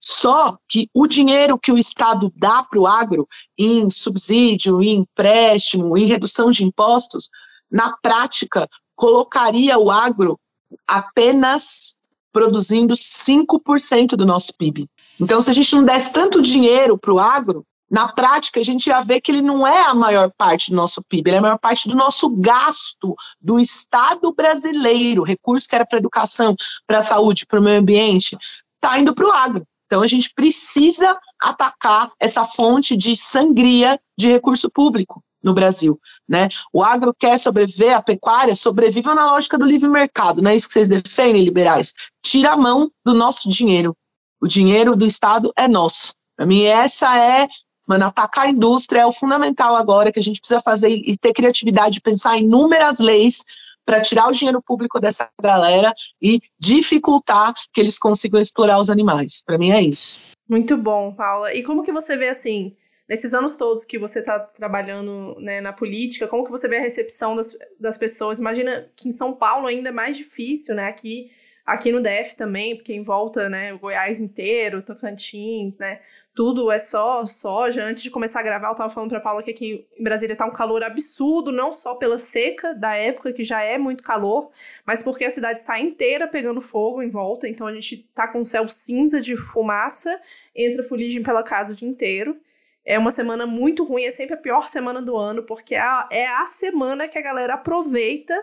Só 0.00 0.56
que 0.68 0.88
o 0.94 1.06
dinheiro 1.06 1.58
que 1.58 1.72
o 1.72 1.78
Estado 1.78 2.32
dá 2.36 2.62
para 2.62 2.78
o 2.78 2.86
agro 2.86 3.26
em 3.58 3.88
subsídio, 3.90 4.82
em 4.82 4.98
empréstimo, 4.98 5.96
em 5.96 6.06
redução 6.06 6.50
de 6.50 6.64
impostos, 6.64 7.30
na 7.70 7.96
prática, 7.96 8.68
colocaria 8.94 9.78
o 9.78 9.90
agro 9.90 10.38
apenas 10.86 11.96
produzindo 12.32 12.94
5% 12.94 14.08
do 14.10 14.26
nosso 14.26 14.52
PIB. 14.54 14.88
Então, 15.20 15.40
se 15.40 15.50
a 15.50 15.54
gente 15.54 15.74
não 15.74 15.84
desse 15.84 16.12
tanto 16.12 16.42
dinheiro 16.42 16.98
para 16.98 17.12
o 17.12 17.18
agro, 17.18 17.64
na 17.90 18.12
prática 18.12 18.60
a 18.60 18.62
gente 18.62 18.88
ia 18.88 19.00
ver 19.00 19.20
que 19.20 19.30
ele 19.30 19.42
não 19.42 19.66
é 19.66 19.84
a 19.84 19.94
maior 19.94 20.30
parte 20.36 20.70
do 20.70 20.76
nosso 20.76 21.02
PIB, 21.02 21.30
ele 21.30 21.36
é 21.36 21.38
a 21.38 21.42
maior 21.42 21.58
parte 21.58 21.88
do 21.88 21.94
nosso 21.94 22.28
gasto 22.28 23.14
do 23.40 23.58
Estado 23.58 24.32
brasileiro, 24.34 25.22
recurso 25.22 25.68
que 25.68 25.74
era 25.74 25.86
para 25.86 25.98
educação, 25.98 26.54
para 26.86 27.02
saúde, 27.02 27.46
para 27.46 27.60
o 27.60 27.62
meio 27.62 27.80
ambiente, 27.80 28.36
está 28.74 28.98
indo 28.98 29.14
para 29.14 29.26
o 29.26 29.30
agro. 29.30 29.66
Então 29.86 30.02
a 30.02 30.06
gente 30.06 30.32
precisa 30.34 31.16
atacar 31.40 32.10
essa 32.20 32.44
fonte 32.44 32.96
de 32.96 33.16
sangria 33.16 33.98
de 34.18 34.28
recurso 34.28 34.70
público 34.70 35.22
no 35.42 35.54
Brasil, 35.54 35.98
né? 36.28 36.48
O 36.72 36.82
agro 36.82 37.14
quer 37.16 37.38
sobreviver, 37.38 37.96
a 37.96 38.02
pecuária 38.02 38.54
sobrevive 38.54 39.06
na 39.14 39.26
lógica 39.26 39.56
do 39.56 39.64
livre 39.64 39.88
mercado, 39.88 40.42
não 40.42 40.50
é 40.50 40.56
isso 40.56 40.66
que 40.66 40.72
vocês 40.72 40.88
defendem, 40.88 41.44
liberais? 41.44 41.94
Tira 42.20 42.50
a 42.50 42.56
mão 42.56 42.90
do 43.04 43.14
nosso 43.14 43.48
dinheiro. 43.48 43.96
O 44.40 44.48
dinheiro 44.48 44.96
do 44.96 45.06
Estado 45.06 45.52
é 45.56 45.68
nosso. 45.68 46.12
Para 46.36 46.46
mim, 46.46 46.64
essa 46.64 47.16
é, 47.16 47.48
mano, 47.86 48.04
atacar 48.04 48.46
a 48.46 48.50
indústria 48.50 49.00
é 49.00 49.06
o 49.06 49.12
fundamental 49.12 49.76
agora 49.76 50.10
que 50.10 50.18
a 50.18 50.22
gente 50.22 50.40
precisa 50.40 50.60
fazer 50.60 50.90
e 50.90 51.16
ter 51.16 51.32
criatividade, 51.32 52.00
pensar 52.00 52.36
em 52.36 52.42
inúmeras 52.42 52.98
leis 52.98 53.42
para 53.86 54.02
tirar 54.02 54.28
o 54.28 54.32
dinheiro 54.32 54.60
público 54.60 55.00
dessa 55.00 55.30
galera 55.40 55.94
e 56.20 56.40
dificultar 56.58 57.54
que 57.72 57.80
eles 57.80 57.98
consigam 57.98 58.40
explorar 58.40 58.80
os 58.80 58.90
animais. 58.90 59.42
Para 59.46 59.56
mim 59.56 59.70
é 59.70 59.80
isso. 59.80 60.20
Muito 60.48 60.76
bom, 60.76 61.14
Paula. 61.14 61.54
E 61.54 61.62
como 61.62 61.82
que 61.82 61.92
você 61.92 62.16
vê 62.16 62.28
assim, 62.28 62.76
nesses 63.08 63.32
anos 63.32 63.56
todos 63.56 63.84
que 63.84 63.98
você 63.98 64.18
está 64.18 64.40
trabalhando 64.40 65.36
né, 65.40 65.60
na 65.60 65.72
política, 65.72 66.26
como 66.26 66.44
que 66.44 66.50
você 66.50 66.68
vê 66.68 66.78
a 66.78 66.82
recepção 66.82 67.36
das, 67.36 67.56
das 67.78 67.96
pessoas? 67.96 68.40
Imagina 68.40 68.88
que 68.96 69.08
em 69.08 69.12
São 69.12 69.32
Paulo 69.34 69.66
ainda 69.66 69.88
é 69.88 69.92
mais 69.92 70.16
difícil, 70.16 70.74
né? 70.74 70.88
Aqui, 70.88 71.30
aqui 71.66 71.90
no 71.90 72.00
DF 72.00 72.36
também, 72.36 72.76
porque 72.76 72.92
em 72.94 73.02
volta, 73.02 73.48
né, 73.48 73.74
o 73.74 73.78
Goiás 73.78 74.20
inteiro, 74.20 74.82
Tocantins, 74.82 75.80
né? 75.80 76.00
Tudo 76.32 76.70
é 76.70 76.78
só 76.78 77.26
soja. 77.26 77.84
Antes 77.84 78.04
de 78.04 78.10
começar 78.10 78.40
a 78.40 78.42
gravar, 78.42 78.68
eu 78.68 78.72
estava 78.72 78.90
falando 78.90 79.10
para 79.10 79.20
Paula 79.20 79.42
que 79.42 79.50
aqui 79.50 79.84
em 79.98 80.04
Brasília 80.04 80.34
está 80.34 80.46
um 80.46 80.50
calor 80.50 80.84
absurdo, 80.84 81.50
não 81.50 81.72
só 81.72 81.96
pela 81.96 82.18
seca 82.18 82.72
da 82.72 82.94
época, 82.94 83.32
que 83.32 83.42
já 83.42 83.62
é 83.62 83.76
muito 83.78 84.04
calor, 84.04 84.50
mas 84.86 85.02
porque 85.02 85.24
a 85.24 85.30
cidade 85.30 85.58
está 85.58 85.80
inteira 85.80 86.28
pegando 86.28 86.60
fogo 86.60 87.02
em 87.02 87.08
volta, 87.08 87.48
então 87.48 87.66
a 87.66 87.74
gente 87.74 87.96
está 87.96 88.28
com 88.28 88.40
o 88.40 88.44
céu 88.44 88.68
cinza 88.68 89.20
de 89.20 89.36
fumaça, 89.36 90.20
entra 90.54 90.82
fuligem 90.84 91.22
pela 91.22 91.42
casa 91.42 91.72
o 91.72 91.76
dia 91.76 91.88
inteiro. 91.88 92.38
É 92.84 92.96
uma 92.96 93.10
semana 93.10 93.46
muito 93.46 93.82
ruim, 93.82 94.04
é 94.04 94.10
sempre 94.10 94.34
a 94.34 94.38
pior 94.38 94.68
semana 94.68 95.02
do 95.02 95.16
ano, 95.16 95.42
porque 95.42 95.74
é 95.74 95.80
a, 95.80 96.08
é 96.12 96.28
a 96.28 96.46
semana 96.46 97.08
que 97.08 97.18
a 97.18 97.22
galera 97.22 97.54
aproveita 97.54 98.40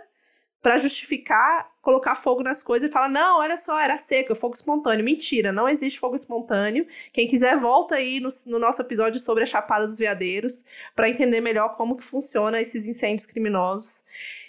para 0.61 0.77
justificar 0.77 1.72
colocar 1.83 2.15
fogo 2.15 2.41
nas 2.41 2.63
coisas 2.63 2.89
e 2.89 2.91
falar: 2.91 3.09
não, 3.09 3.37
olha 3.37 3.55
só, 3.55 3.79
era 3.79 3.97
seca, 3.97 4.33
fogo 4.33 4.55
espontâneo. 4.55 5.05
Mentira, 5.05 5.51
não 5.51 5.69
existe 5.69 5.99
fogo 5.99 6.15
espontâneo. 6.15 6.87
Quem 7.11 7.27
quiser, 7.27 7.55
volta 7.57 7.95
aí 7.95 8.19
no, 8.19 8.29
no 8.47 8.57
nosso 8.57 8.81
episódio 8.81 9.19
sobre 9.19 9.43
a 9.43 9.45
Chapada 9.45 9.85
dos 9.85 9.99
Veadeiros 9.99 10.63
para 10.95 11.09
entender 11.09 11.41
melhor 11.41 11.75
como 11.75 11.95
que 11.95 12.03
funciona 12.03 12.59
esses 12.59 12.87
incêndios 12.87 13.27
criminosos. 13.27 14.03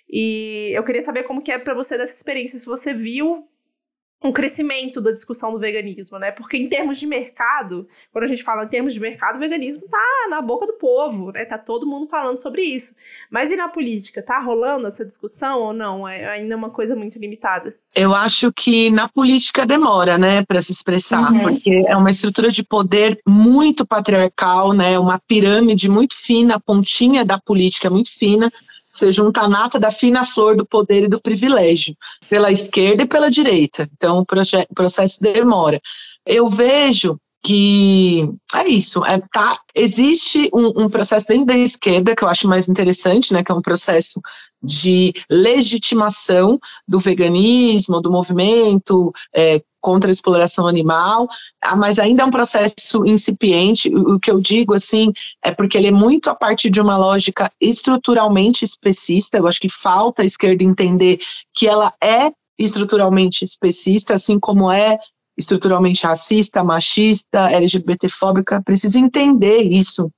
E 0.08 0.70
eu 0.72 0.84
queria 0.84 1.02
saber 1.02 1.24
como 1.24 1.42
que 1.42 1.50
é 1.50 1.58
para 1.58 1.74
você 1.74 1.98
dessa 1.98 2.14
experiência, 2.14 2.58
se 2.58 2.66
você 2.66 2.94
viu 2.94 3.48
um 4.24 4.32
crescimento 4.32 5.02
da 5.02 5.12
discussão 5.12 5.52
do 5.52 5.58
veganismo, 5.58 6.18
né? 6.18 6.30
Porque 6.30 6.56
em 6.56 6.66
termos 6.66 6.98
de 6.98 7.06
mercado, 7.06 7.86
quando 8.10 8.24
a 8.24 8.26
gente 8.26 8.42
fala 8.42 8.64
em 8.64 8.68
termos 8.68 8.94
de 8.94 9.00
mercado, 9.00 9.36
o 9.36 9.38
veganismo 9.38 9.82
tá 9.90 10.28
na 10.30 10.40
boca 10.40 10.66
do 10.66 10.72
povo, 10.72 11.30
né? 11.30 11.44
Tá 11.44 11.58
todo 11.58 11.86
mundo 11.86 12.06
falando 12.06 12.38
sobre 12.38 12.62
isso. 12.62 12.96
Mas 13.30 13.50
e 13.50 13.56
na 13.56 13.68
política, 13.68 14.22
tá 14.22 14.40
rolando 14.40 14.86
essa 14.86 15.04
discussão 15.04 15.60
ou 15.60 15.72
não? 15.74 16.08
É 16.08 16.26
ainda 16.26 16.56
uma 16.56 16.70
coisa 16.70 16.96
muito 16.96 17.18
limitada? 17.18 17.76
Eu 17.94 18.14
acho 18.14 18.50
que 18.50 18.90
na 18.90 19.08
política 19.08 19.66
demora, 19.66 20.16
né, 20.16 20.42
para 20.42 20.62
se 20.62 20.72
expressar, 20.72 21.30
uhum. 21.30 21.40
porque 21.40 21.84
é 21.86 21.94
uma 21.94 22.10
estrutura 22.10 22.50
de 22.50 22.64
poder 22.64 23.20
muito 23.26 23.86
patriarcal, 23.86 24.72
né? 24.72 24.98
Uma 24.98 25.20
pirâmide 25.20 25.88
muito 25.88 26.16
fina, 26.16 26.54
a 26.54 26.60
pontinha 26.60 27.26
da 27.26 27.38
política 27.38 27.88
é 27.88 27.90
muito 27.90 28.10
fina 28.10 28.50
você 28.94 29.10
junta 29.10 29.40
a 29.40 29.48
nata 29.48 29.78
da 29.78 29.90
fina 29.90 30.24
flor 30.24 30.56
do 30.56 30.64
poder 30.64 31.04
e 31.04 31.08
do 31.08 31.20
privilégio, 31.20 31.96
pela 32.28 32.50
esquerda 32.50 33.02
e 33.02 33.08
pela 33.08 33.30
direita. 33.30 33.88
Então, 33.92 34.20
o 34.20 34.26
processo 34.74 35.20
demora. 35.20 35.80
Eu 36.24 36.46
vejo 36.46 37.18
que 37.44 38.26
é 38.54 38.66
isso, 38.66 39.04
é, 39.04 39.20
tá, 39.30 39.58
existe 39.74 40.48
um, 40.50 40.84
um, 40.84 40.88
processo 40.88 41.28
dentro 41.28 41.44
da 41.44 41.58
esquerda 41.58 42.16
que 42.16 42.24
eu 42.24 42.28
acho 42.28 42.48
mais 42.48 42.68
interessante, 42.68 43.34
né, 43.34 43.44
que 43.44 43.52
é 43.52 43.54
um 43.54 43.60
processo 43.60 44.18
de 44.62 45.12
legitimação 45.30 46.58
do 46.88 46.98
veganismo, 46.98 48.00
do 48.00 48.10
movimento 48.10 49.12
é, 49.36 49.62
contra 49.84 50.10
a 50.10 50.12
exploração 50.12 50.66
animal, 50.66 51.28
ah, 51.62 51.76
mas 51.76 51.98
ainda 51.98 52.22
é 52.22 52.24
um 52.24 52.30
processo 52.30 53.04
incipiente. 53.04 53.94
O, 53.94 54.18
que 54.18 54.30
eu 54.30 54.40
digo 54.40 54.72
assim 54.72 55.12
é 55.44 55.52
porque 55.52 55.76
ele 55.76 55.88
é 55.88 55.90
muito 55.90 56.30
a 56.30 56.34
partir 56.34 56.70
de 56.70 56.80
uma 56.80 56.96
lógica 56.96 57.52
estruturalmente 57.60 58.64
especista. 58.64 59.36
Eu 59.36 59.46
acho 59.46 59.60
que 59.60 59.68
falta 59.68 60.22
a 60.22 60.24
esquerda 60.24 60.64
entender 60.64 61.20
que 61.54 61.68
ela 61.68 61.92
é 62.02 62.32
estruturalmente 62.58 63.44
especista, 63.44 64.14
assim 64.14 64.40
como 64.40 64.72
é 64.72 64.98
estruturalmente 65.36 66.06
racista, 66.06 66.64
machista, 66.64 67.50
LGBTfóbica, 67.50 68.62
precisa 68.62 68.98
entender 68.98 69.58
isso, 69.64 70.10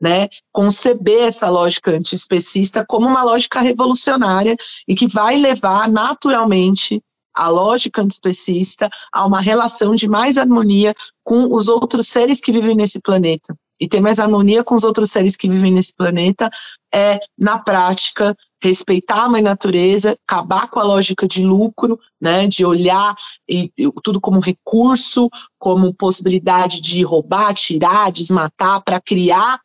né? 0.00 0.28
Conceber 0.50 1.24
essa 1.24 1.50
lógica 1.50 1.90
antiespecista 1.90 2.86
como 2.88 3.06
uma 3.06 3.22
lógica 3.22 3.60
revolucionária 3.60 4.56
e 4.88 4.94
que 4.94 5.06
vai 5.06 5.36
levar 5.36 5.90
naturalmente 5.90 7.02
a 7.34 7.48
lógica 7.48 8.02
antiespecista 8.02 8.88
a 9.12 9.26
uma 9.26 9.40
relação 9.40 9.94
de 9.94 10.08
mais 10.08 10.36
harmonia 10.36 10.94
com 11.22 11.52
os 11.52 11.68
outros 11.68 12.08
seres 12.08 12.40
que 12.40 12.52
vivem 12.52 12.76
nesse 12.76 13.00
planeta. 13.00 13.56
E 13.80 13.88
ter 13.88 14.00
mais 14.00 14.20
harmonia 14.20 14.62
com 14.62 14.76
os 14.76 14.84
outros 14.84 15.10
seres 15.10 15.36
que 15.36 15.48
vivem 15.48 15.72
nesse 15.72 15.92
planeta 15.92 16.48
é, 16.94 17.18
na 17.36 17.58
prática, 17.58 18.36
respeitar 18.62 19.24
a 19.24 19.28
mãe 19.28 19.42
natureza, 19.42 20.16
acabar 20.26 20.70
com 20.70 20.78
a 20.78 20.84
lógica 20.84 21.26
de 21.26 21.44
lucro, 21.44 21.98
né, 22.20 22.46
de 22.46 22.64
olhar 22.64 23.14
e, 23.48 23.70
e, 23.76 23.90
tudo 24.02 24.20
como 24.20 24.38
recurso, 24.38 25.28
como 25.58 25.92
possibilidade 25.92 26.80
de 26.80 27.02
roubar, 27.02 27.52
tirar, 27.52 28.12
desmatar, 28.12 28.82
para 28.82 29.00
criar 29.00 29.60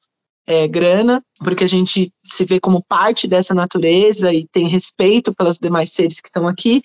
é, 0.50 0.68
grana, 0.68 1.24
porque 1.44 1.64
a 1.64 1.68
gente 1.68 2.12
se 2.24 2.44
vê 2.44 2.60
como 2.60 2.84
parte 2.84 3.28
dessa 3.28 3.54
natureza 3.54 4.34
e 4.34 4.48
tem 4.52 4.68
respeito 4.68 5.34
pelos 5.36 5.60
demais 5.60 5.92
seres 5.92 6.20
que 6.20 6.28
estão 6.28 6.48
aqui, 6.48 6.82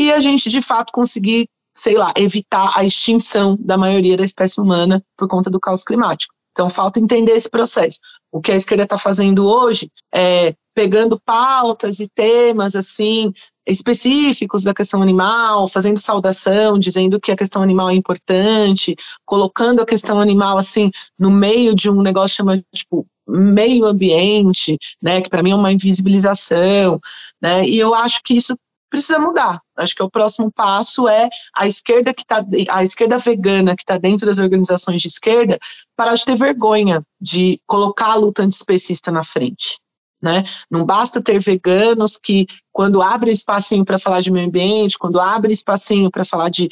e 0.00 0.10
a 0.10 0.18
gente 0.18 0.48
de 0.48 0.62
fato 0.62 0.94
conseguir, 0.94 1.46
sei 1.76 1.94
lá, 1.94 2.10
evitar 2.16 2.72
a 2.74 2.82
extinção 2.82 3.54
da 3.60 3.76
maioria 3.76 4.16
da 4.16 4.24
espécie 4.24 4.58
humana 4.58 5.04
por 5.14 5.28
conta 5.28 5.50
do 5.50 5.60
caos 5.60 5.84
climático. 5.84 6.32
Então 6.52 6.70
falta 6.70 6.98
entender 6.98 7.32
esse 7.32 7.50
processo. 7.50 7.98
O 8.32 8.40
que 8.40 8.50
a 8.50 8.56
esquerda 8.56 8.84
está 8.84 8.96
fazendo 8.96 9.46
hoje 9.46 9.90
é 10.12 10.54
pegando 10.74 11.20
pautas 11.20 12.00
e 12.00 12.08
temas 12.08 12.74
assim 12.74 13.30
específicos 13.66 14.62
da 14.62 14.72
questão 14.72 15.02
animal, 15.02 15.68
fazendo 15.68 16.00
saudação, 16.00 16.78
dizendo 16.78 17.20
que 17.20 17.30
a 17.30 17.36
questão 17.36 17.62
animal 17.62 17.90
é 17.90 17.94
importante, 17.94 18.96
colocando 19.26 19.82
a 19.82 19.86
questão 19.86 20.18
animal 20.18 20.56
assim 20.56 20.90
no 21.18 21.30
meio 21.30 21.74
de 21.74 21.90
um 21.90 22.00
negócio 22.00 22.36
chamado 22.36 22.64
tipo 22.74 23.06
meio 23.28 23.84
ambiente, 23.84 24.78
né, 25.00 25.20
que 25.20 25.28
para 25.28 25.42
mim 25.42 25.50
é 25.50 25.54
uma 25.54 25.70
invisibilização, 25.70 26.98
né? 27.40 27.68
E 27.68 27.78
eu 27.78 27.94
acho 27.94 28.20
que 28.24 28.34
isso 28.34 28.56
precisa 28.90 29.18
mudar. 29.18 29.62
Acho 29.76 29.94
que 29.94 30.02
o 30.02 30.10
próximo 30.10 30.50
passo 30.52 31.08
é 31.08 31.30
a 31.56 31.66
esquerda 31.66 32.12
que 32.12 32.26
tá, 32.26 32.44
a 32.68 32.82
esquerda 32.82 33.16
vegana 33.16 33.76
que 33.76 33.82
está 33.82 33.96
dentro 33.96 34.26
das 34.26 34.38
organizações 34.38 35.00
de 35.00 35.08
esquerda 35.08 35.58
parar 35.96 36.14
de 36.14 36.24
ter 36.24 36.36
vergonha 36.36 37.02
de 37.20 37.60
colocar 37.66 38.12
a 38.12 38.16
luta 38.16 38.42
antiespecista 38.42 39.10
na 39.10 39.24
frente. 39.24 39.78
Né? 40.20 40.44
Não 40.70 40.84
basta 40.84 41.22
ter 41.22 41.40
veganos 41.40 42.18
que, 42.18 42.46
quando 42.70 43.00
abrem 43.00 43.32
espacinho 43.32 43.84
para 43.86 43.98
falar 43.98 44.20
de 44.20 44.30
meio 44.30 44.46
ambiente, 44.46 44.98
quando 44.98 45.18
abrem 45.18 45.52
espacinho 45.52 46.10
para 46.10 46.26
falar 46.26 46.50
de 46.50 46.68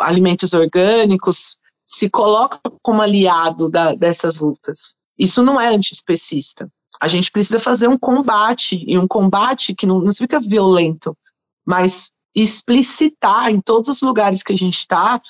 alimentos 0.00 0.52
orgânicos, 0.54 1.58
se 1.86 2.08
coloca 2.08 2.60
como 2.80 3.02
aliado 3.02 3.68
da, 3.68 3.94
dessas 3.94 4.40
lutas. 4.40 4.96
Isso 5.18 5.42
não 5.42 5.60
é 5.60 5.68
antiespecista. 5.68 6.68
A 7.00 7.08
gente 7.08 7.30
precisa 7.30 7.58
fazer 7.58 7.88
um 7.88 7.98
combate, 7.98 8.84
e 8.86 8.98
um 8.98 9.06
combate 9.06 9.74
que 9.74 9.86
não, 9.86 10.00
não 10.00 10.12
fica 10.12 10.40
violento, 10.40 11.16
mas 11.66 12.12
explicitar 12.34 13.50
em 13.50 13.60
todos 13.60 13.88
os 13.88 14.02
lugares 14.02 14.42
que 14.42 14.52
a 14.52 14.56
gente 14.56 14.78
está 14.78 15.20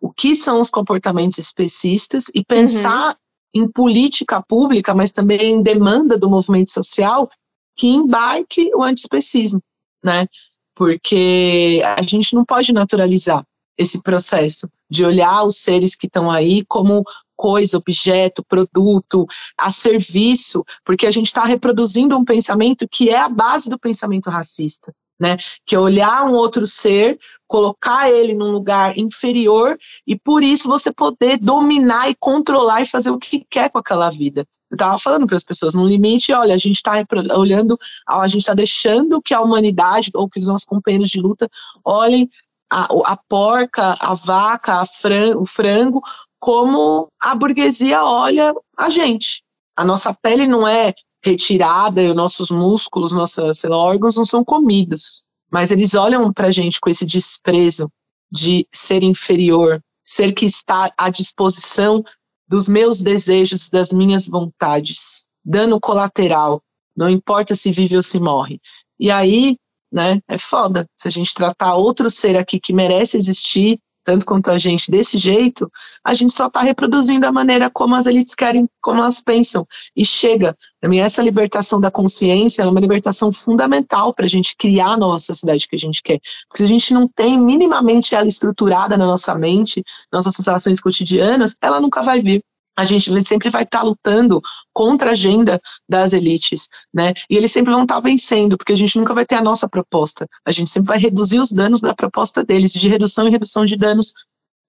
o 0.00 0.12
que 0.12 0.34
são 0.34 0.60
os 0.60 0.70
comportamentos 0.70 1.38
especistas 1.38 2.24
e 2.34 2.44
pensar 2.44 3.08
uhum 3.08 3.24
em 3.54 3.68
política 3.68 4.42
pública, 4.42 4.92
mas 4.92 5.12
também 5.12 5.52
em 5.52 5.62
demanda 5.62 6.18
do 6.18 6.28
movimento 6.28 6.72
social, 6.72 7.30
que 7.76 7.86
embarque 7.86 8.70
o 8.74 8.82
antiespecismo, 8.82 9.62
né? 10.04 10.26
Porque 10.74 11.80
a 11.96 12.02
gente 12.02 12.34
não 12.34 12.44
pode 12.44 12.72
naturalizar 12.72 13.46
esse 13.76 14.02
processo 14.02 14.68
de 14.88 15.04
olhar 15.04 15.44
os 15.44 15.58
seres 15.58 15.96
que 15.96 16.06
estão 16.06 16.30
aí 16.30 16.64
como 16.66 17.04
coisa, 17.36 17.76
objeto, 17.76 18.44
produto, 18.44 19.26
a 19.58 19.70
serviço, 19.70 20.64
porque 20.84 21.06
a 21.06 21.10
gente 21.10 21.26
está 21.26 21.44
reproduzindo 21.44 22.16
um 22.16 22.24
pensamento 22.24 22.86
que 22.88 23.10
é 23.10 23.18
a 23.18 23.28
base 23.28 23.68
do 23.68 23.78
pensamento 23.78 24.30
racista 24.30 24.94
né? 25.18 25.36
Que 25.64 25.74
é 25.74 25.78
olhar 25.78 26.24
um 26.24 26.34
outro 26.34 26.66
ser, 26.66 27.18
colocar 27.46 28.10
ele 28.10 28.34
num 28.34 28.50
lugar 28.50 28.98
inferior 28.98 29.78
e 30.06 30.18
por 30.18 30.42
isso 30.42 30.68
você 30.68 30.92
poder 30.92 31.38
dominar 31.38 32.10
e 32.10 32.14
controlar 32.14 32.82
e 32.82 32.86
fazer 32.86 33.10
o 33.10 33.18
que 33.18 33.44
quer 33.48 33.70
com 33.70 33.78
aquela 33.78 34.10
vida. 34.10 34.46
Eu 34.70 34.76
estava 34.76 34.98
falando 34.98 35.26
para 35.26 35.36
as 35.36 35.44
pessoas, 35.44 35.72
no 35.72 35.86
limite, 35.86 36.32
olha, 36.32 36.52
a 36.52 36.58
gente 36.58 36.76
está 36.76 37.04
olhando, 37.36 37.78
a 38.08 38.26
gente 38.26 38.40
está 38.40 38.54
deixando 38.54 39.22
que 39.22 39.32
a 39.32 39.40
humanidade 39.40 40.10
ou 40.14 40.28
que 40.28 40.40
os 40.40 40.46
nossos 40.46 40.64
companheiros 40.64 41.10
de 41.10 41.20
luta 41.20 41.48
olhem 41.84 42.28
a, 42.70 42.84
a 43.12 43.16
porca, 43.28 43.96
a 44.00 44.14
vaca, 44.14 44.80
a 44.80 44.86
fran, 44.86 45.36
o 45.36 45.44
frango, 45.44 46.02
como 46.38 47.08
a 47.20 47.34
burguesia 47.34 48.04
olha 48.04 48.54
a 48.76 48.90
gente. 48.90 49.42
A 49.76 49.84
nossa 49.84 50.14
pele 50.14 50.46
não 50.46 50.66
é 50.66 50.92
retirada 51.24 52.02
os 52.02 52.14
nossos 52.14 52.50
músculos, 52.50 53.12
nossos 53.12 53.64
órgãos 53.64 54.16
não 54.16 54.24
são 54.24 54.44
comidos. 54.44 55.26
Mas 55.50 55.70
eles 55.70 55.94
olham 55.94 56.32
para 56.32 56.48
a 56.48 56.50
gente 56.50 56.80
com 56.80 56.90
esse 56.90 57.06
desprezo 57.06 57.90
de 58.30 58.66
ser 58.72 59.02
inferior, 59.02 59.80
ser 60.04 60.34
que 60.34 60.44
está 60.44 60.92
à 60.98 61.08
disposição 61.08 62.04
dos 62.46 62.68
meus 62.68 63.00
desejos, 63.00 63.68
das 63.70 63.92
minhas 63.92 64.28
vontades. 64.28 65.26
Dano 65.44 65.80
colateral, 65.80 66.62
não 66.96 67.08
importa 67.08 67.54
se 67.54 67.72
vive 67.72 67.96
ou 67.96 68.02
se 68.02 68.20
morre. 68.20 68.60
E 68.98 69.10
aí, 69.10 69.56
né, 69.94 70.20
é 70.28 70.36
foda. 70.36 70.86
Se 70.96 71.06
a 71.06 71.10
gente 71.10 71.32
tratar 71.32 71.76
outro 71.76 72.10
ser 72.10 72.36
aqui 72.36 72.58
que 72.58 72.72
merece 72.72 73.16
existir, 73.16 73.78
tanto 74.04 74.26
quanto 74.26 74.50
a 74.50 74.58
gente, 74.58 74.90
desse 74.90 75.16
jeito, 75.16 75.70
a 76.04 76.12
gente 76.12 76.32
só 76.32 76.48
está 76.48 76.60
reproduzindo 76.60 77.26
a 77.26 77.32
maneira 77.32 77.70
como 77.70 77.94
as 77.94 78.04
elites 78.06 78.34
querem, 78.34 78.68
como 78.82 79.00
elas 79.00 79.20
pensam. 79.20 79.66
E 79.96 80.04
chega. 80.04 80.54
Para 80.78 80.90
mim, 80.90 80.98
essa 80.98 81.22
libertação 81.22 81.80
da 81.80 81.90
consciência 81.90 82.62
é 82.62 82.66
uma 82.66 82.80
libertação 82.80 83.32
fundamental 83.32 84.12
para 84.12 84.26
a 84.26 84.28
gente 84.28 84.54
criar 84.58 84.88
a 84.88 84.96
nova 84.98 85.18
sociedade 85.18 85.66
que 85.66 85.76
a 85.76 85.78
gente 85.78 86.02
quer. 86.02 86.20
Porque 86.48 86.58
se 86.58 86.64
a 86.64 86.66
gente 86.66 86.92
não 86.92 87.08
tem 87.08 87.40
minimamente 87.40 88.14
ela 88.14 88.26
estruturada 88.26 88.96
na 88.98 89.06
nossa 89.06 89.34
mente, 89.34 89.82
nas 90.12 90.26
nossas 90.26 90.46
ações 90.48 90.80
cotidianas, 90.80 91.56
ela 91.62 91.80
nunca 91.80 92.02
vai 92.02 92.20
vir 92.20 92.42
a 92.76 92.84
gente 92.84 93.10
sempre 93.24 93.50
vai 93.50 93.62
estar 93.62 93.80
tá 93.80 93.84
lutando 93.84 94.42
contra 94.72 95.10
a 95.10 95.12
agenda 95.12 95.60
das 95.88 96.12
elites, 96.12 96.68
né? 96.92 97.14
E 97.30 97.36
eles 97.36 97.52
sempre 97.52 97.72
vão 97.72 97.82
estar 97.82 97.96
tá 97.96 98.00
vencendo, 98.00 98.56
porque 98.56 98.72
a 98.72 98.76
gente 98.76 98.98
nunca 98.98 99.14
vai 99.14 99.24
ter 99.24 99.36
a 99.36 99.42
nossa 99.42 99.68
proposta. 99.68 100.28
A 100.44 100.50
gente 100.50 100.70
sempre 100.70 100.88
vai 100.88 100.98
reduzir 100.98 101.38
os 101.38 101.52
danos 101.52 101.80
da 101.80 101.94
proposta 101.94 102.44
deles, 102.44 102.72
de 102.72 102.88
redução 102.88 103.28
e 103.28 103.30
redução 103.30 103.64
de 103.64 103.76
danos 103.76 104.12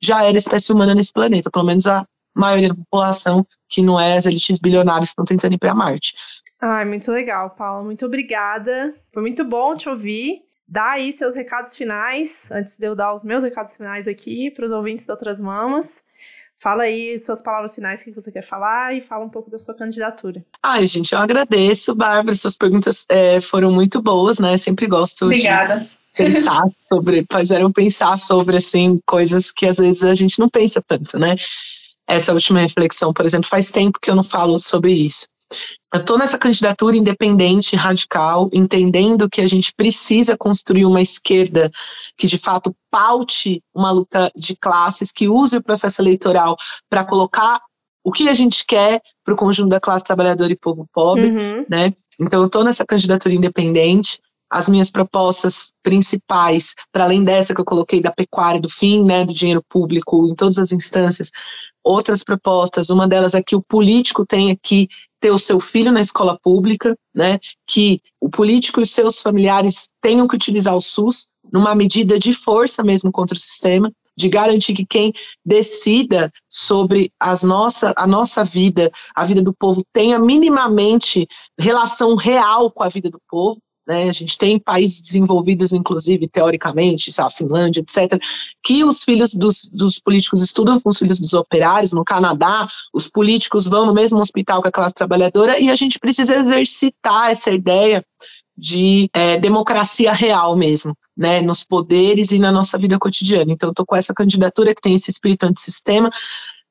já 0.01 0.23
era 0.23 0.37
espécie 0.37 0.71
humana 0.71 0.93
nesse 0.93 1.11
planeta, 1.11 1.49
pelo 1.49 1.65
menos 1.65 1.87
a 1.87 2.05
maioria 2.35 2.69
da 2.69 2.75
população 2.75 3.45
que 3.67 3.81
não 3.81 3.99
é 3.99 4.17
as 4.17 4.25
elites 4.25 4.59
bilionárias 4.59 5.09
que 5.09 5.13
estão 5.13 5.25
tentando 5.25 5.53
ir 5.53 5.57
para 5.57 5.73
Marte. 5.73 6.13
Ai, 6.61 6.85
muito 6.85 7.11
legal, 7.11 7.49
Paula. 7.51 7.83
Muito 7.83 8.05
obrigada. 8.05 8.93
Foi 9.13 9.21
muito 9.21 9.43
bom 9.43 9.75
te 9.75 9.89
ouvir. 9.89 10.41
Dá 10.67 10.91
aí 10.91 11.11
seus 11.11 11.35
recados 11.35 11.75
finais, 11.75 12.49
antes 12.51 12.77
de 12.77 12.87
eu 12.87 12.95
dar 12.95 13.13
os 13.13 13.23
meus 13.23 13.43
recados 13.43 13.77
finais 13.77 14.07
aqui 14.07 14.49
para 14.51 14.65
os 14.65 14.71
ouvintes 14.71 15.05
de 15.05 15.11
outras 15.11 15.39
mamas. 15.39 16.03
Fala 16.57 16.83
aí 16.83 17.17
suas 17.19 17.41
palavras 17.41 17.75
finais 17.75 18.03
que 18.03 18.11
você 18.11 18.31
quer 18.31 18.41
falar 18.41 18.95
e 18.95 19.01
fala 19.01 19.25
um 19.25 19.29
pouco 19.29 19.51
da 19.51 19.57
sua 19.57 19.75
candidatura. 19.75 20.43
Ai, 20.63 20.87
gente, 20.87 21.13
eu 21.13 21.19
agradeço, 21.19 21.93
Bárbara. 21.93 22.35
Suas 22.35 22.57
perguntas 22.57 23.05
é, 23.09 23.41
foram 23.41 23.71
muito 23.71 24.01
boas, 24.01 24.39
né? 24.39 24.57
Sempre 24.57 24.87
gosto 24.87 25.25
Obrigada. 25.25 25.79
de 25.79 25.89
pensar 26.15 26.63
sobre, 26.81 27.25
fizeram 27.31 27.71
pensar 27.71 28.17
sobre 28.17 28.57
assim 28.57 28.99
coisas 29.05 29.51
que 29.51 29.67
às 29.67 29.77
vezes 29.77 30.03
a 30.03 30.13
gente 30.13 30.39
não 30.39 30.49
pensa 30.49 30.81
tanto, 30.81 31.19
né? 31.19 31.35
Essa 32.07 32.33
última 32.33 32.59
reflexão, 32.61 33.11
por 33.11 33.25
exemplo, 33.25 33.49
faz 33.49 33.69
tempo 33.69 33.99
que 33.99 34.09
eu 34.09 34.15
não 34.15 34.23
falo 34.23 34.57
sobre 34.59 34.91
isso. 34.91 35.27
Eu 35.93 36.01
estou 36.01 36.17
nessa 36.17 36.37
candidatura 36.37 36.97
independente, 36.97 37.75
radical, 37.75 38.49
entendendo 38.51 39.29
que 39.29 39.41
a 39.41 39.47
gente 39.47 39.71
precisa 39.73 40.35
construir 40.37 40.85
uma 40.85 41.01
esquerda 41.01 41.71
que 42.17 42.27
de 42.27 42.37
fato 42.37 42.75
paute 42.91 43.61
uma 43.73 43.91
luta 43.91 44.31
de 44.35 44.55
classes, 44.55 45.11
que 45.11 45.27
use 45.29 45.57
o 45.57 45.63
processo 45.63 46.01
eleitoral 46.01 46.57
para 46.89 47.05
colocar 47.05 47.61
o 48.03 48.11
que 48.11 48.29
a 48.29 48.33
gente 48.33 48.65
quer 48.67 49.01
para 49.23 49.33
o 49.33 49.37
conjunto 49.37 49.69
da 49.69 49.79
classe 49.79 50.05
trabalhadora 50.05 50.51
e 50.51 50.57
povo 50.57 50.87
pobre, 50.93 51.25
uhum. 51.25 51.65
né? 51.67 51.93
Então 52.21 52.41
eu 52.41 52.45
estou 52.45 52.63
nessa 52.63 52.85
candidatura 52.85 53.33
independente. 53.33 54.19
As 54.47 54.69
minhas 54.69 54.91
propostas 54.91 55.73
principais, 55.81 56.75
para 56.91 57.05
além 57.05 57.23
dessa 57.23 57.53
que 57.53 57.59
eu 57.59 57.65
coloquei 57.65 57.99
da 57.99 58.11
pecuária, 58.11 58.61
do 58.61 58.69
fim, 58.69 59.03
né, 59.03 59.25
do 59.25 59.33
dinheiro 59.33 59.61
público 59.67 60.27
em 60.27 60.35
todas 60.35 60.59
as 60.59 60.71
instâncias, 60.71 61.31
outras 61.83 62.23
propostas. 62.23 62.91
Uma 62.91 63.07
delas 63.07 63.33
é 63.33 63.41
que 63.41 63.55
o 63.55 63.61
político 63.61 64.23
tenha 64.23 64.55
que 64.61 64.87
ter 65.19 65.31
o 65.31 65.39
seu 65.39 65.59
filho 65.59 65.91
na 65.91 66.01
escola 66.01 66.37
pública, 66.41 66.97
né, 67.13 67.39
que 67.67 68.01
o 68.19 68.29
político 68.29 68.81
e 68.81 68.85
seus 68.85 69.21
familiares 69.21 69.89
tenham 70.01 70.27
que 70.27 70.35
utilizar 70.35 70.75
o 70.75 70.81
SUS 70.81 71.33
numa 71.51 71.75
medida 71.75 72.19
de 72.19 72.33
força 72.33 72.83
mesmo 72.83 73.11
contra 73.11 73.35
o 73.35 73.39
sistema, 73.39 73.91
de 74.17 74.29
garantir 74.29 74.73
que 74.73 74.85
quem 74.85 75.13
decida 75.45 76.31
sobre 76.49 77.11
as 77.19 77.43
nossa, 77.43 77.93
a 77.97 78.07
nossa 78.07 78.43
vida, 78.43 78.91
a 79.13 79.25
vida 79.25 79.41
do 79.41 79.53
povo, 79.53 79.83
tenha 79.91 80.17
minimamente 80.17 81.27
relação 81.59 82.15
real 82.15 82.71
com 82.71 82.83
a 82.83 82.89
vida 82.89 83.09
do 83.09 83.19
povo, 83.29 83.59
né, 83.87 84.09
a 84.09 84.11
gente 84.11 84.37
tem 84.37 84.57
países 84.57 84.99
desenvolvidos, 84.99 85.71
inclusive, 85.71 86.27
teoricamente, 86.27 87.11
a 87.19 87.29
Finlândia, 87.29 87.81
etc., 87.81 88.19
que 88.63 88.83
os 88.83 89.03
filhos 89.03 89.33
dos, 89.33 89.69
dos, 89.71 89.99
políticos 89.99 90.41
estudam 90.41 90.79
com 90.79 90.89
os 90.89 90.97
filhos 90.97 91.19
dos 91.19 91.33
operários. 91.33 91.93
No 91.93 92.03
Canadá, 92.03 92.67
os 92.93 93.07
políticos 93.07 93.67
vão 93.67 93.85
no 93.85 93.93
mesmo 93.93 94.19
hospital 94.19 94.61
que 94.61 94.67
a 94.67 94.71
classe 94.71 94.95
trabalhadora, 94.95 95.59
e 95.59 95.69
a 95.69 95.75
gente 95.75 95.99
precisa 95.99 96.35
exercitar 96.35 97.29
essa 97.29 97.51
ideia 97.51 98.03
de 98.57 99.09
é, 99.13 99.37
democracia 99.37 100.13
real 100.13 100.55
mesmo, 100.55 100.97
né, 101.15 101.41
nos 101.41 101.63
poderes 101.63 102.31
e 102.31 102.39
na 102.39 102.51
nossa 102.51 102.77
vida 102.77 102.97
cotidiana. 102.97 103.51
Então, 103.51 103.69
estou 103.69 103.85
com 103.85 103.95
essa 103.95 104.13
candidatura 104.13 104.73
que 104.73 104.81
tem 104.81 104.95
esse 104.95 105.11
espírito 105.11 105.45
antissistema. 105.45 106.09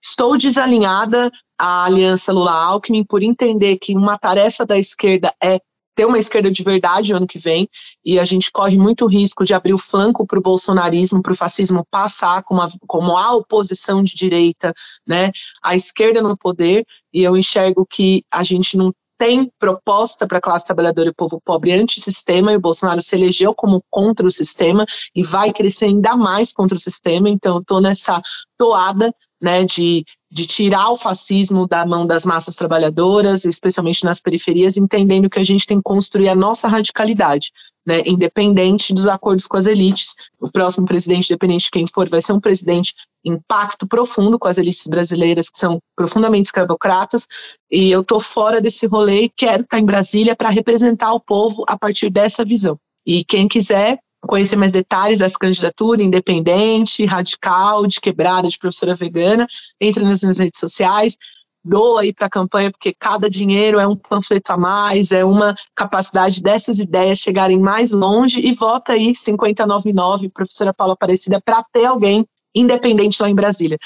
Estou 0.02 0.36
desalinhada 0.36 1.30
à 1.58 1.84
aliança 1.84 2.32
Lula-Alckmin 2.32 3.04
por 3.04 3.22
entender 3.22 3.78
que 3.78 3.94
uma 3.94 4.18
tarefa 4.18 4.66
da 4.66 4.78
esquerda 4.78 5.32
é 5.42 5.60
ter 5.94 6.04
uma 6.04 6.18
esquerda 6.18 6.50
de 6.50 6.62
verdade 6.62 7.12
ano 7.12 7.26
que 7.26 7.38
vem, 7.38 7.68
e 8.04 8.18
a 8.18 8.24
gente 8.24 8.50
corre 8.50 8.76
muito 8.76 9.06
risco 9.06 9.44
de 9.44 9.54
abrir 9.54 9.74
o 9.74 9.78
flanco 9.78 10.26
para 10.26 10.38
o 10.38 10.42
bolsonarismo, 10.42 11.22
para 11.22 11.32
o 11.32 11.36
fascismo 11.36 11.86
passar 11.90 12.42
como 12.42 12.62
a, 12.62 12.68
como 12.86 13.16
a 13.16 13.34
oposição 13.34 14.02
de 14.02 14.14
direita, 14.14 14.74
né, 15.06 15.30
a 15.62 15.76
esquerda 15.76 16.20
no 16.20 16.36
poder, 16.36 16.84
e 17.12 17.22
eu 17.22 17.36
enxergo 17.36 17.86
que 17.88 18.24
a 18.30 18.42
gente 18.42 18.76
não 18.76 18.92
tem 19.18 19.50
proposta 19.58 20.26
para 20.26 20.38
a 20.38 20.40
classe 20.40 20.66
trabalhadora 20.66 21.08
e 21.08 21.14
povo 21.14 21.40
pobre 21.44 21.72
antissistema, 21.72 22.52
e 22.52 22.56
o 22.56 22.60
Bolsonaro 22.60 23.00
se 23.00 23.14
elegeu 23.14 23.54
como 23.54 23.82
contra 23.90 24.26
o 24.26 24.30
sistema 24.30 24.84
e 25.14 25.22
vai 25.22 25.52
crescer 25.52 25.86
ainda 25.86 26.16
mais 26.16 26.52
contra 26.52 26.76
o 26.76 26.80
sistema, 26.80 27.28
então 27.28 27.58
estou 27.58 27.80
nessa 27.80 28.20
toada 28.58 29.14
né, 29.40 29.64
de, 29.64 30.04
de 30.30 30.46
tirar 30.46 30.90
o 30.90 30.96
fascismo 30.96 31.66
da 31.68 31.84
mão 31.84 32.06
das 32.06 32.24
massas 32.24 32.56
trabalhadoras, 32.56 33.44
especialmente 33.44 34.04
nas 34.04 34.20
periferias, 34.20 34.76
entendendo 34.76 35.28
que 35.28 35.38
a 35.38 35.44
gente 35.44 35.66
tem 35.66 35.76
que 35.78 35.84
construir 35.84 36.28
a 36.28 36.34
nossa 36.34 36.66
radicalidade, 36.66 37.50
né, 37.86 38.02
independente 38.06 38.94
dos 38.94 39.06
acordos 39.06 39.46
com 39.46 39.56
as 39.56 39.66
elites. 39.66 40.14
O 40.40 40.50
próximo 40.50 40.86
presidente, 40.86 41.30
independente 41.30 41.64
de 41.64 41.70
quem 41.70 41.86
for, 41.86 42.08
vai 42.08 42.22
ser 42.22 42.32
um 42.32 42.40
presidente 42.40 42.94
em 43.24 43.38
pacto 43.48 43.86
profundo 43.86 44.38
com 44.38 44.48
as 44.48 44.58
elites 44.58 44.86
brasileiras, 44.86 45.48
que 45.48 45.58
são 45.58 45.78
profundamente 45.96 46.46
escravocratas, 46.46 47.26
e 47.70 47.90
eu 47.90 48.02
estou 48.02 48.20
fora 48.20 48.60
desse 48.60 48.86
rolê 48.86 49.22
e 49.22 49.28
quero 49.28 49.62
estar 49.62 49.78
em 49.78 49.84
Brasília 49.84 50.36
para 50.36 50.50
representar 50.50 51.12
o 51.12 51.20
povo 51.20 51.64
a 51.66 51.78
partir 51.78 52.10
dessa 52.10 52.44
visão. 52.44 52.78
E 53.06 53.24
quem 53.24 53.48
quiser 53.48 53.98
conhecer 54.26 54.56
mais 54.56 54.72
detalhes 54.72 55.18
dessa 55.18 55.38
candidatura 55.38 56.02
independente, 56.02 57.04
radical, 57.04 57.86
de 57.86 58.00
quebrada, 58.00 58.48
de 58.48 58.58
professora 58.58 58.94
vegana, 58.94 59.46
entra 59.80 60.02
nas 60.02 60.22
minhas 60.22 60.38
redes 60.38 60.58
sociais, 60.58 61.16
doa 61.64 62.02
aí 62.02 62.12
para 62.12 62.26
a 62.26 62.30
campanha, 62.30 62.70
porque 62.70 62.92
cada 62.92 63.30
dinheiro 63.30 63.80
é 63.80 63.86
um 63.86 63.96
panfleto 63.96 64.52
a 64.52 64.56
mais, 64.56 65.12
é 65.12 65.24
uma 65.24 65.54
capacidade 65.74 66.42
dessas 66.42 66.78
ideias 66.78 67.18
chegarem 67.18 67.58
mais 67.58 67.90
longe 67.90 68.40
e 68.40 68.52
vota 68.52 68.92
aí 68.92 69.14
5099, 69.14 70.28
professora 70.28 70.74
Paula 70.74 70.94
Aparecida, 70.94 71.40
para 71.40 71.64
ter 71.72 71.86
alguém 71.86 72.26
independente 72.54 73.22
lá 73.22 73.28
em 73.28 73.34
Brasília. 73.34 73.78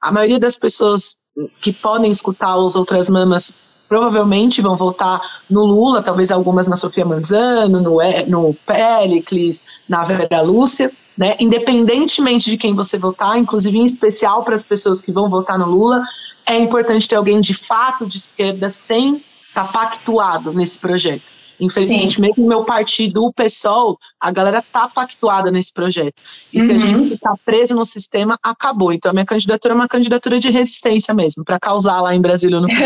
A 0.00 0.10
maioria 0.10 0.38
das 0.38 0.56
pessoas 0.56 1.18
que 1.60 1.72
podem 1.72 2.10
escutar 2.10 2.56
os 2.56 2.76
outras 2.76 3.10
mamas 3.10 3.52
provavelmente 3.88 4.60
vão 4.60 4.76
votar 4.76 5.20
no 5.48 5.64
Lula, 5.64 6.02
talvez 6.02 6.30
algumas 6.30 6.66
na 6.66 6.74
Sofia 6.76 7.04
Manzano, 7.04 7.80
no, 7.80 7.98
no 8.26 8.54
Péricles, 8.66 9.62
na 9.88 10.02
Vera 10.04 10.42
Lúcia, 10.42 10.90
né? 11.16 11.36
Independentemente 11.38 12.50
de 12.50 12.58
quem 12.58 12.74
você 12.74 12.98
votar, 12.98 13.38
inclusive 13.38 13.78
em 13.78 13.84
especial 13.84 14.42
para 14.42 14.54
as 14.54 14.64
pessoas 14.64 15.00
que 15.00 15.12
vão 15.12 15.30
votar 15.30 15.58
no 15.58 15.66
Lula, 15.66 16.02
é 16.46 16.58
importante 16.58 17.08
ter 17.08 17.16
alguém 17.16 17.40
de 17.40 17.54
fato 17.54 18.06
de 18.06 18.18
esquerda 18.18 18.70
sem 18.70 19.22
estar 19.40 19.64
tá 19.64 19.72
pactuado 19.72 20.52
nesse 20.52 20.78
projeto. 20.78 21.22
Infelizmente, 21.58 22.16
Sim. 22.16 22.20
mesmo 22.20 22.42
no 22.42 22.48
meu 22.48 22.64
partido, 22.64 23.24
o 23.24 23.32
PSOL, 23.32 23.98
a 24.20 24.30
galera 24.30 24.62
tá 24.62 24.88
pactuada 24.88 25.50
nesse 25.50 25.72
projeto. 25.72 26.20
E 26.52 26.60
uhum. 26.60 26.66
se 26.66 26.70
a 26.70 26.74
uhum. 26.74 26.80
gente 26.80 27.14
ficar 27.14 27.34
preso 27.44 27.74
no 27.74 27.84
sistema, 27.84 28.38
acabou. 28.42 28.92
Então, 28.92 29.10
a 29.10 29.12
minha 29.14 29.24
candidatura 29.24 29.72
é 29.72 29.74
uma 29.74 29.88
candidatura 29.88 30.38
de 30.38 30.50
resistência 30.50 31.14
mesmo, 31.14 31.44
para 31.44 31.58
causar 31.58 32.00
lá 32.00 32.14
em 32.14 32.20
Brasília 32.20 32.60
no 32.60 32.68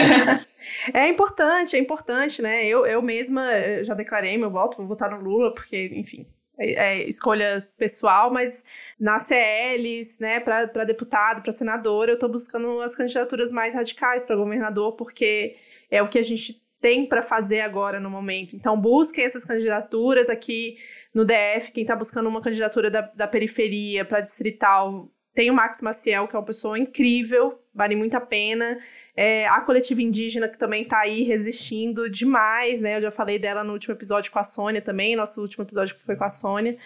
É 0.95 1.09
importante, 1.09 1.75
é 1.75 1.79
importante, 1.79 2.43
né? 2.43 2.67
Eu, 2.67 2.87
eu 2.87 3.03
mesma 3.03 3.43
já 3.83 3.95
declarei 3.95 4.37
meu 4.37 4.51
voto, 4.51 4.77
vou 4.77 4.87
votar 4.87 5.11
no 5.11 5.21
Lula, 5.21 5.53
porque, 5.53 5.91
enfim, 5.95 6.27
é, 6.61 6.73
é 6.73 7.09
escolha 7.09 7.67
pessoal, 7.79 8.31
mas 8.31 8.63
nas 8.99 9.23
CLs, 9.23 10.21
né, 10.21 10.39
para 10.41 10.85
deputado, 10.85 11.43
para 11.43 11.51
senador, 11.51 12.09
eu 12.09 12.15
estou 12.15 12.29
buscando 12.29 12.81
as 12.83 12.95
candidaturas 12.95 13.51
mais 13.51 13.75
radicais 13.75 14.23
para 14.23 14.37
governador, 14.37 14.93
porque 14.93 15.57
é 15.91 16.03
o 16.03 16.09
que 16.09 16.19
a 16.19 16.23
gente 16.23 16.63
tem 16.81 17.07
para 17.07 17.23
fazer 17.23 17.61
agora 17.61 18.01
no 18.01 18.11
momento. 18.11 18.57
Então, 18.57 18.79
busquem 18.81 19.25
essas 19.25 19.45
candidaturas 19.45 20.31
aqui 20.31 20.77
no 21.15 21.25
DF. 21.25 21.73
Quem 21.73 21.83
está 21.83 21.95
buscando 21.95 22.29
uma 22.29 22.41
candidatura 22.41 22.91
da, 22.91 23.03
da 23.03 23.29
periferia 23.29 24.05
para 24.05 24.21
distrital 24.21 25.11
tem 25.35 25.51
o 25.51 25.55
Max 25.55 25.81
Maciel, 25.81 26.27
que 26.27 26.35
é 26.35 26.39
uma 26.39 26.45
pessoa 26.45 26.79
incrível, 26.79 27.61
vale 27.73 27.95
muito 27.95 28.17
a 28.17 28.21
pena. 28.21 28.79
É, 29.17 29.47
a 29.47 29.61
coletiva 29.61 30.03
indígena, 30.03 30.49
que 30.49 30.59
também 30.59 30.83
está 30.83 30.99
aí 30.99 31.23
resistindo 31.23 32.11
demais, 32.11 32.81
né? 32.81 32.97
Eu 32.97 33.01
já 33.01 33.11
falei 33.11 33.39
dela 33.39 33.63
no 33.63 33.73
último 33.73 33.95
episódio 33.95 34.33
com 34.33 34.41
a 34.41 34.43
Sônia 34.43 34.83
também, 34.83 35.15
nosso 35.15 35.41
último 35.41 35.65
episódio 35.65 35.95
que 35.95 36.03
foi 36.03 36.17
com 36.17 36.25
a 36.25 36.29
Sônia. 36.29 36.77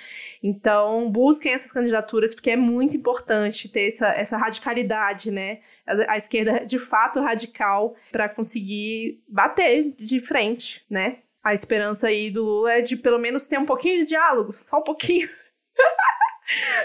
Então, 0.43 1.11
busquem 1.11 1.53
essas 1.53 1.73
candidaturas, 1.73 2.35
porque 2.35 2.51
é 2.51 2.57
muito 2.57 2.97
importante 2.97 3.69
ter 3.69 3.89
essa, 3.89 4.09
essa 4.09 4.37
radicalidade, 4.37 5.31
né? 5.31 5.61
A, 5.87 6.13
a 6.13 6.17
esquerda, 6.17 6.67
de 6.67 6.79
fato, 6.79 7.21
radical, 7.21 7.97
para 8.13 8.29
conseguir 8.29 9.23
bater 9.27 9.95
de 9.99 10.21
frente, 10.21 10.85
né? 10.91 11.19
A 11.43 11.55
esperança 11.55 12.09
aí 12.09 12.31
do 12.31 12.43
Lula 12.43 12.75
é 12.75 12.81
de 12.83 12.97
pelo 12.97 13.19
menos 13.19 13.47
ter 13.47 13.59
um 13.59 13.67
pouquinho 13.67 14.01
de 14.01 14.07
diálogo, 14.07 14.53
só 14.53 14.79
um 14.79 14.85
pouquinho. 14.85 15.29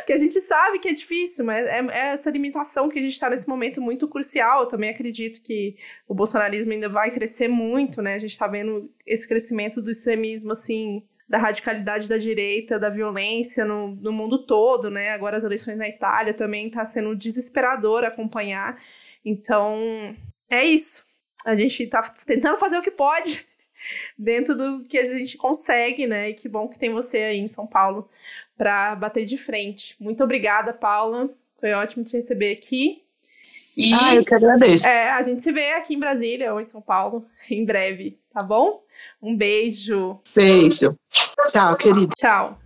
que 0.10 0.14
a 0.14 0.18
gente 0.18 0.41
sabe 0.41 0.80
que 0.80 0.89
é 0.89 0.91
difícil, 0.91 1.45
mas 1.45 1.68
é, 1.68 1.86
é 1.91 2.07
essa 2.14 2.32
limitação 2.32 2.89
que 2.89 2.97
a 2.97 3.01
gente 3.01 3.12
está 3.12 3.30
nesse 3.30 3.47
momento 3.47 3.80
muito 3.80 4.07
crucial. 4.07 4.62
Eu 4.62 4.68
também 4.68 4.89
acredito 4.89 5.39
que 5.43 5.76
o 6.07 6.16
bolsonarismo 6.16 6.72
ainda 6.72 6.89
vai 6.89 7.12
crescer 7.12 7.47
muito, 7.47 8.01
né? 8.01 8.16
A 8.16 8.18
gente 8.18 8.32
está 8.32 8.47
vendo 8.47 8.91
esse 9.05 9.28
crescimento 9.28 9.84
do 9.84 9.91
extremismo, 9.91 10.51
assim, 10.51 11.07
da 11.28 11.38
radicalidade 11.38 12.10
da 12.10 12.18
direita, 12.18 12.80
da 12.80 12.89
violência 12.89 13.64
no, 13.64 13.89
no 13.97 14.12
mundo 14.12 14.47
todo, 14.47 14.89
né? 14.89 15.12
Agora 15.12 15.38
as 15.38 15.43
eleições 15.43 15.78
na 15.78 15.88
Itália 15.88 16.34
também 16.34 16.66
está 16.66 16.84
sendo 16.86 17.16
desesperador 17.16 18.03
acompanhar. 18.03 18.82
Então, 19.24 19.78
é 20.49 20.64
isso. 20.64 21.03
A 21.45 21.53
gente 21.53 21.84
está 21.84 22.01
tentando 22.26 22.57
fazer 22.57 22.80
o 22.80 22.82
que 22.82 22.89
pode 22.89 23.45
dentro 24.18 24.57
do 24.57 24.84
que 24.86 24.97
a 24.97 25.03
gente 25.03 25.38
consegue, 25.38 26.07
né? 26.07 26.32
E 26.32 26.34
que 26.34 26.49
bom 26.49 26.68
que 26.68 26.80
tem 26.80 26.91
você 26.91 27.20
aí 27.20 27.38
em 27.38 27.47
São 27.47 27.68
Paulo 27.68 28.10
para 28.60 28.93
bater 28.93 29.24
de 29.24 29.38
frente. 29.38 29.95
Muito 30.01 30.22
obrigada, 30.22 30.74
Paula. 30.74 31.30
Foi 31.62 31.72
ótimo 31.72 32.03
te 32.03 32.18
receber 32.18 32.51
aqui. 32.51 33.01
E, 33.76 33.93
ah, 33.93 34.14
eu 34.14 34.26
que 34.26 34.36
agradeço. 34.36 34.86
É, 34.86 35.12
a 35.12 35.22
gente 35.22 35.41
se 35.41 35.49
vê 35.53 35.72
aqui 35.72 35.95
em 35.95 35.99
Brasília 35.99 36.53
ou 36.53 36.60
em 36.60 36.66
São 36.66 36.82
Paulo 36.82 37.26
em 37.49 37.64
breve, 37.64 38.20
tá 38.34 38.43
bom? 38.43 38.84
Um 39.22 39.34
beijo. 39.34 40.20
Beijo. 40.36 40.93
Tchau, 41.49 41.78
querida. 41.78 42.14
Tchau. 42.18 42.60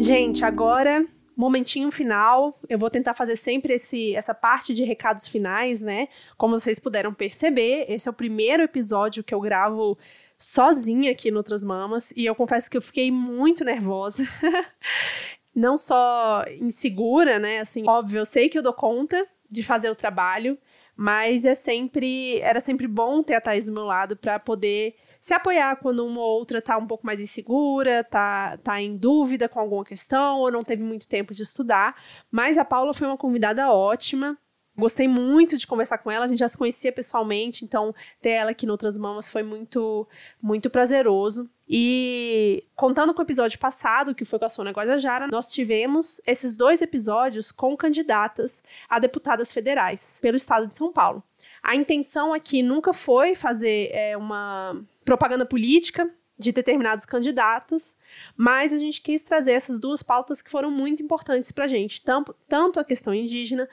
Gente, 0.00 0.42
agora 0.42 1.04
momentinho 1.36 1.90
final. 1.90 2.54
Eu 2.68 2.78
vou 2.78 2.88
tentar 2.88 3.14
fazer 3.14 3.36
sempre 3.36 3.74
esse, 3.74 4.14
essa 4.14 4.34
parte 4.34 4.72
de 4.72 4.84
recados 4.84 5.28
finais, 5.28 5.80
né? 5.80 6.08
Como 6.36 6.58
vocês 6.58 6.78
puderam 6.78 7.12
perceber, 7.12 7.86
esse 7.88 8.08
é 8.08 8.10
o 8.10 8.14
primeiro 8.14 8.62
episódio 8.62 9.24
que 9.24 9.34
eu 9.34 9.40
gravo 9.40 9.98
sozinha 10.42 11.12
aqui 11.12 11.30
no 11.30 11.38
Outras 11.38 11.62
Mamas 11.62 12.12
e 12.16 12.26
eu 12.26 12.34
confesso 12.34 12.68
que 12.70 12.76
eu 12.76 12.82
fiquei 12.82 13.10
muito 13.10 13.64
nervosa. 13.64 14.26
Não 15.54 15.76
só 15.76 16.44
insegura, 16.60 17.38
né? 17.38 17.60
Assim, 17.60 17.88
óbvio, 17.88 18.20
eu 18.20 18.24
sei 18.24 18.48
que 18.48 18.58
eu 18.58 18.62
dou 18.62 18.72
conta 18.72 19.24
de 19.50 19.62
fazer 19.62 19.90
o 19.90 19.94
trabalho, 19.94 20.58
mas 20.96 21.44
é 21.44 21.54
sempre 21.54 22.40
era 22.40 22.58
sempre 22.58 22.88
bom 22.88 23.22
ter 23.22 23.34
a 23.34 23.40
Thais 23.40 23.66
do 23.66 23.72
meu 23.72 23.84
lado 23.84 24.16
para 24.16 24.38
poder 24.38 24.96
se 25.20 25.32
apoiar 25.32 25.76
quando 25.76 26.04
uma 26.04 26.20
ou 26.20 26.38
outra 26.38 26.60
tá 26.60 26.76
um 26.76 26.86
pouco 26.86 27.06
mais 27.06 27.20
insegura, 27.20 28.02
tá, 28.02 28.56
tá 28.58 28.80
em 28.80 28.96
dúvida 28.96 29.48
com 29.48 29.60
alguma 29.60 29.84
questão 29.84 30.40
ou 30.40 30.50
não 30.50 30.64
teve 30.64 30.82
muito 30.82 31.06
tempo 31.06 31.32
de 31.32 31.42
estudar. 31.42 31.94
Mas 32.30 32.58
a 32.58 32.64
Paula 32.64 32.92
foi 32.92 33.06
uma 33.06 33.16
convidada 33.16 33.70
ótima. 33.70 34.36
Gostei 34.76 35.06
muito 35.06 35.58
de 35.58 35.66
conversar 35.66 35.98
com 35.98 36.10
ela, 36.10 36.24
a 36.24 36.28
gente 36.28 36.38
já 36.38 36.48
se 36.48 36.56
conhecia 36.56 36.90
pessoalmente, 36.90 37.62
então 37.62 37.94
ter 38.22 38.30
ela 38.30 38.52
aqui 38.52 38.64
no 38.64 38.72
Outras 38.72 38.96
Mamas 38.96 39.28
foi 39.28 39.42
muito, 39.42 40.08
muito 40.40 40.70
prazeroso. 40.70 41.48
E 41.68 42.64
contando 42.74 43.12
com 43.12 43.20
o 43.20 43.24
episódio 43.24 43.58
passado, 43.58 44.14
que 44.14 44.24
foi 44.24 44.38
com 44.38 44.46
a 44.46 44.48
Sônia 44.48 44.72
Guajajara, 44.72 45.28
nós 45.28 45.52
tivemos 45.52 46.22
esses 46.26 46.56
dois 46.56 46.80
episódios 46.80 47.52
com 47.52 47.76
candidatas 47.76 48.62
a 48.88 48.98
deputadas 48.98 49.52
federais 49.52 50.18
pelo 50.22 50.36
estado 50.36 50.66
de 50.66 50.74
São 50.74 50.90
Paulo. 50.90 51.22
A 51.62 51.76
intenção 51.76 52.32
aqui 52.32 52.62
nunca 52.62 52.92
foi 52.92 53.34
fazer 53.34 53.90
é, 53.92 54.16
uma 54.16 54.74
propaganda 55.04 55.44
política 55.44 56.10
de 56.38 56.50
determinados 56.50 57.06
candidatos, 57.06 57.94
mas 58.36 58.72
a 58.72 58.78
gente 58.78 59.00
quis 59.00 59.24
trazer 59.24 59.52
essas 59.52 59.78
duas 59.78 60.02
pautas 60.02 60.42
que 60.42 60.50
foram 60.50 60.70
muito 60.70 61.02
importantes 61.02 61.52
para 61.52 61.66
a 61.66 61.68
gente, 61.68 62.02
tanto, 62.02 62.34
tanto 62.48 62.80
a 62.80 62.84
questão 62.84 63.14
indígena 63.14 63.68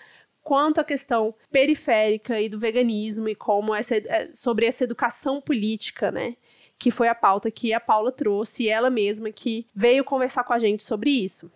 quanto 0.50 0.82
à 0.82 0.84
questão 0.84 1.32
periférica 1.52 2.42
e 2.42 2.50
do 2.50 2.58
veganismo 2.58 3.30
e 3.30 3.36
como 3.36 3.72
essa 3.76 3.98
é, 3.98 4.30
sobre 4.34 4.66
essa 4.66 4.84
educação 4.84 5.40
política, 5.40 6.12
né? 6.12 6.36
Que 6.80 6.90
foi 6.90 7.08
a 7.08 7.14
pauta 7.14 7.52
que 7.52 7.72
a 7.72 7.80
Paula 7.80 8.12
trouxe 8.12 8.64
e 8.64 8.68
ela 8.68 8.90
mesma 8.90 9.30
que 9.30 9.68
veio 9.76 10.04
conversar 10.04 10.44
com 10.44 10.52
a 10.52 10.58
gente 10.58 10.82
sobre 10.82 11.12
isso. 11.12 11.52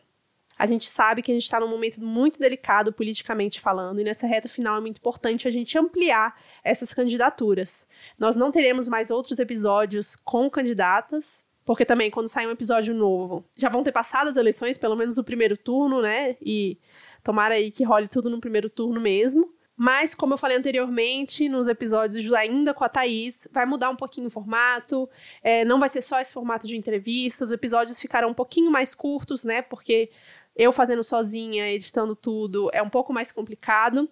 A 0.59 0.67
gente 0.67 0.85
sabe 0.85 1.23
que 1.23 1.31
a 1.31 1.33
gente 1.33 1.41
está 1.41 1.59
num 1.59 1.67
momento 1.67 1.99
muito 2.03 2.37
delicado 2.37 2.93
politicamente 2.93 3.59
falando, 3.59 3.99
e 3.99 4.03
nessa 4.03 4.27
reta 4.27 4.47
final 4.47 4.77
é 4.77 4.81
muito 4.81 4.97
importante 4.97 5.47
a 5.47 5.51
gente 5.51 5.75
ampliar 5.75 6.39
essas 6.63 6.93
candidaturas. 6.93 7.87
Nós 8.19 8.35
não 8.35 8.51
teremos 8.51 8.87
mais 8.87 9.09
outros 9.09 9.39
episódios 9.39 10.15
com 10.15 10.47
candidatas, 10.51 11.43
porque 11.65 11.83
também 11.83 12.11
quando 12.11 12.27
sair 12.27 12.45
um 12.45 12.51
episódio 12.51 12.93
novo, 12.93 13.43
já 13.55 13.69
vão 13.69 13.81
ter 13.81 13.91
passado 13.91 14.27
as 14.27 14.37
eleições, 14.37 14.77
pelo 14.77 14.95
menos 14.95 15.17
o 15.17 15.23
primeiro 15.23 15.57
turno, 15.57 15.99
né? 15.99 16.35
E 16.39 16.77
Tomara 17.23 17.55
aí 17.55 17.71
que 17.71 17.83
role 17.83 18.07
tudo 18.07 18.29
no 18.29 18.39
primeiro 18.39 18.69
turno 18.69 18.99
mesmo. 18.99 19.49
Mas, 19.75 20.13
como 20.13 20.35
eu 20.35 20.37
falei 20.37 20.55
anteriormente, 20.55 21.49
nos 21.49 21.67
episódios 21.67 22.31
ainda 22.33 22.73
com 22.73 22.83
a 22.83 22.89
Thaís, 22.89 23.47
vai 23.51 23.65
mudar 23.65 23.89
um 23.89 23.95
pouquinho 23.95 24.27
o 24.27 24.29
formato. 24.29 25.09
É, 25.41 25.65
não 25.65 25.79
vai 25.79 25.89
ser 25.89 26.01
só 26.01 26.19
esse 26.19 26.31
formato 26.31 26.67
de 26.67 26.77
entrevista. 26.77 27.43
Os 27.43 27.51
episódios 27.51 27.99
ficarão 27.99 28.29
um 28.29 28.33
pouquinho 28.35 28.69
mais 28.69 28.93
curtos, 28.93 29.43
né? 29.43 29.63
Porque 29.63 30.11
eu 30.55 30.71
fazendo 30.71 31.03
sozinha, 31.03 31.67
editando 31.71 32.15
tudo, 32.15 32.69
é 32.71 32.81
um 32.83 32.89
pouco 32.89 33.11
mais 33.11 33.31
complicado. 33.31 34.07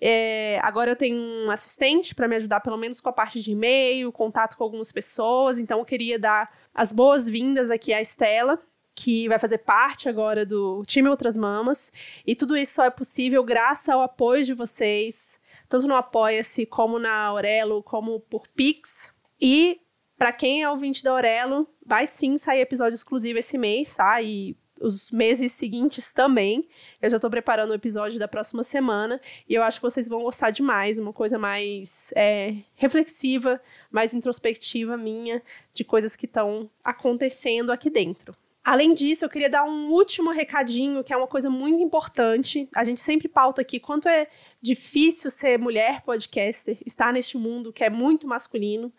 É, 0.00 0.60
agora 0.62 0.90
eu 0.90 0.96
tenho 0.96 1.16
um 1.16 1.50
assistente 1.50 2.14
para 2.14 2.28
me 2.28 2.36
ajudar, 2.36 2.60
pelo 2.60 2.76
menos 2.76 3.00
com 3.00 3.08
a 3.08 3.12
parte 3.12 3.40
de 3.40 3.50
e-mail, 3.50 4.12
contato 4.12 4.56
com 4.56 4.64
algumas 4.64 4.92
pessoas. 4.92 5.58
Então 5.58 5.78
eu 5.78 5.84
queria 5.86 6.18
dar 6.18 6.52
as 6.74 6.92
boas-vindas 6.92 7.70
aqui 7.70 7.92
à 7.94 8.00
Estela, 8.00 8.58
que 8.98 9.28
vai 9.28 9.38
fazer 9.38 9.58
parte 9.58 10.08
agora 10.08 10.44
do 10.44 10.82
time 10.84 11.08
Outras 11.08 11.36
Mamas. 11.36 11.92
E 12.26 12.34
tudo 12.34 12.56
isso 12.56 12.74
só 12.74 12.84
é 12.84 12.90
possível 12.90 13.44
graças 13.44 13.88
ao 13.88 14.02
apoio 14.02 14.42
de 14.42 14.52
vocês, 14.52 15.38
tanto 15.68 15.86
no 15.86 15.94
Apoia-se, 15.94 16.66
como 16.66 16.98
na 16.98 17.26
Aurelo, 17.26 17.80
como 17.80 18.18
por 18.18 18.48
Pix. 18.48 19.14
E 19.40 19.78
para 20.18 20.32
quem 20.32 20.64
é 20.64 20.68
ouvinte 20.68 21.04
da 21.04 21.12
Aurelo, 21.12 21.68
vai 21.86 22.08
sim 22.08 22.36
sair 22.38 22.60
episódio 22.60 22.96
exclusivo 22.96 23.38
esse 23.38 23.56
mês, 23.56 23.94
tá? 23.94 24.20
E 24.20 24.56
os 24.80 25.12
meses 25.12 25.52
seguintes 25.52 26.12
também. 26.12 26.66
Eu 27.00 27.08
já 27.08 27.18
estou 27.18 27.30
preparando 27.30 27.70
o 27.70 27.74
episódio 27.74 28.18
da 28.18 28.26
próxima 28.26 28.64
semana 28.64 29.20
e 29.48 29.54
eu 29.54 29.62
acho 29.62 29.78
que 29.78 29.88
vocês 29.88 30.08
vão 30.08 30.22
gostar 30.22 30.50
demais. 30.50 30.98
Uma 30.98 31.12
coisa 31.12 31.38
mais 31.38 32.12
é, 32.16 32.56
reflexiva, 32.74 33.60
mais 33.92 34.12
introspectiva 34.12 34.96
minha, 34.96 35.40
de 35.72 35.84
coisas 35.84 36.16
que 36.16 36.26
estão 36.26 36.68
acontecendo 36.82 37.70
aqui 37.70 37.88
dentro. 37.88 38.34
Além 38.68 38.92
disso, 38.92 39.24
eu 39.24 39.30
queria 39.30 39.48
dar 39.48 39.64
um 39.64 39.90
último 39.90 40.30
recadinho, 40.30 41.02
que 41.02 41.10
é 41.10 41.16
uma 41.16 41.26
coisa 41.26 41.48
muito 41.48 41.82
importante. 41.82 42.68
A 42.74 42.84
gente 42.84 43.00
sempre 43.00 43.26
pauta 43.26 43.62
aqui 43.62 43.80
quanto 43.80 44.06
é 44.06 44.28
difícil 44.60 45.30
ser 45.30 45.58
mulher 45.58 46.02
podcaster, 46.02 46.76
estar 46.84 47.10
neste 47.10 47.38
mundo 47.38 47.72
que 47.72 47.82
é 47.82 47.88
muito 47.88 48.26
masculino. 48.26 48.92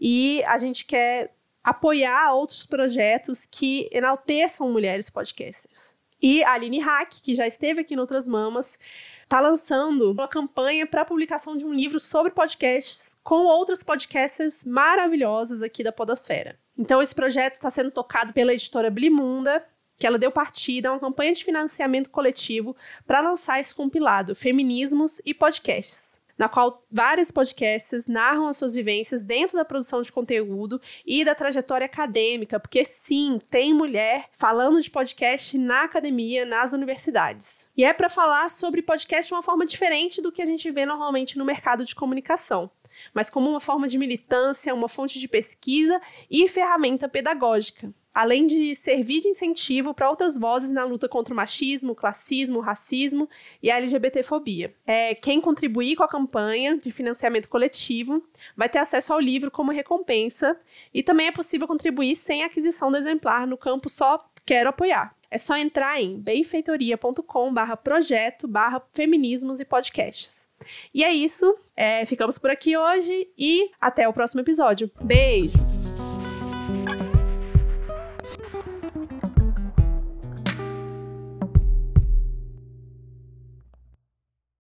E 0.00 0.42
a 0.44 0.56
gente 0.56 0.86
quer 0.86 1.34
apoiar 1.62 2.32
outros 2.32 2.64
projetos 2.64 3.44
que 3.44 3.90
enalteçam 3.92 4.72
mulheres 4.72 5.10
podcasters. 5.10 5.94
E 6.22 6.42
a 6.42 6.52
Aline 6.54 6.80
Hack, 6.80 7.20
que 7.22 7.34
já 7.34 7.46
esteve 7.46 7.82
aqui 7.82 7.92
em 7.92 7.98
Outras 7.98 8.26
Mamas, 8.26 8.78
está 9.22 9.38
lançando 9.38 10.12
uma 10.12 10.28
campanha 10.28 10.86
para 10.86 11.02
a 11.02 11.04
publicação 11.04 11.58
de 11.58 11.66
um 11.66 11.74
livro 11.74 12.00
sobre 12.00 12.32
podcasts 12.32 13.18
com 13.22 13.44
outras 13.44 13.82
podcasters 13.82 14.64
maravilhosas 14.64 15.62
aqui 15.62 15.84
da 15.84 15.92
Podosfera. 15.92 16.58
Então, 16.80 17.02
esse 17.02 17.14
projeto 17.14 17.56
está 17.56 17.68
sendo 17.68 17.90
tocado 17.90 18.32
pela 18.32 18.54
editora 18.54 18.90
Blimunda, 18.90 19.62
que 19.98 20.06
ela 20.06 20.16
deu 20.16 20.32
partida 20.32 20.88
a 20.88 20.92
uma 20.92 20.98
campanha 20.98 21.34
de 21.34 21.44
financiamento 21.44 22.08
coletivo 22.08 22.74
para 23.06 23.20
lançar 23.20 23.60
esse 23.60 23.74
compilado 23.74 24.34
Feminismos 24.34 25.20
e 25.26 25.34
Podcasts 25.34 26.18
na 26.38 26.48
qual 26.48 26.82
vários 26.90 27.30
podcasts 27.30 28.06
narram 28.06 28.48
as 28.48 28.56
suas 28.56 28.72
vivências 28.72 29.22
dentro 29.22 29.58
da 29.58 29.64
produção 29.64 30.00
de 30.00 30.10
conteúdo 30.10 30.80
e 31.04 31.22
da 31.22 31.34
trajetória 31.34 31.84
acadêmica, 31.84 32.58
porque 32.58 32.82
sim, 32.82 33.38
tem 33.50 33.74
mulher 33.74 34.24
falando 34.32 34.80
de 34.80 34.90
podcast 34.90 35.58
na 35.58 35.84
academia, 35.84 36.46
nas 36.46 36.72
universidades. 36.72 37.68
E 37.76 37.84
é 37.84 37.92
para 37.92 38.08
falar 38.08 38.48
sobre 38.48 38.80
podcast 38.80 39.28
de 39.28 39.34
uma 39.34 39.42
forma 39.42 39.66
diferente 39.66 40.22
do 40.22 40.32
que 40.32 40.40
a 40.40 40.46
gente 40.46 40.70
vê 40.70 40.86
normalmente 40.86 41.36
no 41.36 41.44
mercado 41.44 41.84
de 41.84 41.94
comunicação 41.94 42.70
mas 43.12 43.30
como 43.30 43.50
uma 43.50 43.60
forma 43.60 43.88
de 43.88 43.98
militância, 43.98 44.74
uma 44.74 44.88
fonte 44.88 45.18
de 45.18 45.28
pesquisa 45.28 46.00
e 46.30 46.48
ferramenta 46.48 47.08
pedagógica 47.08 47.92
além 48.14 48.46
de 48.46 48.74
servir 48.74 49.20
de 49.20 49.28
incentivo 49.28 49.94
para 49.94 50.10
outras 50.10 50.36
vozes 50.36 50.72
na 50.72 50.84
luta 50.84 51.08
contra 51.08 51.32
o 51.32 51.36
machismo, 51.36 51.92
o 51.92 51.94
classismo, 51.94 52.58
o 52.58 52.62
racismo 52.62 53.28
e 53.62 53.70
a 53.70 53.76
LGBTfobia. 53.76 54.72
É, 54.86 55.14
quem 55.14 55.40
contribuir 55.40 55.96
com 55.96 56.02
a 56.02 56.08
campanha 56.08 56.76
de 56.76 56.90
financiamento 56.90 57.48
coletivo 57.48 58.22
vai 58.56 58.68
ter 58.68 58.78
acesso 58.78 59.12
ao 59.12 59.20
livro 59.20 59.50
como 59.50 59.70
recompensa 59.70 60.56
e 60.92 61.02
também 61.02 61.28
é 61.28 61.32
possível 61.32 61.68
contribuir 61.68 62.16
sem 62.16 62.42
aquisição 62.42 62.90
do 62.90 62.96
exemplar 62.96 63.46
no 63.46 63.56
campo 63.56 63.88
só 63.88 64.24
quero 64.44 64.70
apoiar. 64.70 65.14
É 65.30 65.38
só 65.38 65.56
entrar 65.56 66.00
em 66.00 66.18
benfeitoria.com 66.18 67.54
barra 67.54 67.76
projeto 67.76 68.48
barra 68.48 68.82
feminismos 68.92 69.60
e 69.60 69.64
podcasts. 69.64 70.48
E 70.92 71.04
é 71.04 71.12
isso, 71.12 71.56
é, 71.76 72.04
ficamos 72.04 72.36
por 72.36 72.50
aqui 72.50 72.76
hoje 72.76 73.28
e 73.38 73.70
até 73.80 74.08
o 74.08 74.12
próximo 74.12 74.40
episódio. 74.40 74.90
Beijo! 75.00 75.79